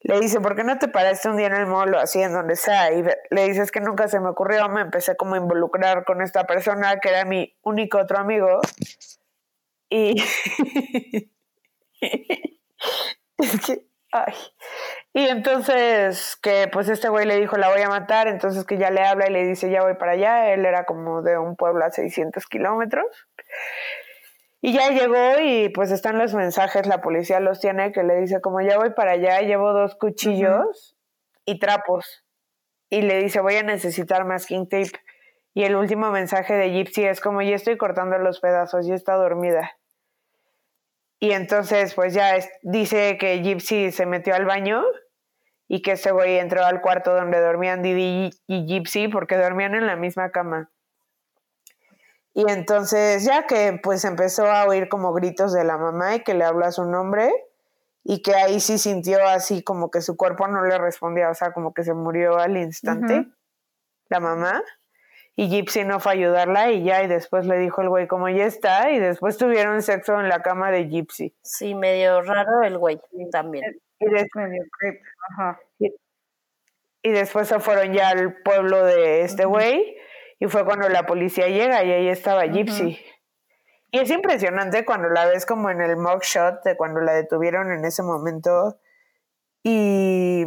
le 0.00 0.20
dice, 0.20 0.40
¿por 0.40 0.54
qué 0.54 0.64
no 0.64 0.78
te 0.78 0.88
paraste 0.88 1.30
un 1.30 1.38
día 1.38 1.46
en 1.46 1.54
el 1.54 1.66
mall 1.66 1.94
o 1.94 1.98
así, 1.98 2.20
en 2.20 2.32
donde 2.32 2.56
sea? 2.56 2.92
Y 2.92 3.02
le 3.30 3.48
dices 3.48 3.72
que 3.72 3.80
nunca 3.80 4.06
se 4.06 4.20
me 4.20 4.28
ocurrió, 4.28 4.68
me 4.68 4.82
empecé 4.82 5.16
como 5.16 5.34
a 5.34 5.38
involucrar 5.38 6.04
con 6.04 6.20
esta 6.20 6.44
persona 6.46 7.00
que 7.00 7.08
era 7.08 7.24
mi 7.24 7.56
único 7.62 7.98
otro 7.98 8.18
amigo. 8.18 8.60
Y... 9.88 10.22
es 13.38 13.60
que, 13.66 13.86
ay. 14.12 14.34
Y 15.12 15.28
entonces 15.28 16.36
que 16.42 16.68
pues 16.72 16.88
este 16.88 17.08
güey 17.08 17.26
le 17.26 17.38
dijo, 17.38 17.56
la 17.56 17.70
voy 17.70 17.82
a 17.82 17.88
matar, 17.88 18.28
entonces 18.28 18.64
que 18.64 18.78
ya 18.78 18.90
le 18.90 19.02
habla 19.02 19.28
y 19.28 19.32
le 19.32 19.46
dice, 19.46 19.70
ya 19.70 19.82
voy 19.82 19.94
para 19.94 20.12
allá. 20.12 20.52
Él 20.52 20.64
era 20.66 20.84
como 20.84 21.22
de 21.22 21.38
un 21.38 21.56
pueblo 21.56 21.84
a 21.84 21.90
600 21.90 22.44
kilómetros. 22.46 23.06
Y 24.60 24.72
ya 24.72 24.88
llegó 24.88 25.40
y 25.42 25.68
pues 25.68 25.90
están 25.90 26.18
los 26.18 26.32
mensajes, 26.34 26.86
la 26.86 27.02
policía 27.02 27.38
los 27.38 27.60
tiene, 27.60 27.92
que 27.92 28.02
le 28.02 28.16
dice 28.16 28.40
como 28.40 28.62
ya 28.62 28.78
voy 28.78 28.94
para 28.94 29.12
allá, 29.12 29.40
llevo 29.40 29.74
dos 29.74 29.94
cuchillos 29.94 30.96
y 31.44 31.58
trapos. 31.58 32.24
Y 32.88 33.02
le 33.02 33.22
dice 33.22 33.40
voy 33.40 33.56
a 33.56 33.62
necesitar 33.62 34.24
más 34.24 34.46
king 34.46 34.64
tape. 34.64 34.92
Y 35.52 35.64
el 35.64 35.76
último 35.76 36.10
mensaje 36.10 36.54
de 36.54 36.70
Gypsy 36.70 37.04
es 37.04 37.20
como 37.20 37.42
ya 37.42 37.54
estoy 37.54 37.76
cortando 37.76 38.18
los 38.18 38.40
pedazos, 38.40 38.86
ya 38.86 38.94
está 38.94 39.14
dormida. 39.16 39.70
Y 41.24 41.32
entonces 41.32 41.94
pues 41.94 42.12
ya 42.12 42.34
dice 42.60 43.16
que 43.16 43.38
Gypsy 43.38 43.92
se 43.92 44.04
metió 44.04 44.34
al 44.34 44.44
baño 44.44 44.82
y 45.68 45.80
que 45.80 45.92
ese 45.92 46.10
güey 46.10 46.36
entró 46.36 46.62
al 46.66 46.82
cuarto 46.82 47.14
donde 47.14 47.40
dormían 47.40 47.80
Didi 47.80 48.28
y 48.46 48.66
Gypsy 48.66 49.08
porque 49.08 49.38
dormían 49.38 49.74
en 49.74 49.86
la 49.86 49.96
misma 49.96 50.32
cama. 50.32 50.70
Y 52.34 52.44
entonces 52.50 53.24
ya 53.24 53.46
que 53.46 53.80
pues 53.82 54.04
empezó 54.04 54.44
a 54.44 54.66
oír 54.66 54.90
como 54.90 55.14
gritos 55.14 55.54
de 55.54 55.64
la 55.64 55.78
mamá 55.78 56.16
y 56.16 56.20
que 56.24 56.34
le 56.34 56.44
habló 56.44 56.66
a 56.66 56.72
su 56.72 56.84
nombre 56.84 57.32
y 58.02 58.20
que 58.20 58.34
ahí 58.34 58.60
sí 58.60 58.76
sintió 58.76 59.26
así 59.26 59.62
como 59.62 59.90
que 59.90 60.02
su 60.02 60.18
cuerpo 60.18 60.46
no 60.46 60.62
le 60.66 60.76
respondía, 60.76 61.30
o 61.30 61.34
sea, 61.34 61.52
como 61.52 61.72
que 61.72 61.84
se 61.84 61.94
murió 61.94 62.36
al 62.36 62.58
instante 62.58 63.28
la 64.10 64.20
mamá. 64.20 64.62
Y 65.36 65.48
Gypsy 65.48 65.84
no 65.84 65.98
fue 65.98 66.12
a 66.12 66.14
ayudarla 66.14 66.70
y 66.70 66.84
ya, 66.84 67.02
y 67.02 67.08
después 67.08 67.46
le 67.46 67.58
dijo 67.58 67.82
el 67.82 67.88
güey 67.88 68.06
como 68.06 68.28
ya 68.28 68.46
está, 68.46 68.90
y 68.92 69.00
después 69.00 69.36
tuvieron 69.36 69.82
sexo 69.82 70.20
en 70.20 70.28
la 70.28 70.42
cama 70.42 70.70
de 70.70 70.88
Gypsy. 70.88 71.34
Sí, 71.42 71.74
medio 71.74 72.22
raro 72.22 72.62
el 72.62 72.78
güey 72.78 73.00
también. 73.32 73.80
Y, 73.98 74.06
y, 77.02 77.10
después 77.10 77.48
se 77.48 77.58
fueron 77.58 77.92
ya 77.92 78.10
al 78.10 78.42
pueblo 78.42 78.84
de 78.84 79.22
este 79.22 79.44
güey, 79.44 79.96
y 80.38 80.46
fue 80.46 80.64
cuando 80.64 80.88
la 80.88 81.04
policía 81.04 81.48
llega 81.48 81.82
y 81.82 81.90
ahí 81.90 82.08
estaba 82.08 82.44
Gypsy. 82.46 82.98
Y 83.94 83.98
es 83.98 84.10
impresionante 84.10 84.84
cuando 84.84 85.08
la 85.08 85.26
ves 85.26 85.46
como 85.46 85.70
en 85.70 85.80
el 85.80 85.96
mugshot 85.96 86.64
de 86.64 86.76
cuando 86.76 87.00
la 87.00 87.12
detuvieron 87.12 87.70
en 87.70 87.84
ese 87.84 88.02
momento. 88.02 88.80
Y 89.62 90.46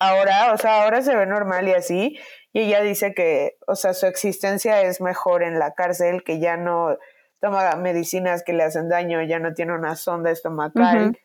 ahora, 0.00 0.52
o 0.52 0.58
sea, 0.58 0.82
ahora 0.82 1.00
se 1.00 1.14
ve 1.14 1.24
normal 1.24 1.68
y 1.68 1.74
así. 1.74 2.18
Y 2.58 2.62
ella 2.62 2.80
dice 2.82 3.14
que, 3.14 3.56
o 3.68 3.76
sea, 3.76 3.94
su 3.94 4.06
existencia 4.06 4.82
es 4.82 5.00
mejor 5.00 5.44
en 5.44 5.60
la 5.60 5.74
cárcel, 5.74 6.24
que 6.24 6.40
ya 6.40 6.56
no 6.56 6.98
toma 7.40 7.76
medicinas 7.76 8.42
que 8.42 8.52
le 8.52 8.64
hacen 8.64 8.88
daño, 8.88 9.22
ya 9.22 9.38
no 9.38 9.54
tiene 9.54 9.74
una 9.74 9.94
sonda 9.94 10.32
estomacal. 10.32 11.16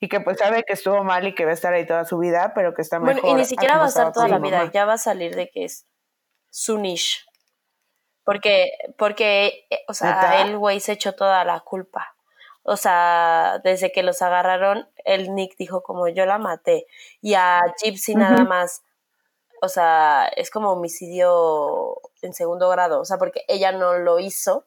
Y 0.00 0.08
que 0.08 0.18
pues 0.18 0.38
sabe 0.38 0.64
que 0.64 0.72
estuvo 0.72 1.04
mal 1.04 1.28
y 1.28 1.34
que 1.36 1.44
va 1.44 1.52
a 1.52 1.54
estar 1.54 1.72
ahí 1.72 1.86
toda 1.86 2.04
su 2.04 2.18
vida, 2.18 2.54
pero 2.56 2.74
que 2.74 2.82
está 2.82 2.98
mejor. 2.98 3.22
Bueno, 3.22 3.36
y 3.36 3.40
ni 3.40 3.46
siquiera 3.46 3.78
va 3.78 3.84
a 3.84 3.86
estar 3.86 4.12
toda 4.12 4.26
la 4.26 4.40
vida, 4.40 4.68
ya 4.72 4.84
va 4.84 4.94
a 4.94 4.98
salir 4.98 5.36
de 5.36 5.48
que 5.48 5.64
es 5.64 5.86
su 6.50 6.76
niche. 6.76 7.20
Porque, 8.24 8.72
porque, 8.98 9.68
eh, 9.70 9.84
o 9.86 9.94
sea, 9.94 10.42
el 10.42 10.58
güey 10.58 10.80
se 10.80 10.90
echó 10.90 11.14
toda 11.14 11.44
la 11.44 11.60
culpa. 11.60 12.16
O 12.64 12.76
sea, 12.76 13.60
desde 13.62 13.92
que 13.92 14.02
los 14.02 14.22
agarraron, 14.22 14.88
el 15.04 15.36
Nick 15.36 15.56
dijo 15.56 15.84
como 15.84 16.08
yo 16.08 16.26
la 16.26 16.38
maté. 16.38 16.86
Y 17.20 17.34
a 17.34 17.60
Gypsy 17.80 18.16
nada 18.16 18.42
más, 18.42 18.82
o 19.64 19.68
sea, 19.68 20.26
es 20.36 20.50
como 20.50 20.70
homicidio 20.70 22.00
en 22.22 22.32
segundo 22.32 22.68
grado. 22.68 23.00
O 23.00 23.04
sea, 23.04 23.18
porque 23.18 23.44
ella 23.48 23.72
no 23.72 23.98
lo 23.98 24.18
hizo. 24.18 24.66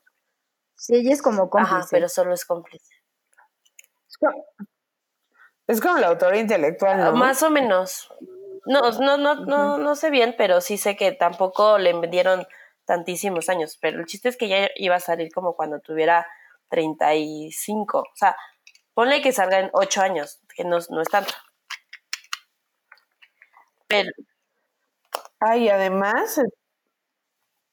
Sí, 0.76 0.96
ella 0.96 1.14
es 1.14 1.22
como 1.22 1.50
cómplice. 1.50 1.76
Ajá, 1.76 1.88
pero 1.90 2.10
solo 2.10 2.34
es 2.34 2.46
cómplice. 2.46 2.94
Es 5.68 5.82
como, 5.82 5.98
la 6.00 6.08
autora 6.08 6.38
intelectual, 6.38 6.98
¿no? 6.98 7.14
Más 7.14 7.44
o 7.44 7.50
menos. 7.50 8.12
No, 8.66 8.92
no, 8.92 9.18
no, 9.18 9.36
no, 9.46 9.78
no 9.78 9.96
sé 9.96 10.10
bien, 10.10 10.36
pero 10.38 10.62
sí 10.62 10.78
sé 10.78 10.96
que 10.96 11.12
tampoco 11.12 11.78
le 11.78 11.94
vendieron 11.94 12.46
tantísimos 12.86 13.50
años. 13.50 13.78
Pero 13.80 14.00
el 14.00 14.06
chiste 14.06 14.30
es 14.30 14.38
que 14.38 14.48
ya 14.48 14.70
iba 14.76 14.96
a 14.96 15.00
salir 15.00 15.32
como 15.32 15.56
cuando 15.56 15.80
tuviera 15.80 16.26
35. 16.70 18.00
O 18.00 18.06
sea, 18.16 18.36
ponle 18.94 19.22
que 19.22 19.32
salga 19.32 19.60
en 19.60 19.70
8 19.74 20.02
años, 20.02 20.42
que 20.56 20.64
no, 20.64 20.80
no 20.90 21.02
es 21.02 21.10
tanto. 21.10 21.34
Pero. 23.88 24.12
Ay, 25.40 25.70
además, 25.70 26.42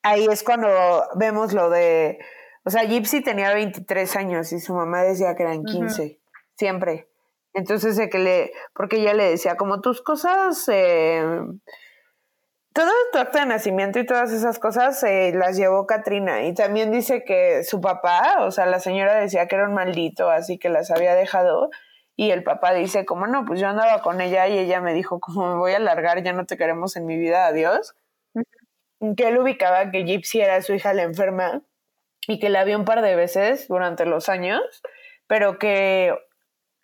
ahí 0.02 0.26
es 0.30 0.42
cuando 0.42 0.68
vemos 1.16 1.52
lo 1.52 1.70
de. 1.70 2.18
O 2.64 2.70
sea, 2.70 2.82
Gypsy 2.84 3.22
tenía 3.22 3.52
23 3.52 4.16
años 4.16 4.52
y 4.52 4.60
su 4.60 4.74
mamá 4.74 5.02
decía 5.02 5.34
que 5.34 5.42
eran 5.42 5.64
15. 5.64 6.20
Siempre. 6.56 7.08
Entonces, 7.52 7.96
de 7.96 8.08
que 8.08 8.18
le, 8.18 8.52
porque 8.74 8.96
ella 8.96 9.14
le 9.14 9.30
decía, 9.30 9.56
como 9.56 9.80
tus 9.80 10.02
cosas, 10.02 10.68
eh, 10.68 11.22
todo 12.72 12.90
tu 13.12 13.18
acto 13.18 13.38
de 13.38 13.46
nacimiento 13.46 14.00
y 14.00 14.06
todas 14.06 14.32
esas 14.32 14.58
cosas 14.58 15.00
eh, 15.04 15.32
las 15.34 15.56
llevó 15.56 15.86
Katrina. 15.86 16.44
Y 16.44 16.54
también 16.54 16.90
dice 16.90 17.22
que 17.24 17.62
su 17.62 17.80
papá, 17.80 18.38
o 18.40 18.50
sea, 18.50 18.66
la 18.66 18.80
señora 18.80 19.14
decía 19.14 19.46
que 19.46 19.54
era 19.54 19.68
un 19.68 19.74
maldito, 19.74 20.28
así 20.30 20.58
que 20.58 20.68
las 20.68 20.90
había 20.90 21.14
dejado. 21.14 21.70
Y 22.16 22.30
el 22.30 22.44
papá 22.44 22.72
dice, 22.72 23.04
como 23.04 23.26
no, 23.26 23.44
pues 23.44 23.60
yo 23.60 23.68
andaba 23.68 24.02
con 24.02 24.20
ella 24.20 24.46
y 24.46 24.58
ella 24.58 24.80
me 24.80 24.94
dijo, 24.94 25.18
como 25.20 25.50
me 25.50 25.56
voy 25.56 25.72
a 25.72 25.78
largar, 25.78 26.22
ya 26.22 26.32
no 26.32 26.46
te 26.46 26.56
queremos 26.56 26.96
en 26.96 27.06
mi 27.06 27.16
vida, 27.16 27.46
adiós. 27.46 27.94
Que 29.16 29.28
él 29.28 29.38
ubicaba 29.38 29.90
que 29.90 30.04
Gypsy 30.04 30.40
era 30.40 30.62
su 30.62 30.74
hija 30.74 30.94
la 30.94 31.02
enferma 31.02 31.62
y 32.26 32.38
que 32.38 32.48
la 32.48 32.64
vio 32.64 32.78
un 32.78 32.84
par 32.84 33.02
de 33.02 33.16
veces 33.16 33.68
durante 33.68 34.06
los 34.06 34.28
años, 34.28 34.62
pero 35.26 35.58
que 35.58 36.14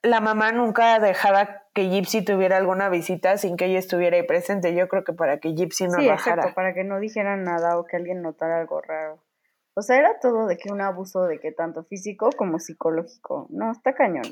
la 0.02 0.20
mamá 0.20 0.52
nunca 0.52 0.98
dejaba 0.98 1.62
que 1.74 1.88
Gypsy 1.88 2.24
tuviera 2.24 2.56
alguna 2.56 2.88
visita 2.88 3.38
sin 3.38 3.56
que 3.56 3.66
ella 3.66 3.78
estuviera 3.78 4.16
ahí 4.16 4.24
presente. 4.24 4.74
Yo 4.74 4.88
creo 4.88 5.04
que 5.04 5.12
para 5.12 5.38
que 5.38 5.54
Gypsy 5.54 5.84
no 5.84 5.98
sí, 5.98 6.08
Exacto, 6.08 6.54
para 6.54 6.74
que 6.74 6.84
no 6.84 6.98
dijeran 6.98 7.44
nada 7.44 7.78
o 7.78 7.84
que 7.84 7.96
alguien 7.96 8.22
notara 8.22 8.58
algo 8.58 8.80
raro. 8.80 9.22
O 9.74 9.82
sea, 9.82 9.98
era 9.98 10.18
todo 10.20 10.46
de 10.46 10.56
que 10.56 10.72
un 10.72 10.80
abuso 10.80 11.24
de 11.24 11.38
que 11.38 11.52
tanto 11.52 11.84
físico 11.84 12.30
como 12.36 12.58
psicológico. 12.58 13.46
No, 13.50 13.70
está 13.70 13.94
cañón. 13.94 14.24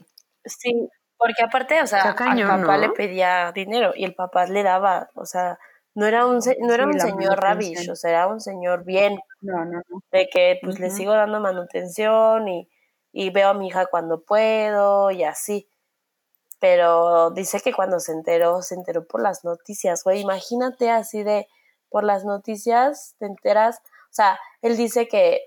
Sí, 0.44 0.88
porque 1.16 1.42
aparte, 1.42 1.82
o 1.82 1.86
sea, 1.86 2.02
al 2.02 2.16
papá 2.16 2.78
le 2.78 2.90
pedía 2.90 3.52
dinero 3.52 3.92
y 3.94 4.04
el 4.04 4.14
papá 4.14 4.46
le 4.46 4.62
daba, 4.62 5.10
o 5.14 5.26
sea, 5.26 5.58
no 5.94 6.06
era 6.06 6.26
un 6.26 6.40
no 6.60 6.74
era 6.74 6.86
un 6.86 6.98
señor 7.00 7.40
rabish, 7.40 7.90
o 7.90 7.96
sea, 7.96 8.10
era 8.10 8.26
un 8.28 8.40
señor 8.40 8.84
bien. 8.84 9.18
No, 9.40 9.64
no, 9.64 9.82
no. 9.88 10.02
De 10.12 10.28
que 10.32 10.58
pues 10.62 10.78
le 10.80 10.90
sigo 10.90 11.12
dando 11.12 11.40
manutención 11.40 12.48
y 12.48 12.68
y 13.12 13.30
veo 13.30 13.48
a 13.48 13.54
mi 13.54 13.68
hija 13.68 13.86
cuando 13.86 14.22
puedo 14.22 15.10
y 15.10 15.24
así. 15.24 15.68
Pero 16.60 17.30
dice 17.30 17.60
que 17.60 17.72
cuando 17.72 18.00
se 18.00 18.12
enteró, 18.12 18.62
se 18.62 18.74
enteró 18.74 19.06
por 19.06 19.22
las 19.22 19.44
noticias, 19.44 20.02
güey. 20.04 20.20
Imagínate 20.20 20.90
así 20.90 21.22
de, 21.22 21.46
por 21.88 22.04
las 22.04 22.24
noticias 22.24 23.14
te 23.18 23.26
enteras. 23.26 23.78
O 23.78 24.12
sea, 24.14 24.38
él 24.62 24.76
dice 24.76 25.08
que 25.08 25.42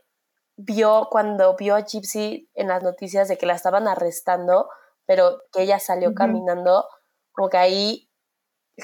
vio, 0.57 1.07
cuando 1.11 1.55
vio 1.57 1.75
a 1.75 1.81
Gypsy 1.81 2.49
en 2.55 2.67
las 2.69 2.83
noticias 2.83 3.27
de 3.27 3.37
que 3.37 3.45
la 3.45 3.55
estaban 3.55 3.87
arrestando, 3.87 4.69
pero 5.11 5.41
que 5.51 5.63
ella 5.63 5.77
salió 5.77 6.13
caminando, 6.13 6.87
como 7.33 7.49
que 7.49 7.57
ahí 7.57 8.09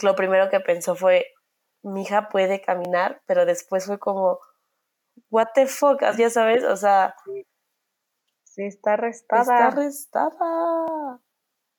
lo 0.01 0.13
primero 0.13 0.49
que 0.49 0.59
pensó 0.59 0.93
fue, 0.93 1.25
mi 1.83 2.01
hija 2.01 2.27
puede 2.27 2.59
caminar, 2.61 3.21
pero 3.27 3.45
después 3.45 3.85
fue 3.85 3.97
como, 3.97 4.41
what 5.29 5.47
the 5.55 5.67
fuck, 5.67 6.01
ya 6.17 6.29
sabes, 6.29 6.65
o 6.65 6.75
sea, 6.75 7.15
está 8.57 8.95
arrestada. 8.95 9.41
Está 9.41 9.67
arrestada. 9.67 11.21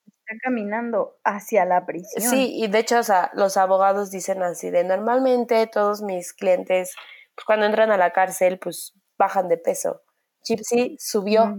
Está 0.07 0.35
caminando 0.43 1.19
hacia 1.25 1.67
la 1.67 1.85
prisión. 1.85 2.23
Sí, 2.23 2.51
y 2.55 2.69
de 2.69 2.79
hecho, 2.79 3.01
o 3.01 3.03
sea, 3.03 3.31
los 3.35 3.59
abogados 3.59 4.11
dicen 4.11 4.43
así 4.43 4.71
de 4.71 4.83
normalmente 4.83 5.67
todos 5.67 6.01
mis 6.01 6.33
clientes, 6.33 6.95
pues, 7.35 7.45
cuando 7.45 7.67
entran 7.67 7.91
a 7.91 7.99
la 7.99 8.15
cárcel, 8.15 8.59
pues 8.59 8.95
bajan 9.19 9.49
de 9.49 9.59
peso. 9.59 10.01
Gypsy 10.43 10.97
subió. 10.99 11.55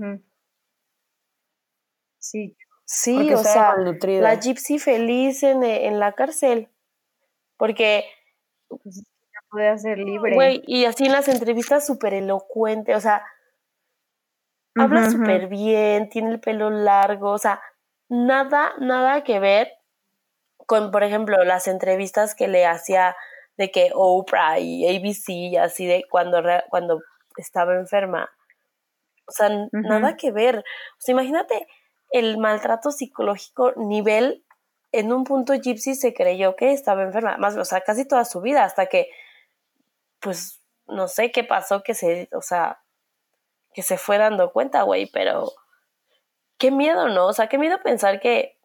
Sí. 2.17 2.57
Sí, 2.91 3.31
o 3.31 3.43
sea, 3.43 3.75
la 3.77 4.39
Gypsy 4.39 4.79
feliz 4.79 5.43
en, 5.43 5.61
en 5.61 5.99
la 5.99 6.13
cárcel. 6.13 6.69
Porque 7.55 8.03
pues, 8.67 9.03
puede 9.51 9.77
ser 9.77 9.99
libre. 9.99 10.33
Güey, 10.33 10.63
y 10.65 10.85
así 10.85 11.05
en 11.05 11.11
las 11.11 11.27
entrevistas 11.27 11.85
súper 11.85 12.15
elocuente, 12.15 12.95
o 12.95 12.99
sea, 12.99 13.23
habla 14.75 15.11
súper 15.11 15.49
bien, 15.49 16.09
tiene 16.09 16.31
el 16.31 16.39
pelo 16.39 16.71
largo, 16.71 17.29
o 17.29 17.37
sea, 17.37 17.61
nada, 18.07 18.73
nada 18.79 19.23
que 19.23 19.39
ver 19.39 19.71
con, 20.65 20.89
por 20.89 21.03
ejemplo, 21.03 21.43
las 21.43 21.67
entrevistas 21.67 22.33
que 22.33 22.47
le 22.47 22.65
hacía 22.65 23.15
de 23.55 23.69
que 23.69 23.91
Oprah 23.93 24.57
y 24.57 24.87
ABC 24.87 25.29
y 25.29 25.57
así 25.57 25.85
de 25.85 26.05
cuando, 26.09 26.41
cuando 26.69 27.03
estaba 27.37 27.75
enferma. 27.75 28.31
O 29.27 29.31
sea, 29.31 29.49
nada 29.73 30.17
que 30.17 30.31
ver. 30.31 30.57
O 30.57 30.63
sea, 30.97 31.13
imagínate 31.13 31.67
el 32.11 32.37
maltrato 32.37 32.91
psicológico 32.91 33.73
nivel, 33.77 34.45
en 34.91 35.13
un 35.13 35.23
punto 35.23 35.53
Gypsy 35.53 35.95
se 35.95 36.13
creyó 36.13 36.55
que 36.55 36.71
estaba 36.73 37.03
enferma, 37.03 37.37
más, 37.37 37.55
o 37.57 37.65
sea, 37.65 37.81
casi 37.81 38.07
toda 38.07 38.25
su 38.25 38.41
vida, 38.41 38.63
hasta 38.63 38.87
que, 38.87 39.09
pues, 40.19 40.61
no 40.87 41.07
sé 41.07 41.31
qué 41.31 41.43
pasó, 41.43 41.83
que 41.83 41.93
se, 41.93 42.29
o 42.33 42.41
sea, 42.41 42.81
que 43.73 43.83
se 43.83 43.97
fue 43.97 44.17
dando 44.17 44.51
cuenta, 44.53 44.83
güey, 44.83 45.09
pero 45.11 45.51
qué 46.57 46.71
miedo, 46.71 47.07
¿no? 47.09 47.27
O 47.27 47.33
sea, 47.33 47.47
qué 47.47 47.57
miedo 47.57 47.81
pensar 47.83 48.19
que, 48.19 48.57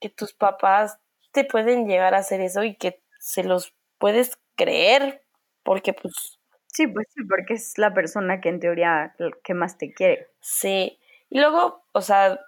que 0.00 0.10
tus 0.10 0.32
papás 0.34 0.98
te 1.32 1.44
pueden 1.44 1.86
llegar 1.88 2.14
a 2.14 2.18
hacer 2.18 2.40
eso 2.40 2.64
y 2.64 2.76
que 2.76 3.02
se 3.20 3.44
los 3.44 3.74
puedes 3.98 4.38
creer, 4.56 5.22
porque 5.64 5.92
pues... 5.94 6.38
Sí, 6.68 6.86
pues 6.86 7.06
sí, 7.14 7.24
porque 7.28 7.54
es 7.54 7.78
la 7.78 7.94
persona 7.94 8.40
que 8.40 8.50
en 8.50 8.60
teoría 8.60 9.14
que 9.44 9.54
más 9.54 9.78
te 9.78 9.92
quiere. 9.92 10.28
Sí, 10.40 10.98
y 11.30 11.40
luego, 11.40 11.84
o 11.92 12.02
sea, 12.02 12.40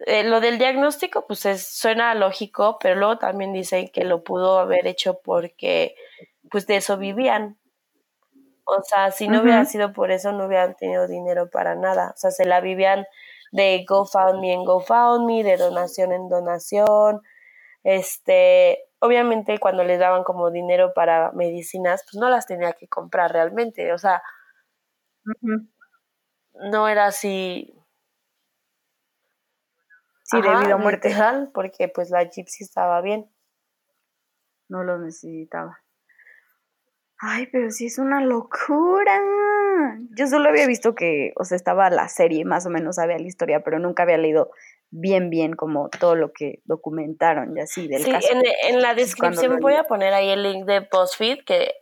eh, 0.00 0.24
lo 0.24 0.40
del 0.40 0.58
diagnóstico, 0.58 1.26
pues 1.26 1.46
es, 1.46 1.66
suena 1.66 2.14
lógico, 2.14 2.78
pero 2.80 2.96
luego 2.96 3.18
también 3.18 3.52
dicen 3.52 3.88
que 3.88 4.04
lo 4.04 4.22
pudo 4.22 4.58
haber 4.58 4.86
hecho 4.86 5.20
porque, 5.22 5.94
pues 6.50 6.66
de 6.66 6.76
eso 6.76 6.98
vivían. 6.98 7.58
O 8.64 8.82
sea, 8.82 9.10
si 9.12 9.28
no 9.28 9.42
hubiera 9.42 9.64
sido 9.64 9.92
por 9.92 10.10
eso, 10.10 10.32
no 10.32 10.46
hubieran 10.46 10.74
tenido 10.76 11.06
dinero 11.06 11.48
para 11.50 11.76
nada. 11.76 12.12
O 12.14 12.18
sea, 12.18 12.30
se 12.30 12.44
la 12.44 12.60
vivían 12.60 13.06
de 13.52 13.84
GoFundMe 13.88 14.52
en 14.52 14.64
GoFundMe, 14.64 15.44
de 15.44 15.56
donación 15.56 16.12
en 16.12 16.28
donación. 16.28 17.22
Este, 17.84 18.84
obviamente 18.98 19.58
cuando 19.58 19.84
les 19.84 20.00
daban 20.00 20.24
como 20.24 20.50
dinero 20.50 20.92
para 20.94 21.30
medicinas, 21.32 22.04
pues 22.04 22.20
no 22.20 22.28
las 22.28 22.46
tenía 22.46 22.72
que 22.72 22.88
comprar 22.88 23.32
realmente. 23.32 23.92
O 23.92 23.98
sea, 23.98 24.22
no 26.54 26.88
era 26.88 27.06
así 27.06 27.72
Sí, 30.26 30.42
debido 30.42 30.74
a 30.74 30.78
muerte. 30.78 31.14
porque 31.54 31.88
pues 31.88 32.10
la 32.10 32.24
Gypsy 32.24 32.64
estaba 32.64 33.00
bien. 33.00 33.30
No 34.68 34.82
lo 34.82 34.98
necesitaba. 34.98 35.78
Ay, 37.18 37.46
pero 37.46 37.70
sí 37.70 37.86
es 37.86 37.98
una 37.98 38.20
locura. 38.20 39.20
Yo 40.18 40.26
solo 40.26 40.48
había 40.48 40.66
visto 40.66 40.96
que, 40.96 41.32
o 41.36 41.44
sea, 41.44 41.54
estaba 41.54 41.88
la 41.90 42.08
serie, 42.08 42.44
más 42.44 42.66
o 42.66 42.70
menos 42.70 42.96
sabía 42.96 43.18
la 43.18 43.26
historia, 43.26 43.62
pero 43.62 43.78
nunca 43.78 44.02
había 44.02 44.18
leído 44.18 44.50
bien, 44.90 45.30
bien 45.30 45.54
como 45.54 45.88
todo 45.90 46.16
lo 46.16 46.32
que 46.32 46.60
documentaron 46.64 47.56
y 47.56 47.60
así 47.60 47.86
del 47.86 48.02
sí, 48.02 48.12
En, 48.64 48.82
la 48.82 48.94
descripción 48.94 49.58
voy 49.60 49.74
a 49.74 49.84
poner 49.84 50.12
ahí 50.12 50.30
el 50.30 50.42
link 50.42 50.66
de 50.66 50.80
BuzzFeed, 50.90 51.44
que, 51.46 51.72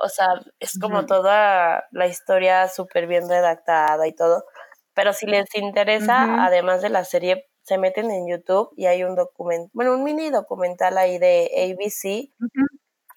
o 0.00 0.08
sea, 0.08 0.28
es 0.60 0.78
como 0.78 1.06
toda 1.06 1.88
la 1.90 2.06
historia 2.06 2.68
súper 2.68 3.08
bien 3.08 3.28
redactada 3.28 4.06
y 4.06 4.14
todo. 4.14 4.44
Pero 4.94 5.12
si 5.12 5.26
les 5.26 5.52
interesa, 5.56 6.44
además 6.44 6.82
de 6.82 6.90
la 6.90 7.04
serie, 7.04 7.49
se 7.62 7.78
meten 7.78 8.10
en 8.10 8.28
YouTube 8.28 8.72
y 8.76 8.86
hay 8.86 9.04
un 9.04 9.14
documental, 9.14 9.70
bueno, 9.72 9.94
un 9.94 10.04
mini 10.04 10.30
documental 10.30 10.98
ahí 10.98 11.18
de 11.18 11.50
ABC 11.72 12.30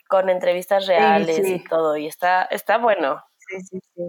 con 0.08 0.30
entrevistas 0.30 0.88
reales 0.88 1.48
y 1.48 1.64
todo, 1.64 1.98
y 1.98 2.08
está, 2.08 2.44
está 2.44 2.78
bueno. 2.78 3.24
Sí, 3.38 3.62
sí, 3.62 3.80
sí. 3.96 4.04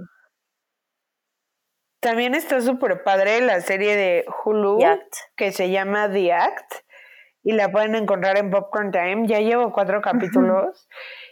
También 2.01 2.35
está 2.35 2.61
súper 2.61 3.03
padre 3.03 3.41
la 3.41 3.63
serie 3.63 3.97
de 3.97 4.27
Hulu 4.45 4.79
que 5.37 5.53
se 5.53 5.71
llama 5.71 6.13
The 6.13 6.33
Act 6.35 6.75
y 7.43 7.53
la 7.53 7.71
pueden 7.71 7.95
encontrar 7.95 8.37
en 8.37 8.51
Popcorn 8.51 8.91
Time. 8.91 9.27
Ya 9.27 9.41
llevo 9.41 9.73
cuatro 9.73 10.03
capítulos 10.03 10.87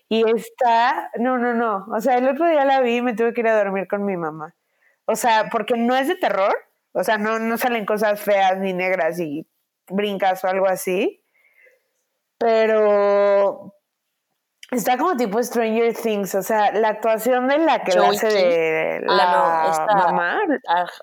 y 0.08 0.28
está, 0.30 1.10
no, 1.18 1.36
no, 1.36 1.52
no. 1.52 1.86
O 1.94 2.00
sea, 2.00 2.16
el 2.16 2.28
otro 2.28 2.46
día 2.46 2.64
la 2.64 2.80
vi 2.80 2.96
y 2.96 3.02
me 3.02 3.14
tuve 3.14 3.34
que 3.34 3.40
ir 3.40 3.48
a 3.48 3.56
dormir 3.56 3.86
con 3.88 4.04
mi 4.04 4.16
mamá. 4.16 4.54
O 5.06 5.16
sea, 5.16 5.48
porque 5.50 5.74
no 5.76 5.96
es 5.96 6.08
de 6.08 6.16
terror, 6.16 6.54
o 6.92 7.04
sea, 7.04 7.18
no, 7.18 7.38
no 7.38 7.56
salen 7.58 7.86
cosas 7.86 8.20
feas 8.20 8.58
ni 8.58 8.72
negras 8.72 9.18
y 9.18 9.46
brincas 9.88 10.44
o 10.44 10.48
algo 10.48 10.66
así. 10.66 11.24
Pero 12.38 13.74
está 14.70 14.98
como 14.98 15.16
tipo 15.16 15.42
Stranger 15.42 15.94
Things. 15.94 16.34
O 16.34 16.42
sea, 16.42 16.72
la 16.72 16.88
actuación 16.88 17.48
de 17.48 17.58
la 17.58 17.82
que 17.82 17.98
hace 17.98 18.26
de 18.26 19.00
la 19.06 19.24
ah, 19.24 19.86
mamá. 19.94 20.40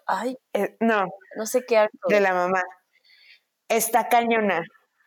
Ay, 0.06 0.38
eh, 0.54 0.76
no. 0.80 1.08
No 1.36 1.46
sé 1.46 1.66
qué 1.66 1.88
De 2.08 2.20
la 2.20 2.34
mamá. 2.34 2.62
Está 3.68 4.10
cañona. 4.10 4.64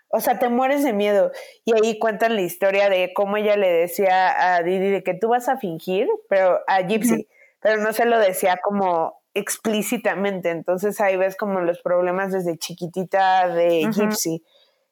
O 0.09 0.21
sea, 0.21 0.39
te 0.39 0.49
mueres 0.49 0.85
de 0.85 0.93
miedo. 0.93 1.33
Y 1.65 1.75
ahí 1.75 1.99
cuentan 1.99 2.35
la 2.35 2.43
historia 2.43 2.89
de 2.91 3.13
cómo 3.15 3.37
ella 3.37 3.57
le 3.57 3.71
decía 3.71 4.55
a 4.55 4.63
Didi 4.63 4.91
de 4.91 5.03
que 5.03 5.15
tú 5.15 5.29
vas 5.29 5.49
a 5.49 5.57
fingir, 5.57 6.09
pero 6.29 6.61
a 6.67 6.83
Gypsy, 6.83 7.29
pero 7.61 7.81
no 7.81 7.93
se 7.93 8.05
lo 8.05 8.19
decía 8.19 8.59
como 8.63 9.22
explícitamente. 9.35 10.51
Entonces 10.51 11.01
ahí 11.01 11.17
ves 11.17 11.37
como 11.37 11.61
los 11.61 11.81
problemas 11.81 12.33
desde 12.33 12.59
chiquitita 12.59 13.49
de 13.49 13.89
Gypsy. 13.93 14.45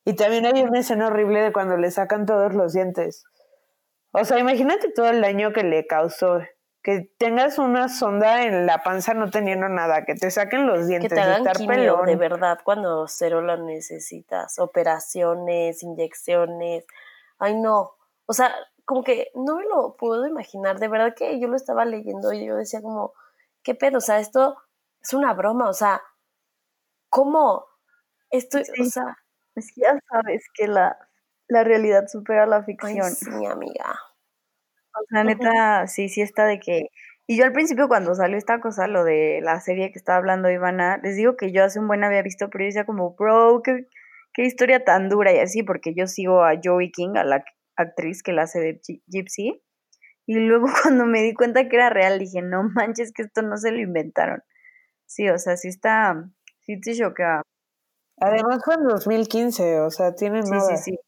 Y 0.05 0.15
también 0.15 0.47
hay 0.47 0.63
una 0.63 0.81
escena 0.81 1.09
horrible 1.09 1.43
de 1.43 1.53
cuando 1.53 1.77
le 1.77 1.91
sacan 1.91 2.27
todos 2.27 2.55
los 2.55 2.73
dientes. 2.73 3.25
O 4.13 4.25
sea, 4.25 4.39
imagínate 4.39 4.91
todo 4.91 5.11
el 5.11 5.21
daño 5.21 5.53
que 5.53 5.63
le 5.63 5.87
causó. 5.87 6.41
Que 6.83 7.13
tengas 7.19 7.59
una 7.59 7.91
sonda 7.91 8.45
en 8.45 8.65
la 8.65 8.83
panza 8.83 9.13
no 9.13 9.31
teniendo 9.31 9.69
nada, 9.69 10.07
que 10.07 10.15
te 10.15 10.31
saquen 10.31 10.67
los 10.67 10.87
dientes, 10.87 11.11
que 11.11 11.15
te 11.15 11.21
hagan 11.21 11.45
de 11.45 12.17
verdad 12.17 12.59
cuando 12.65 13.07
cero 13.07 13.43
lo 13.43 13.59
necesitas, 13.59 14.59
operaciones, 14.59 15.83
inyecciones. 15.83 16.87
Ay, 17.39 17.61
no. 17.61 17.93
O 18.25 18.33
sea, 18.33 18.55
como 18.87 19.05
que 19.05 19.29
no 19.35 19.57
me 19.57 19.65
lo 19.67 19.95
puedo 19.97 20.27
imaginar. 20.27 20.79
De 20.79 20.89
verdad 20.89 21.15
que 21.15 21.39
yo 21.39 21.49
lo 21.49 21.57
estaba 21.57 21.85
leyendo 21.85 22.33
y 22.33 22.47
yo 22.47 22.57
decía 22.57 22.81
como, 22.81 23.13
¿qué 23.63 23.75
pedo? 23.75 23.99
O 23.99 24.01
sea, 24.01 24.19
esto 24.21 24.57
es 25.01 25.13
una 25.15 25.35
broma, 25.35 25.69
o 25.69 25.73
sea, 25.73 26.03
¿cómo? 27.09 27.67
Esto, 28.31 28.59
o 28.59 28.85
sea... 28.85 29.17
Es 29.57 29.73
que 29.75 29.83
ya 29.83 29.99
sabes 30.09 30.45
que 30.55 30.69
la, 30.69 30.97
la 31.49 31.65
realidad 31.65 32.07
supera 32.07 32.47
la 32.47 32.63
ficción. 32.63 33.13
mi 33.39 33.47
amiga. 33.47 33.99
O 34.95 35.05
sea, 35.09 35.25
neta, 35.25 35.87
sí, 35.87 36.09
sí 36.09 36.23
está 36.23 36.47
de 36.47 36.61
que... 36.61 36.89
Y 37.27 37.37
yo 37.37 37.45
al 37.45 37.53
principio 37.53 37.89
cuando 37.89 38.15
salió 38.15 38.37
esta 38.37 38.61
cosa, 38.61 38.89
lo 38.89 39.05
de 39.05 39.41
la 39.43 39.61
serie 39.61 39.93
que 39.93 39.99
estaba 39.99 40.19
hablando 40.19 40.51
Ivana, 40.51 40.99
les 41.03 41.17
digo 41.17 41.37
que 41.37 41.53
yo 41.53 41.63
hace 41.63 41.79
un 41.79 41.87
buen 41.87 42.03
había 42.03 42.23
visto, 42.23 42.51
pero 42.51 42.65
yo 42.65 42.67
decía 42.67 42.87
como, 42.87 43.15
bro, 43.15 43.63
qué, 43.63 43.87
qué 44.33 44.43
historia 44.43 44.85
tan 44.85 45.09
dura 45.09 45.33
y 45.33 45.39
así, 45.39 45.63
porque 45.63 45.95
yo 45.95 46.07
sigo 46.09 46.43
a 46.43 46.55
Joey 46.63 46.91
King, 46.91 47.17
a 47.17 47.25
la 47.25 47.45
actriz 47.77 48.23
que 48.23 48.33
la 48.33 48.43
hace 48.43 48.59
de 48.61 48.81
Gypsy, 49.07 49.63
y 50.31 50.35
luego 50.35 50.67
cuando 50.85 51.07
me 51.07 51.23
di 51.23 51.35
cuenta 51.35 51.69
que 51.69 51.75
era 51.75 51.91
real, 51.91 52.21
dije, 52.21 52.41
no 52.41 52.63
manches, 52.63 53.13
que 53.13 53.23
esto 53.23 53.43
no 53.43 53.57
se 53.57 53.73
lo 53.73 53.81
inventaron. 53.81 54.41
Sí, 55.05 55.29
o 55.29 55.37
sea, 55.39 55.57
sí 55.57 55.67
está, 55.67 56.31
sí 56.61 56.81
te 56.81 56.97
choca. 56.97 57.43
Además 58.21 58.63
fue 58.65 58.75
en 58.75 58.85
2015, 58.85 59.81
o 59.81 59.91
sea, 59.91 60.15
tiene 60.15 60.45
sí, 60.45 60.53
Sí, 60.69 60.77
sí. 60.77 60.99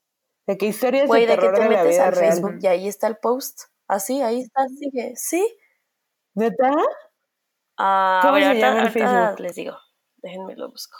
¿De 0.48 0.58
qué 0.58 0.66
historias 0.66 1.08
de 1.08 1.26
terror 1.26 1.52
de, 1.52 1.52
que 1.52 1.62
te 1.62 1.68
metes 1.68 2.00
al 2.00 2.16
Facebook 2.16 2.58
y 2.62 2.66
ahí 2.66 2.88
está 2.88 3.06
el 3.06 3.16
post. 3.16 3.66
Así, 3.86 4.20
ahí 4.22 4.40
está, 4.40 4.66
sigue. 4.66 5.12
¿Sí? 5.14 5.56
¿Neta? 6.34 6.74
Ah, 7.78 8.22
a 8.24 8.32
ver, 8.32 8.44
ahorita, 8.64 9.36
les 9.38 9.54
digo. 9.54 9.76
Déjenme 10.16 10.56
lo 10.56 10.68
busco. 10.68 10.98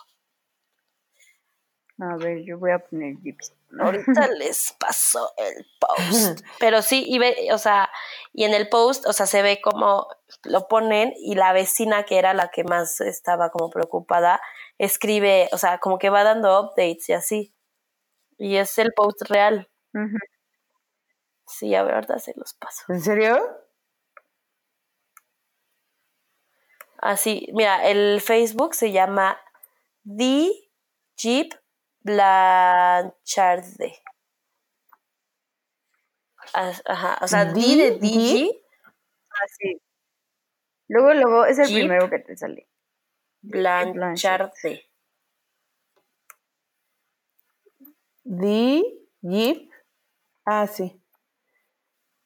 A 1.98 2.16
ver, 2.16 2.42
yo 2.44 2.58
voy 2.58 2.70
a 2.70 2.78
poner 2.78 3.16
Gypsy. 3.22 3.52
Ahorita 3.78 4.28
les 4.38 4.72
paso 4.78 5.32
el 5.36 5.66
post. 5.78 6.40
Pero 6.58 6.82
sí, 6.82 7.04
y 7.06 7.18
ve, 7.18 7.48
o 7.52 7.58
sea, 7.58 7.90
y 8.32 8.44
en 8.44 8.54
el 8.54 8.68
post, 8.68 9.06
o 9.06 9.12
sea, 9.12 9.26
se 9.26 9.42
ve 9.42 9.60
como 9.62 10.08
lo 10.44 10.68
ponen 10.68 11.12
y 11.18 11.34
la 11.34 11.52
vecina 11.52 12.04
que 12.04 12.18
era 12.18 12.34
la 12.34 12.48
que 12.48 12.64
más 12.64 13.00
estaba 13.00 13.50
como 13.50 13.70
preocupada, 13.70 14.40
escribe, 14.78 15.48
o 15.52 15.58
sea, 15.58 15.78
como 15.78 15.98
que 15.98 16.10
va 16.10 16.24
dando 16.24 16.60
updates 16.60 17.08
y 17.08 17.12
así. 17.12 17.54
Y 18.38 18.56
es 18.56 18.78
el 18.78 18.92
post 18.94 19.22
real. 19.28 19.68
Sí, 21.46 21.74
a 21.74 21.82
ver, 21.82 21.94
ahorita 21.94 22.18
se 22.18 22.32
los 22.36 22.54
paso. 22.54 22.84
¿En 22.88 23.00
serio? 23.00 23.38
Así, 26.98 27.48
mira, 27.52 27.88
el 27.88 28.20
Facebook 28.20 28.74
se 28.74 28.92
llama 28.92 29.38
The 30.04 30.50
Jeep 31.16 31.52
Blancharde. 32.04 33.94
Ajá, 36.52 37.18
o 37.22 37.28
sea, 37.28 37.44
D, 37.46 37.60
de 37.60 37.90
DG. 37.98 38.50
Así. 39.44 39.80
Luego, 40.88 41.14
luego 41.14 41.44
es 41.46 41.58
el 41.58 41.72
primero 41.72 42.10
que 42.10 42.18
te 42.18 42.36
sale. 42.36 42.68
Blancharde. 43.42 44.88
D, 48.24 48.82
Jeep. 49.20 49.70
Ah, 50.44 50.66
sí. 50.66 51.00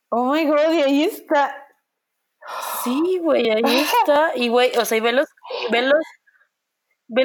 Oh 0.08 0.32
my 0.32 0.46
god, 0.46 0.72
y 0.72 0.82
ahí 0.82 1.02
está. 1.04 1.66
Sí, 2.84 3.18
güey, 3.20 3.50
ahí 3.50 3.78
está. 3.80 4.32
Y 4.36 4.48
güey, 4.48 4.76
o 4.78 4.84
sea, 4.84 4.98
y 4.98 5.00
ve 5.00 5.12
los, 5.12 5.28
ve 5.70 5.82
los, 5.82 6.02
ve 7.08 7.24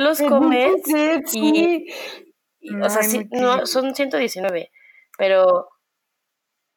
y, 2.61 2.75
o 2.79 2.89
sea, 2.89 3.03
sí, 3.03 3.27
no, 3.31 3.65
son 3.65 3.93
119, 3.95 4.71
pero 5.17 5.67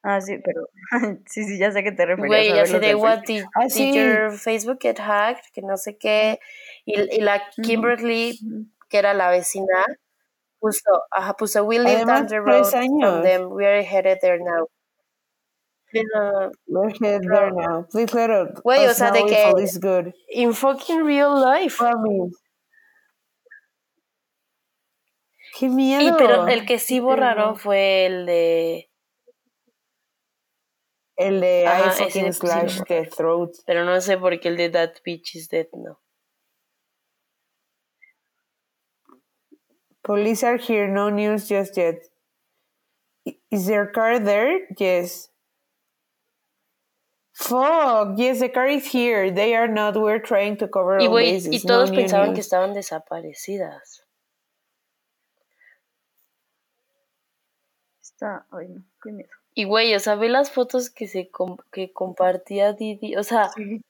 Ah, 0.07 0.21
sí, 0.21 0.37
pero 0.45 0.69
sí, 1.27 1.45
sí, 1.45 1.59
ya 1.59 1.71
sé 1.73 1.83
que 1.83 1.91
te 1.93 2.05
referías 2.05 2.29
Güey, 2.29 2.51
a 2.51 2.57
ya 2.57 2.67
sé 2.67 2.79
de 2.79 2.95
what 2.95 3.21
did, 3.27 3.45
Ah, 3.57 3.65
did 3.65 3.71
sí. 3.71 3.95
your 3.95 4.33
Facebook 4.33 4.79
get 4.83 4.99
hacked, 4.99 5.45
que 5.55 5.63
no 5.63 5.79
sé 5.79 5.97
qué. 5.97 6.39
Y, 6.85 7.01
y 7.17 7.21
la 7.23 7.43
Kimberly, 7.63 8.39
Ujú. 8.45 8.67
que 8.91 8.99
era 8.99 9.15
la 9.15 9.31
vecina, 9.31 9.85
puso, 10.61 11.03
ajá, 11.11 11.33
puso, 11.37 11.65
we 11.65 11.79
lived 11.79 11.97
Además, 12.05 12.21
down 12.21 12.27
the 12.29 12.41
road 12.41 12.65
from 12.67 13.23
them, 13.23 13.51
we 13.51 13.65
are 13.67 13.83
headed 13.83 14.19
there 14.21 14.39
now. 14.39 14.67
Pero, 15.91 16.51
We're 16.67 16.91
head 17.01 17.23
there 17.23 17.53
now. 17.53 17.87
Please 17.91 18.13
let 18.15 18.29
us 18.29 18.61
Güey, 18.63 18.87
o 18.87 18.93
sea, 18.95 19.11
de 19.11 19.25
que- 19.25 19.45
all 19.45 19.59
is 19.61 19.79
good. 19.81 20.13
in 20.29 20.53
fucking 20.53 21.03
real 21.03 21.33
life. 21.35 21.79
Promise. 21.79 22.37
¡Qué 25.57 25.69
miedo! 25.69 26.03
Y 26.03 26.13
pero 26.19 26.47
el 26.49 26.67
que 26.67 26.79
sí 26.79 26.99
borraron 27.01 27.57
fue 27.57 28.07
el 28.07 28.27
de, 28.27 28.91
El 31.17 31.41
de 31.41 31.65
Ajá, 31.67 31.87
I 31.95 32.05
fucking 32.05 32.33
slash 32.33 32.81
the 32.89 33.05
throat. 33.07 33.53
pero 33.67 33.85
no 33.85 34.01
sé 34.01 34.19
por 34.19 34.39
qué 34.41 34.49
el 34.49 34.57
de 34.57 34.71
that 34.71 34.95
bitch 35.05 35.37
is 35.37 35.49
dead, 35.49 35.69
no. 35.73 36.01
Police 40.03 40.43
are 40.45 40.59
here, 40.59 40.89
no 40.89 41.09
news 41.09 41.49
just 41.49 41.77
yet. 41.77 42.03
Is 43.51 43.67
their 43.67 43.87
car 43.87 44.19
there? 44.19 44.67
Yes. 44.79 45.31
Fuck, 47.33 48.19
yes, 48.19 48.41
the 48.41 48.49
car 48.49 48.67
is 48.69 48.87
here. 48.93 49.31
They 49.31 49.55
are 49.55 49.67
not. 49.67 49.97
We're 49.97 50.19
trying 50.21 50.57
to 50.59 50.69
cover 50.69 50.99
Y 51.01 51.07
all 51.07 51.11
güey, 51.13 51.33
bases. 51.33 51.53
y 51.53 51.61
No 51.67 51.75
todos 51.75 51.91
new 51.91 52.01
pensaban 52.01 52.27
que 52.35 52.37
news. 52.43 52.47
estaban 52.47 52.75
desaparecidas. 52.75 54.04
Está, 58.15 58.47
ay 58.53 58.69
no, 58.69 58.85
qué 59.03 59.13
miedo. 59.13 59.29
Y 59.55 59.65
güey, 59.65 59.95
o 59.95 60.01
sea, 60.01 60.15
ve 60.17 60.29
las 60.29 60.51
fotos 60.51 60.91
que 60.91 61.07
se 61.07 61.31
com- 61.31 61.59
que 61.71 61.93
compartía 61.93 62.73
Didi, 62.73 63.17
o 63.17 63.23
sea, 63.23 63.51
Sí. 63.55 63.81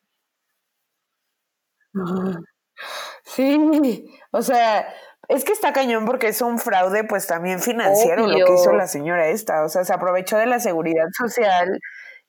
Sí, 3.22 4.06
o 4.32 4.42
sea, 4.42 4.86
es 5.28 5.44
que 5.44 5.52
está 5.52 5.72
cañón 5.72 6.04
porque 6.06 6.28
es 6.28 6.42
un 6.42 6.58
fraude, 6.58 7.04
pues 7.04 7.26
también 7.26 7.60
financiero 7.60 8.26
lo 8.26 8.44
que 8.46 8.54
hizo 8.54 8.72
la 8.72 8.86
señora 8.88 9.28
esta. 9.28 9.62
O 9.64 9.68
sea, 9.68 9.84
se 9.84 9.92
aprovechó 9.92 10.36
de 10.36 10.46
la 10.46 10.58
seguridad 10.60 11.06
social 11.16 11.80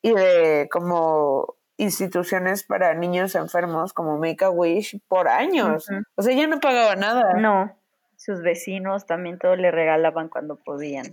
y 0.01 0.13
de 0.13 0.67
como 0.71 1.55
instituciones 1.77 2.63
para 2.63 2.93
niños 2.93 3.35
enfermos 3.35 3.91
como 3.93 4.17
Make 4.17 4.45
a 4.45 4.49
Wish 4.51 4.99
por 5.07 5.27
años. 5.27 5.87
O 6.15 6.21
sea, 6.21 6.33
ella 6.33 6.47
no 6.47 6.59
pagaba 6.59 6.95
nada. 6.95 7.33
No, 7.33 7.75
sus 8.17 8.41
vecinos 8.41 9.05
también 9.05 9.39
todo 9.39 9.55
le 9.55 9.71
regalaban 9.71 10.29
cuando 10.29 10.57
podían. 10.57 11.05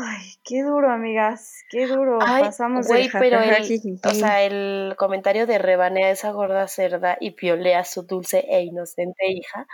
Ay, 0.00 0.34
qué 0.44 0.62
duro, 0.62 0.90
amigas, 0.90 1.64
qué 1.70 1.86
duro. 1.86 2.18
ay, 2.22 2.44
Pasamos 2.44 2.86
güey, 2.86 3.08
pero 3.10 3.40
el, 3.40 4.00
o 4.04 4.14
sea, 4.14 4.44
el 4.44 4.94
comentario 4.96 5.46
de 5.46 5.58
rebanea 5.58 6.06
a 6.06 6.10
esa 6.10 6.30
gorda 6.30 6.68
cerda 6.68 7.16
y 7.20 7.32
piolea 7.32 7.80
a 7.80 7.84
su 7.84 8.02
dulce 8.02 8.44
e 8.48 8.62
inocente 8.62 9.26
hija, 9.28 9.66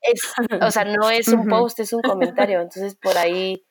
es, 0.00 0.22
o 0.62 0.70
sea, 0.70 0.84
no 0.84 1.10
es 1.10 1.28
un 1.28 1.46
post, 1.46 1.80
es 1.80 1.92
un 1.92 2.00
comentario, 2.00 2.62
entonces 2.62 2.96
por 2.96 3.18
ahí 3.18 3.66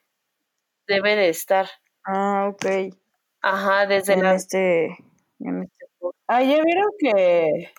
debe 0.87 1.15
de 1.15 1.29
estar. 1.29 1.67
Ah, 2.05 2.49
ok. 2.51 2.93
Ajá, 3.41 3.87
desde 3.87 4.13
En 4.13 4.23
la, 4.23 4.35
este, 4.35 4.97
en 5.39 5.63
este. 5.63 5.85
Ah, 6.27 6.43
ya 6.43 6.61
vieron 6.63 6.91
que, 6.99 7.71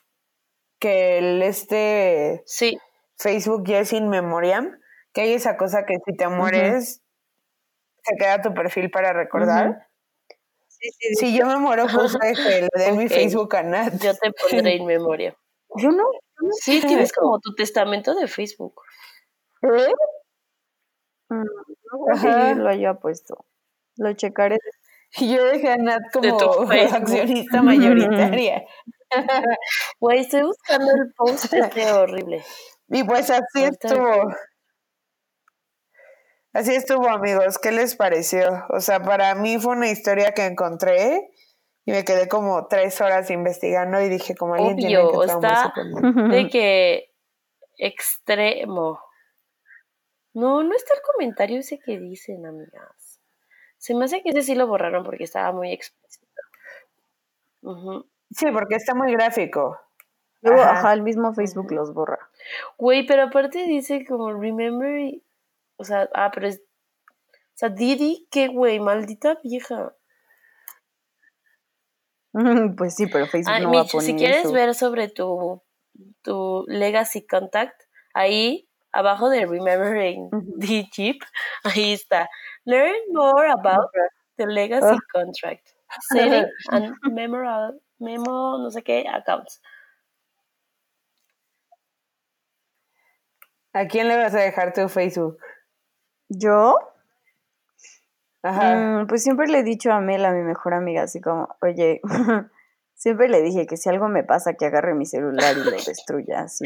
que 0.81 1.18
el 1.18 1.43
este 1.43 2.43
sí, 2.47 2.79
Facebook 3.16 3.64
ya 3.64 3.79
es 3.79 3.93
in 3.93 4.09
memoriam, 4.09 4.81
que 5.12 5.21
hay 5.21 5.35
esa 5.35 5.57
cosa 5.57 5.85
que 5.87 5.99
si 6.05 6.16
te 6.16 6.27
mueres 6.27 7.03
se 8.03 8.16
queda 8.16 8.42
tu 8.42 8.53
perfil 8.55 8.90
para 8.90 9.12
recordar. 9.12 9.86
Sí, 10.68 10.88
sí, 10.98 11.14
Si 11.16 11.38
yo 11.38 11.46
me 11.46 11.57
muero, 11.57 11.86
puse 11.86 12.18
que 12.18 12.62
le 12.62 12.84
dé 12.84 12.92
mi 12.92 13.05
Ok. 13.05 13.11
Facebook 13.12 13.57
a 13.57 13.62
Nat. 13.62 13.92
yo 14.03 14.14
te 14.14 14.32
pondré 14.32 14.76
en 14.76 14.86
memoria. 14.86 15.36
Yo 15.76 15.90
no. 15.90 16.05
Sí, 16.53 16.80
tienes 16.80 17.12
como 17.12 17.38
tu 17.38 17.55
testamento 17.55 18.14
de 18.14 18.26
Facebook. 18.26 18.80
¿Eh? 19.62 19.92
mm, 21.28 21.44
No 22.22 22.55
lo 22.55 22.68
haya 22.70 22.94
puesto. 22.94 23.44
Lo 23.96 24.12
checaré. 24.14 24.59
Y 25.18 25.34
yo 25.34 25.44
dejé 25.44 25.72
a 25.72 25.76
Nat 25.76 26.03
como 26.12 26.38
accionista 26.72 27.62
mayoritaria. 27.62 28.64
Güey, 30.01 30.20
estoy 30.20 30.42
buscando 30.44 30.92
el 30.92 31.12
post, 31.16 31.53
este 31.53 31.92
horrible. 31.92 32.44
Y 32.88 33.05
pues 33.05 33.28
así 33.30 33.64
estuvo. 33.64 34.32
Así 36.53 36.74
estuvo, 36.74 37.09
amigos. 37.09 37.59
¿Qué 37.59 37.70
les 37.70 37.94
pareció? 37.94 38.64
O 38.70 38.80
sea, 38.80 39.03
para 39.03 39.34
mí 39.34 39.59
fue 39.59 39.76
una 39.76 39.88
historia 39.88 40.32
que 40.32 40.46
encontré 40.46 41.30
y 41.84 41.92
me 41.92 42.05
quedé 42.05 42.28
como 42.28 42.66
tres 42.66 43.01
horas 43.01 43.30
investigando 43.30 44.01
y 44.01 44.09
dije, 44.09 44.34
como 44.34 44.55
alguien 44.55 44.76
tiene 44.76 44.98
Obvio, 44.98 45.20
que 45.20 45.26
traumarse 45.26 45.80
está-. 45.80 46.28
De 46.28 46.48
que 46.48 47.11
extremo. 47.78 49.01
No, 50.34 50.62
no 50.62 50.74
está 50.74 50.94
el 50.94 51.01
comentario 51.03 51.61
ese 51.61 51.78
que 51.78 51.98
dicen, 51.98 52.46
amigas. 52.46 53.20
Se 53.78 53.94
me 53.94 54.05
hace 54.05 54.22
que 54.22 54.30
ese 54.30 54.42
sí 54.42 54.55
lo 54.55 54.66
borraron 54.66 55.05
porque 55.05 55.24
estaba 55.24 55.53
muy 55.53 55.72
explícito. 55.72 56.26
Sí, 58.30 58.46
porque 58.53 58.76
está 58.76 58.94
muy 58.94 59.12
gráfico. 59.12 59.78
Luego, 60.42 60.62
Ajá. 60.62 60.72
ajá, 60.72 60.92
el 60.92 61.03
mismo 61.03 61.32
Facebook 61.34 61.72
los 61.72 61.92
borra. 61.92 62.18
Güey, 62.78 63.07
pero 63.07 63.24
aparte 63.24 63.64
dice 63.66 64.05
como 64.07 64.32
remember, 64.32 65.20
o 65.81 65.85
sea, 65.85 66.09
ah, 66.14 66.31
pero 66.33 66.47
es, 66.49 66.61
o 66.61 67.33
sea, 67.55 67.70
Didi, 67.70 68.28
qué 68.31 68.49
güey, 68.49 68.78
maldita 68.81 69.39
vieja. 69.43 69.95
Pues 72.76 72.95
sí, 72.95 73.07
pero 73.09 73.26
Facebook 73.26 73.55
Ay, 73.55 73.62
no 73.64 73.72
va 73.72 73.81
a 73.81 73.85
poner 73.85 74.07
si 74.07 74.14
quieres 74.14 74.45
eso. 74.45 74.53
ver 74.53 74.74
sobre 74.74 75.09
tu, 75.09 75.62
tu 76.22 76.64
Legacy 76.68 77.26
Contact, 77.26 77.74
ahí 78.14 78.68
abajo 78.93 79.28
de 79.31 79.47
Remembering 79.47 80.26
Ujú. 80.33 80.59
the 80.61 80.87
Chip, 80.93 81.22
ahí 81.64 81.93
está. 81.93 82.28
Learn 82.64 82.95
more 83.12 83.51
about 83.51 83.91
the 84.37 84.47
Legacy 84.47 84.87
Ah. 84.95 84.99
Contract. 85.12 85.66
Setting 86.12 86.47
and 86.70 86.95
memorial, 87.12 87.81
memo, 87.99 88.59
no 88.59 88.70
sé 88.70 88.83
qué, 88.85 89.07
accounts. 89.09 89.61
¿A 93.72 93.87
quién 93.87 94.09
le 94.09 94.16
vas 94.16 94.35
a 94.35 94.41
dejar 94.41 94.72
tu 94.72 94.89
Facebook? 94.89 95.39
¿Yo? 96.31 96.78
Ajá. 98.43 99.03
Mm, 99.03 99.07
pues 99.09 99.22
siempre 99.22 99.49
le 99.49 99.59
he 99.59 99.62
dicho 99.62 99.93
a 99.93 100.01
Mel, 100.01 100.24
a 100.24 100.33
mi 100.33 100.43
mejor 100.43 100.74
amiga, 100.74 101.03
así 101.03 101.20
como, 101.20 101.49
oye, 101.61 102.01
siempre 102.95 103.28
le 103.28 103.43
dije 103.43 103.66
que 103.66 103.76
si 103.76 103.89
algo 103.89 104.09
me 104.09 104.24
pasa, 104.24 104.55
que 104.55 104.64
agarre 104.66 104.95
mi 104.95 105.05
celular 105.07 105.55
y 105.59 105.64
lo 105.64 105.72
destruya, 105.72 106.41
así. 106.41 106.64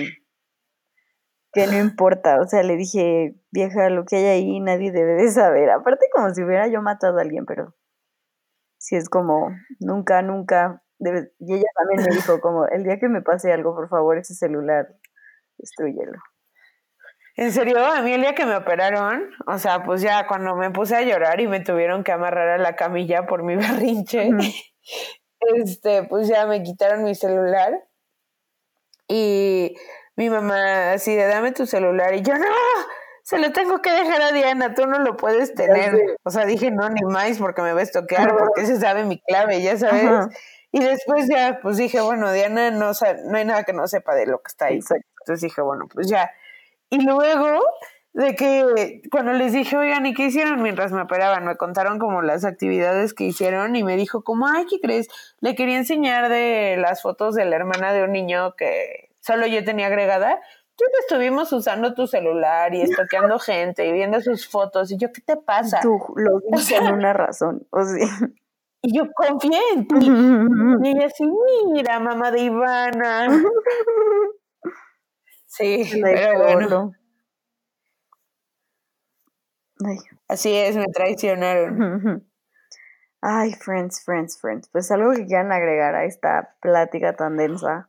Que 1.52 1.66
no 1.66 1.78
importa, 1.78 2.40
o 2.40 2.46
sea, 2.46 2.62
le 2.62 2.76
dije, 2.76 3.36
vieja, 3.52 3.88
lo 3.88 4.04
que 4.04 4.16
hay 4.16 4.24
ahí 4.26 4.60
nadie 4.60 4.92
debe 4.92 5.14
de 5.14 5.30
saber. 5.30 5.70
Aparte 5.70 6.06
como 6.12 6.30
si 6.34 6.42
hubiera 6.42 6.66
yo 6.68 6.82
matado 6.82 7.18
a 7.18 7.22
alguien, 7.22 7.46
pero 7.46 7.74
si 8.78 8.96
es 8.96 9.08
como, 9.08 9.50
nunca, 9.80 10.20
nunca. 10.22 10.82
debe- 10.98 11.32
Y 11.38 11.54
ella 11.54 11.68
también 11.76 12.02
me 12.08 12.14
dijo 12.14 12.40
como, 12.40 12.66
el 12.66 12.84
día 12.84 12.98
que 12.98 13.08
me 13.08 13.22
pase 13.22 13.52
algo, 13.52 13.74
por 13.74 13.88
favor, 13.88 14.18
ese 14.18 14.34
celular, 14.34 14.94
destruyelo. 15.58 16.18
En 17.36 17.52
serio, 17.52 17.84
a 17.84 18.00
mí 18.02 18.12
el 18.12 18.20
día 18.20 18.34
que 18.34 18.46
me 18.46 18.56
operaron, 18.56 19.30
o 19.46 19.58
sea, 19.58 19.82
pues 19.82 20.00
ya 20.00 20.26
cuando 20.26 20.54
me 20.54 20.70
puse 20.70 20.94
a 20.94 21.02
llorar 21.02 21.40
y 21.40 21.48
me 21.48 21.60
tuvieron 21.60 22.04
que 22.04 22.12
amarrar 22.12 22.48
a 22.48 22.58
la 22.58 22.76
camilla 22.76 23.26
por 23.26 23.42
mi 23.42 23.56
berrinche, 23.56 24.30
este, 25.40 26.04
pues 26.04 26.28
ya 26.28 26.46
me 26.46 26.62
quitaron 26.62 27.04
mi 27.04 27.14
celular 27.14 27.84
y 29.08 29.76
mi 30.16 30.30
mamá 30.30 30.92
así 30.92 31.14
de 31.14 31.26
dame 31.26 31.52
tu 31.52 31.66
celular 31.66 32.14
y 32.14 32.22
yo 32.22 32.34
no, 32.38 32.46
se 33.24 33.38
lo 33.38 33.52
tengo 33.52 33.82
que 33.82 33.90
dejar 33.90 34.22
a 34.22 34.32
Diana, 34.32 34.74
tú 34.74 34.86
no 34.86 34.98
lo 35.00 35.16
puedes 35.16 35.54
tener. 35.54 36.18
O 36.22 36.30
sea, 36.30 36.44
dije 36.46 36.70
no, 36.70 36.88
ni 36.88 37.02
más 37.02 37.38
porque 37.38 37.62
me 37.62 37.72
va 37.72 37.80
a 37.80 37.82
estoquear, 37.82 38.36
porque 38.36 38.66
se 38.66 38.78
sabe 38.78 39.04
mi 39.04 39.20
clave, 39.20 39.60
ya 39.60 39.76
sabes. 39.76 40.04
Ajá. 40.04 40.28
Y 40.70 40.80
después 40.80 41.28
ya, 41.28 41.60
pues 41.62 41.76
dije, 41.76 42.00
bueno, 42.00 42.32
Diana 42.32 42.72
no, 42.72 42.90
no 43.26 43.36
hay 43.36 43.44
nada 43.44 43.62
que 43.62 43.72
no 43.72 43.86
sepa 43.86 44.16
de 44.16 44.26
lo 44.26 44.38
que 44.42 44.48
está 44.48 44.66
ahí. 44.66 44.78
Exacto. 44.78 45.06
Entonces 45.20 45.42
dije, 45.42 45.62
bueno, 45.62 45.86
pues 45.92 46.08
ya. 46.08 46.32
Y 46.94 47.04
luego 47.04 47.60
de 48.12 48.36
que 48.36 49.02
cuando 49.10 49.32
les 49.32 49.52
dije, 49.52 49.76
oigan, 49.76 50.06
¿y 50.06 50.14
qué 50.14 50.26
hicieron 50.26 50.62
mientras 50.62 50.92
me 50.92 51.02
operaban? 51.02 51.44
Me 51.44 51.56
contaron 51.56 51.98
como 51.98 52.22
las 52.22 52.44
actividades 52.44 53.14
que 53.14 53.24
hicieron 53.24 53.74
y 53.74 53.82
me 53.82 53.96
dijo 53.96 54.22
como, 54.22 54.46
ay, 54.46 54.66
¿qué 54.70 54.78
crees? 54.80 55.08
Le 55.40 55.56
quería 55.56 55.76
enseñar 55.76 56.28
de 56.28 56.76
las 56.78 57.02
fotos 57.02 57.34
de 57.34 57.44
la 57.44 57.56
hermana 57.56 57.92
de 57.92 58.04
un 58.04 58.12
niño 58.12 58.54
que 58.54 59.10
solo 59.18 59.46
yo 59.48 59.64
tenía 59.64 59.88
agregada. 59.88 60.40
Entonces 60.70 61.00
estuvimos 61.00 61.52
usando 61.52 61.94
tu 61.94 62.06
celular 62.06 62.72
y 62.74 62.82
estoqueando 62.82 63.40
gente 63.40 63.86
y 63.86 63.92
viendo 63.92 64.20
sus 64.20 64.48
fotos. 64.48 64.92
Y 64.92 64.96
yo, 64.96 65.10
¿qué 65.12 65.20
te 65.20 65.36
pasa? 65.36 65.80
Tú 65.82 65.98
lo 66.14 66.40
dices 66.52 66.80
en 66.80 66.92
una 66.92 67.12
razón, 67.12 67.66
o 67.70 67.84
sea. 67.84 68.06
Y 68.82 68.96
yo 68.96 69.04
confié 69.12 69.58
en 69.74 69.88
ti. 69.88 69.94
Y 70.84 70.88
ella 70.88 71.06
así, 71.06 71.24
mira, 71.72 71.98
mamá 71.98 72.30
de 72.30 72.40
Ivana. 72.42 73.28
Sí, 75.56 75.88
pero 76.02 76.42
bueno. 76.42 76.92
Ay. 79.84 79.96
Así 80.28 80.52
es, 80.54 80.76
me 80.76 80.86
traicionaron. 80.86 82.28
Ay, 83.20 83.52
friends, 83.54 84.02
friends, 84.04 84.40
friends. 84.40 84.68
Pues 84.70 84.90
algo 84.90 85.12
que 85.12 85.26
quieran 85.26 85.52
agregar 85.52 85.94
a 85.94 86.04
esta 86.04 86.56
plática 86.60 87.14
tan 87.14 87.36
densa. 87.36 87.88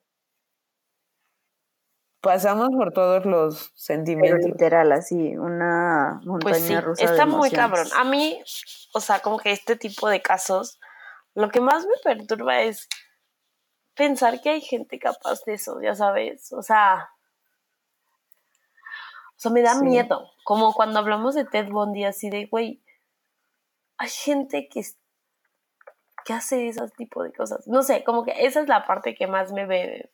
Pasamos 2.21 2.69
por 2.69 2.91
todos 2.93 3.25
los 3.25 3.55
Pero 3.65 3.77
sentimientos. 3.77 4.45
literal, 4.45 4.91
así, 4.91 5.35
una 5.37 6.21
montaña 6.23 6.39
Pues 6.39 6.61
sí, 6.61 6.79
rusa 6.79 7.11
de 7.11 7.11
está 7.11 7.25
muy 7.25 7.51
cabrón. 7.51 7.87
A 7.95 8.03
mí, 8.03 8.41
o 8.93 8.99
sea, 8.99 9.19
como 9.19 9.37
que 9.39 9.51
este 9.51 9.75
tipo 9.75 10.09
de 10.09 10.21
casos, 10.21 10.79
lo 11.35 11.49
que 11.49 11.61
más 11.61 11.85
me 11.85 11.95
perturba 12.03 12.61
es 12.61 12.87
pensar 13.95 14.41
que 14.41 14.49
hay 14.51 14.61
gente 14.61 14.99
capaz 14.99 15.43
de 15.45 15.53
eso, 15.53 15.81
ya 15.81 15.95
sabes. 15.95 16.51
O 16.53 16.61
sea, 16.61 17.09
o 19.35 19.39
sea, 19.39 19.51
me 19.51 19.61
da 19.61 19.75
Sí. 19.75 19.85
miedo. 19.85 20.31
Como 20.43 20.73
cuando 20.73 20.99
hablamos 20.99 21.35
de 21.35 21.45
Ted 21.45 21.69
Bundy, 21.69 22.05
así 22.05 22.29
de, 22.29 22.45
güey, 22.45 22.81
hay 23.97 24.09
gente 24.09 24.67
que, 24.69 24.81
que 26.25 26.33
hace 26.33 26.67
ese 26.67 26.87
tipo 26.97 27.23
de 27.23 27.31
cosas. 27.33 27.67
No 27.67 27.83
sé, 27.83 28.03
como 28.03 28.23
que 28.23 28.45
esa 28.45 28.61
es 28.61 28.67
la 28.67 28.85
parte 28.85 29.15
que 29.15 29.27
más 29.27 29.51
me, 29.51 29.65
ve- 29.65 30.11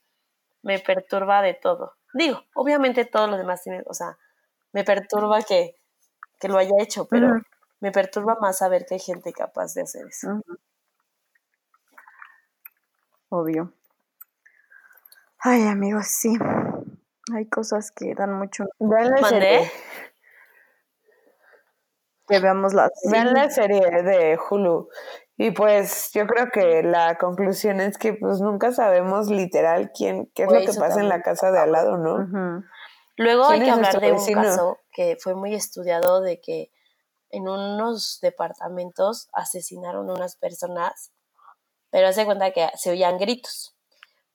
me 0.63 0.79
perturba 0.79 1.41
de 1.41 1.53
todo. 1.53 1.95
Digo, 2.13 2.43
obviamente 2.55 3.05
todo 3.05 3.27
lo 3.27 3.37
demás, 3.37 3.63
o 3.85 3.93
sea, 3.93 4.17
me 4.73 4.83
perturba 4.83 5.41
que, 5.43 5.75
que 6.39 6.47
lo 6.49 6.57
haya 6.57 6.75
hecho, 6.79 7.07
pero 7.07 7.27
me 7.79 7.91
perturba 7.91 8.35
más 8.41 8.57
saber 8.59 8.85
que 8.85 8.95
hay 8.95 8.99
gente 8.99 9.31
capaz 9.33 9.73
de 9.73 9.83
hacer 9.83 10.07
eso. 10.07 10.41
Obvio. 13.29 13.73
Ay, 15.39 15.65
amigos, 15.67 16.07
sí. 16.07 16.37
Hay 17.33 17.47
cosas 17.47 17.91
que 17.91 18.13
dan 18.15 18.33
mucho 18.33 18.65
Vean 18.79 19.11
la 19.11 19.21
¿Mandé? 19.21 19.39
serie. 19.39 19.71
que 22.27 22.39
veamos 22.39 22.73
la 22.73 22.89
Vean 23.11 23.33
la 23.33 23.49
serie 23.49 23.81
de 24.03 24.37
Hulu. 24.37 24.89
Y 25.37 25.51
pues 25.51 26.11
yo 26.13 26.27
creo 26.27 26.49
que 26.51 26.83
la 26.83 27.17
conclusión 27.17 27.81
es 27.81 27.97
que 27.97 28.13
pues 28.13 28.41
nunca 28.41 28.71
sabemos 28.71 29.27
literal 29.27 29.91
quién, 29.91 30.31
qué 30.35 30.43
es 30.43 30.51
lo 30.51 30.59
que 30.59 30.79
pasa 30.79 30.99
en 30.99 31.09
la 31.09 31.21
casa 31.21 31.51
de 31.51 31.59
al 31.59 31.71
lado, 31.71 31.97
¿no? 31.97 32.63
Luego 33.17 33.45
hay 33.45 33.59
¿Quién 33.59 33.65
que 33.65 33.87
hablar 33.87 33.99
de 33.99 34.11
un 34.13 34.33
caso 34.33 34.79
que 34.91 35.17
fue 35.19 35.35
muy 35.35 35.55
estudiado 35.55 36.21
de 36.21 36.39
que 36.39 36.71
en 37.31 37.47
unos 37.47 38.19
departamentos 38.21 39.29
asesinaron 39.33 40.09
a 40.09 40.13
unas 40.13 40.35
personas, 40.35 41.11
pero 41.89 42.07
hace 42.07 42.25
cuenta 42.25 42.51
que 42.51 42.69
se 42.75 42.91
oían 42.91 43.17
gritos. 43.17 43.75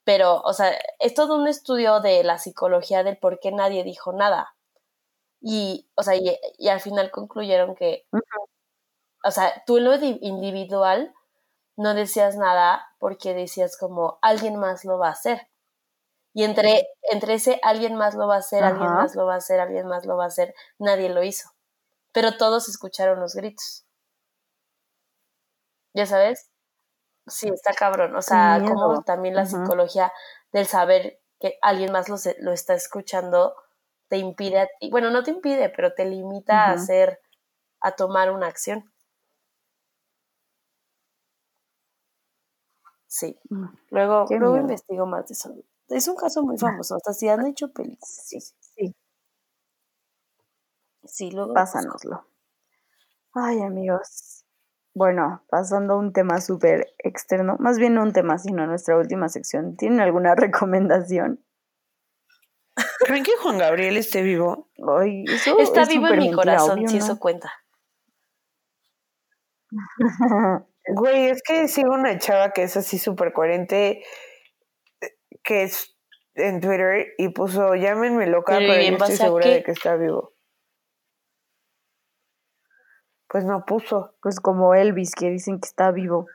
Pero, 0.07 0.41
o 0.43 0.55
sea, 0.55 0.73
es 1.01 1.15
todo 1.15 1.37
un 1.37 1.49
estudio 1.49 2.01
de 2.01 2.25
la 2.25 2.39
psicología 2.39 3.05
del 3.05 3.19
por 3.19 3.41
qué 3.41 3.53
nadie 3.53 3.85
dijo 3.85 4.15
nada. 4.15 4.57
Y, 5.43 5.89
o 5.97 6.05
sea, 6.05 6.17
y, 6.17 6.39
y 6.59 6.69
al 6.71 6.81
final 6.81 7.11
concluyeron 7.13 7.77
que, 7.77 8.07
o 9.25 9.31
sea, 9.31 9.63
tú 9.67 9.79
en 9.79 9.85
lo 9.85 9.99
di- 9.99 10.19
individual 10.23 11.15
no 11.77 11.95
decías 11.95 12.37
nada 12.37 12.87
porque 12.99 13.35
decías 13.35 13.77
como 13.79 14.19
alguien 14.23 14.57
más 14.57 14.85
lo 14.85 14.99
va 14.99 15.09
a 15.09 15.13
hacer. 15.13 15.49
Y 16.35 16.45
entre, 16.45 16.89
entre 17.13 17.35
ese 17.35 17.61
alguien 17.63 17.97
más 17.97 18.15
lo 18.15 18.29
va 18.29 18.37
a 18.37 18.41
hacer, 18.41 18.65
alguien 18.65 18.93
más 18.95 19.15
lo 19.17 19.27
va 19.27 19.35
a 19.35 19.39
hacer, 19.39 19.61
alguien 19.61 19.89
más 19.89 20.07
lo 20.07 20.17
va 20.17 20.25
a 20.25 20.29
hacer, 20.29 20.55
nadie 20.79 21.09
lo 21.11 21.23
hizo. 21.25 21.51
Pero 22.13 22.37
todos 22.39 22.69
escucharon 22.69 23.21
los 23.21 23.35
gritos. 23.35 23.87
¿Ya 25.95 26.07
sabes? 26.07 26.49
Sí, 27.27 27.49
está 27.49 27.73
cabrón. 27.75 28.15
O 28.17 28.23
sea, 28.23 28.63
como 28.67 29.03
también 29.03 29.35
la 29.35 29.47
psicología 29.47 30.13
del 30.53 30.67
saber 30.67 31.21
que 31.41 31.59
alguien 31.63 31.93
más 31.93 32.09
lo, 32.09 32.17
lo 32.41 32.53
está 32.53 32.75
escuchando 32.75 33.55
te 34.09 34.19
impide, 34.19 34.61
a 34.61 34.69
ti- 34.81 34.91
bueno, 34.91 35.11
no 35.11 35.23
te 35.25 35.31
impide, 35.33 35.69
pero 35.71 35.93
te 35.95 36.05
limita 36.07 36.69
a 36.69 36.73
hacer, 36.73 37.21
a 37.81 37.93
tomar 37.93 38.31
una 38.33 38.47
acción. 38.49 38.93
Sí. 43.07 43.37
Mm. 43.51 43.67
Luego, 43.91 44.27
Qué 44.29 44.39
luego 44.39 44.55
miedo. 44.55 44.69
investigo 44.69 45.07
más 45.07 45.27
de 45.29 45.35
eso. 45.35 45.55
Es 45.89 46.09
un 46.09 46.17
caso 46.17 46.43
muy 46.43 46.59
famoso, 46.59 46.97
hasta 46.97 47.13
si 47.13 47.29
han 47.29 47.47
hecho 47.47 47.69
películas. 47.73 48.09
Sí, 48.27 48.41
sí. 48.41 48.95
Sí, 51.05 51.31
luego. 51.31 51.55
Pásanoslo. 51.55 52.27
Ay, 53.35 53.63
amigos. 53.63 54.45
Bueno, 54.97 55.45
pasando 55.51 55.93
a 55.93 55.99
un 55.99 56.15
tema 56.15 56.41
súper 56.41 56.95
externo, 56.97 57.57
más 57.59 57.79
bien 57.79 57.93
no 57.93 58.03
un 58.03 58.15
tema, 58.15 58.39
sino 58.39 58.67
nuestra 58.67 58.97
última 58.97 59.29
sección. 59.29 59.77
¿Tienen 59.77 60.01
alguna 60.01 60.35
recomendación? 60.37 61.45
¿Creen 63.01 63.23
que 63.23 63.37
Juan 63.43 63.59
Gabriel 63.59 63.99
esté 63.99 64.23
vivo? 64.23 64.71
Ay, 64.99 65.25
eso 65.29 65.59
Está 65.59 65.83
es 65.83 65.91
vivo 65.91 66.09
en 66.09 66.19
mi 66.19 66.33
corazón, 66.33 66.79
obvio, 66.79 66.89
si 66.89 66.97
¿no? 66.97 67.05
eso 67.05 67.19
cuenta. 67.19 67.53
Güey, 70.89 71.27
es 71.27 71.43
que 71.43 71.69
sigo 71.69 71.93
una 71.93 72.17
chava 72.19 72.53
que 72.53 72.63
es 72.63 72.77
así 72.79 72.99
súper 72.99 73.35
coherente, 73.35 74.03
que 75.43 75.65
es 75.65 75.95
en 76.37 76.61
Twitter 76.63 77.09
y 77.19 77.29
puso, 77.31 77.75
llámenme 77.75 78.27
loca, 78.29 78.57
Pero, 78.57 78.73
¿y 78.73 78.77
pero 78.77 78.97
yo 78.97 79.05
estoy 79.05 79.17
segura 79.17 79.47
de 79.47 79.63
que 79.63 79.73
está 79.73 79.97
vivo. 79.97 80.36
Pues 83.29 83.45
no 83.45 83.65
puso. 83.65 84.15
Pues 84.23 84.41
como 84.41 84.75
Elvis, 84.75 85.15
que 85.15 85.31
dicen 85.31 85.61
que 85.61 85.67
está 85.67 85.91
vivo. 85.91 86.27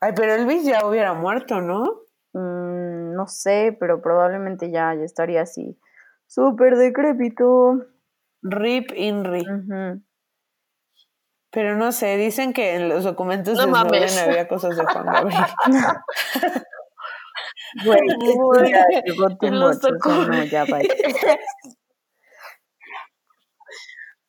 Ay, 0.00 0.12
pero 0.14 0.34
Elvis 0.34 0.64
ya 0.64 0.86
hubiera 0.86 1.14
muerto, 1.14 1.60
¿no? 1.60 2.02
Mm, 2.32 3.14
no 3.14 3.26
sé, 3.26 3.76
pero 3.78 4.02
probablemente 4.02 4.70
ya, 4.70 4.94
ya 4.94 5.04
estaría 5.04 5.42
así. 5.42 5.78
Súper 6.26 6.76
decrépito. 6.76 7.86
Rip 8.42 8.92
Inri. 8.94 9.44
Pero 11.50 11.76
no 11.76 11.92
sé, 11.92 12.16
dicen 12.16 12.52
que 12.52 12.74
en 12.74 12.88
los 12.88 13.04
documentos 13.04 13.56
No 13.56 13.66
de 13.66 13.70
mames. 13.70 14.12
Snowden 14.12 14.30
había 14.30 14.48
cosas 14.48 14.76
de 14.76 14.84
Juan 14.84 15.06
Gabriel. 15.06 15.44
Güey, 17.82 18.00
ya 18.70 18.86
llegó 19.04 19.28
no, 19.50 20.44
ya 20.44 20.64
va. 20.64 20.78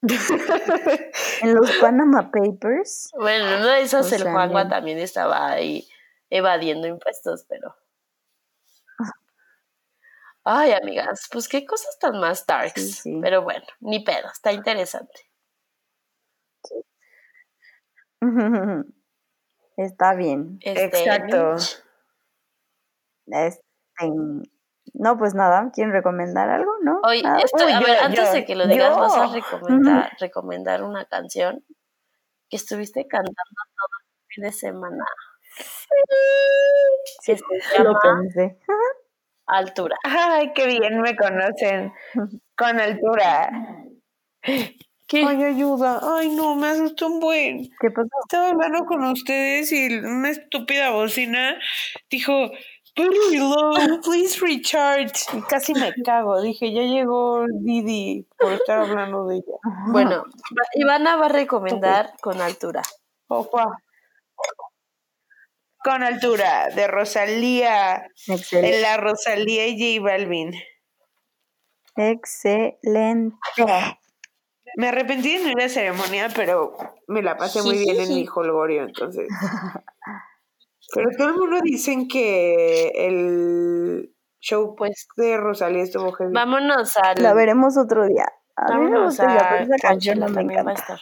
En 1.41 1.55
los 1.55 1.71
Panama 1.77 2.31
Papers, 2.31 3.11
Bueno, 3.17 3.47
en 3.47 3.61
una 3.61 3.75
de 3.75 3.81
esas 3.81 4.11
el 4.11 4.23
Juanma 4.23 4.61
bien. 4.63 4.69
también 4.69 4.99
estaba 4.99 5.51
ahí 5.51 5.87
evadiendo 6.29 6.87
impuestos, 6.87 7.45
pero. 7.47 7.75
Ay, 10.43 10.73
amigas, 10.73 11.27
pues 11.31 11.47
qué 11.47 11.65
cosas 11.65 11.97
tan 11.99 12.19
más 12.19 12.45
darks. 12.45 12.73
Sí, 12.73 12.91
sí. 12.91 13.19
Pero 13.21 13.41
bueno, 13.41 13.65
ni 13.79 14.03
pedo, 14.03 14.29
está 14.31 14.51
interesante. 14.53 15.31
está 19.77 20.13
bien. 20.15 20.59
Este, 20.61 20.85
Exacto. 20.85 21.55
Este, 23.27 23.65
no, 24.99 25.17
pues 25.17 25.33
nada, 25.35 25.69
¿quieren 25.73 25.93
recomendar 25.93 26.49
algo? 26.49 26.71
¿No? 26.83 26.99
Oye, 27.03 27.23
esto- 27.43 27.65
Uy, 27.65 27.71
a 27.71 27.79
yo- 27.79 27.85
ver, 27.87 27.97
antes 27.99 28.25
yo- 28.27 28.31
de 28.33 28.45
que 28.45 28.55
lo 28.55 28.67
digas, 28.67 28.95
yo. 28.95 28.99
vas 29.01 29.17
a 29.17 29.27
recomendar, 29.33 30.11
recomendar 30.19 30.83
una 30.83 31.05
canción 31.05 31.63
que 32.49 32.57
estuviste 32.57 33.07
cantando 33.07 33.35
todo 33.75 33.87
el 33.99 34.33
fin 34.33 34.43
de 34.45 34.51
semana. 34.51 35.05
Sí, 37.21 37.33
que 37.35 37.37
se 37.61 37.83
lo 37.83 37.91
llama 37.93 37.99
pensé. 38.01 38.57
Altura. 39.47 39.95
Ay, 40.03 40.51
qué 40.53 40.65
bien 40.67 41.01
me 41.01 41.15
conocen. 41.15 41.93
Con 42.57 42.79
altura. 42.79 43.49
¿Qué? 45.07 45.23
Ay, 45.23 45.43
ayuda. 45.43 45.99
Ay, 46.17 46.29
no, 46.35 46.55
me 46.55 46.67
asustó 46.67 47.07
un 47.07 47.19
buen. 47.19 47.69
¿Qué 47.79 47.91
pasó? 47.91 48.09
Estaba 48.27 48.49
hablando 48.49 48.85
con 48.85 49.03
ustedes 49.05 49.71
y 49.71 49.97
una 49.99 50.29
estúpida 50.31 50.89
bocina 50.89 51.57
dijo, 52.09 52.49
please 54.03 54.39
recharge. 54.41 55.25
Y 55.33 55.41
casi 55.43 55.73
me 55.73 55.93
cago. 56.03 56.41
Dije, 56.41 56.71
ya 56.73 56.81
llegó 56.83 57.45
Didi 57.61 58.27
por 58.39 58.53
estar 58.53 58.79
hablando 58.79 59.27
de 59.27 59.37
ella. 59.37 59.57
Bueno, 59.91 60.23
va- 60.57 60.67
Ivana 60.75 61.15
va 61.17 61.25
a 61.25 61.29
recomendar 61.29 62.13
con 62.21 62.39
altura. 62.41 62.81
Opa. 63.27 63.77
Con 65.83 66.01
altura, 66.03 66.69
de 66.75 66.87
Rosalía. 66.87 68.07
Excelente. 68.27 68.75
En 68.77 68.81
la 68.81 68.97
Rosalía 68.97 69.67
y 69.67 69.99
J 69.99 70.03
Balvin. 70.03 70.53
Excelente. 71.95 73.35
Me 74.77 74.87
arrepentí 74.89 75.37
de 75.37 75.43
no 75.43 75.49
ir 75.51 75.61
a 75.61 75.69
ceremonia, 75.69 76.29
pero 76.35 76.75
me 77.07 77.21
la 77.21 77.37
pasé 77.37 77.61
muy 77.61 77.77
bien 77.77 77.99
en 78.01 78.09
mi 78.09 78.25
holgorio, 78.33 78.83
entonces. 78.83 79.27
Pero 80.93 81.09
todo 81.17 81.27
el 81.29 81.35
mundo 81.35 81.57
dicen 81.63 82.07
que 82.07 82.87
el 82.95 84.15
show 84.39 84.75
Pues 84.75 85.07
de 85.17 85.37
Rosalía 85.37 85.83
estuvo 85.83 86.11
heavy. 86.13 86.31
vámonos 86.33 86.95
al. 86.97 87.21
La 87.21 87.33
veremos 87.33 87.77
otro 87.77 88.05
día. 88.07 88.25
A 88.55 88.65
mí 88.77 88.85
me 88.85 88.91
vámonos 88.91 89.05
gusta 89.17 89.23
ella, 89.33 89.47
pero 89.49 89.61
a 89.61 89.63
esa 89.75 89.87
canción 89.87 90.19
no 90.19 90.27
me 90.29 90.33
también 90.35 90.65
va 90.65 90.69
a 90.69 90.73
encanta. 90.73 90.81
estar. 90.93 90.99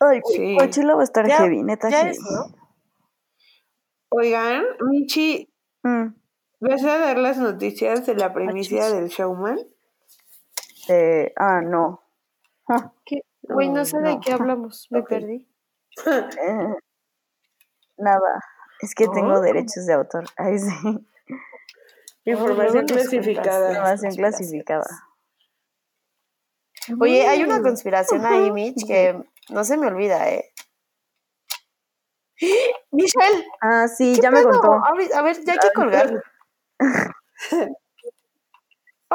Ay, 0.00 0.20
Sí. 0.34 0.56
Coachella 0.58 0.94
va 0.96 1.00
a 1.00 1.04
estar 1.04 1.26
Ya- 1.26 1.38
heavy, 1.38 1.62
neta 1.62 1.88
ya 1.88 1.98
heavy. 1.98 2.10
es, 2.10 2.20
¿no? 2.20 2.54
Oigan, 4.10 4.62
Michi, 4.90 5.50
Mm, 5.82 6.14
¿vas 6.60 6.82
a 6.84 6.98
dar 6.98 7.18
las 7.18 7.36
noticias 7.38 8.06
de 8.06 8.14
la 8.14 8.32
primicia 8.32 8.82
Achis. 8.86 8.94
del 8.96 9.08
showman? 9.08 9.58
Eh, 10.88 11.32
ah, 11.36 11.60
no. 11.62 12.02
¿Qué? 13.04 13.20
Güey, 13.42 13.68
no 13.70 13.84
sé 13.84 13.98
de 14.00 14.18
qué 14.20 14.32
hablamos, 14.32 14.86
me 14.90 15.02
perdí. 15.02 15.46
Eh, 16.06 16.74
nada. 17.98 18.40
Es 18.80 18.94
que 18.94 19.06
tengo 19.08 19.34
Oh. 19.34 19.40
derechos 19.40 19.86
de 19.86 19.94
autor. 19.94 20.24
Ay, 20.36 20.58
sí. 20.58 21.06
Información 22.24 22.86
clasificada. 22.86 23.70
Información 23.70 24.14
clasificada. 24.14 24.86
Oye, 27.00 27.26
hay 27.26 27.42
una 27.42 27.62
conspiración 27.62 28.26
ahí, 28.26 28.50
Mitch, 28.50 28.86
que 28.86 29.22
no 29.50 29.64
se 29.64 29.76
me 29.76 29.86
olvida, 29.86 30.30
¿eh? 30.30 30.52
Michelle, 32.90 33.44
Ah, 33.60 33.86
sí, 33.88 34.14
¿qué 34.16 34.22
ya 34.22 34.30
me 34.30 34.42
contó. 34.42 34.72
A 34.72 34.92
ver, 34.96 35.14
a 35.14 35.22
ver, 35.22 35.36
ya 35.44 35.52
hay 35.52 35.58
que 35.58 35.72
colgar. 35.74 36.22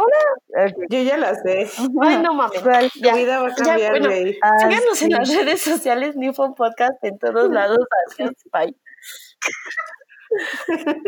Ok. 0.01 0.73
Yo 0.89 1.01
ya 1.03 1.17
la 1.17 1.35
sé. 1.35 1.69
Ay, 2.01 2.21
no 2.21 2.33
mames. 2.33 2.61
Ya, 2.95 3.13
vida 3.15 3.41
va 3.41 3.47
a 3.47 3.55
ya, 3.55 3.63
cambiar, 3.63 3.91
bueno, 3.91 4.07
güey. 4.09 4.39
Ah, 4.41 4.49
Síganos 4.69 5.01
en 5.01 5.11
las 5.11 5.29
redes 5.35 5.61
sociales, 5.61 6.15
Newfound 6.15 6.55
Podcast, 6.55 7.03
en 7.03 7.17
todos 7.19 7.49
lados. 7.51 7.79
Adiós, 8.17 8.33
bye. 8.51 8.75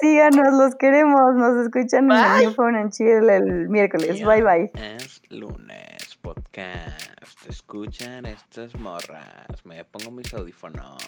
Síganos, 0.00 0.52
los 0.54 0.74
queremos. 0.76 1.34
Nos 1.34 1.64
escuchan 1.66 2.04
en 2.04 2.08
Bye. 2.08 2.18
el 2.38 2.42
New 2.44 2.54
Phone 2.54 2.76
and 2.76 2.92
Chill 2.92 3.28
el 3.30 3.68
miércoles. 3.68 4.22
Bye, 4.24 4.42
bye. 4.42 4.70
Es 4.74 5.22
lunes, 5.30 6.16
podcast. 6.20 7.48
Escuchan 7.48 8.26
estas 8.26 8.74
morras. 8.76 9.64
Me 9.64 9.84
pongo 9.84 10.10
mis 10.10 10.32
audífonos. 10.34 11.02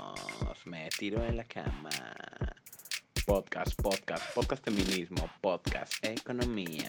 Me 0.64 0.88
tiro 0.98 1.22
en 1.24 1.36
la 1.36 1.44
cama. 1.44 1.90
Podcast, 3.26 3.74
podcast, 3.82 4.34
podcast 4.34 4.64
feminismo, 4.64 5.28
podcast 5.40 6.04
economía. 6.04 6.88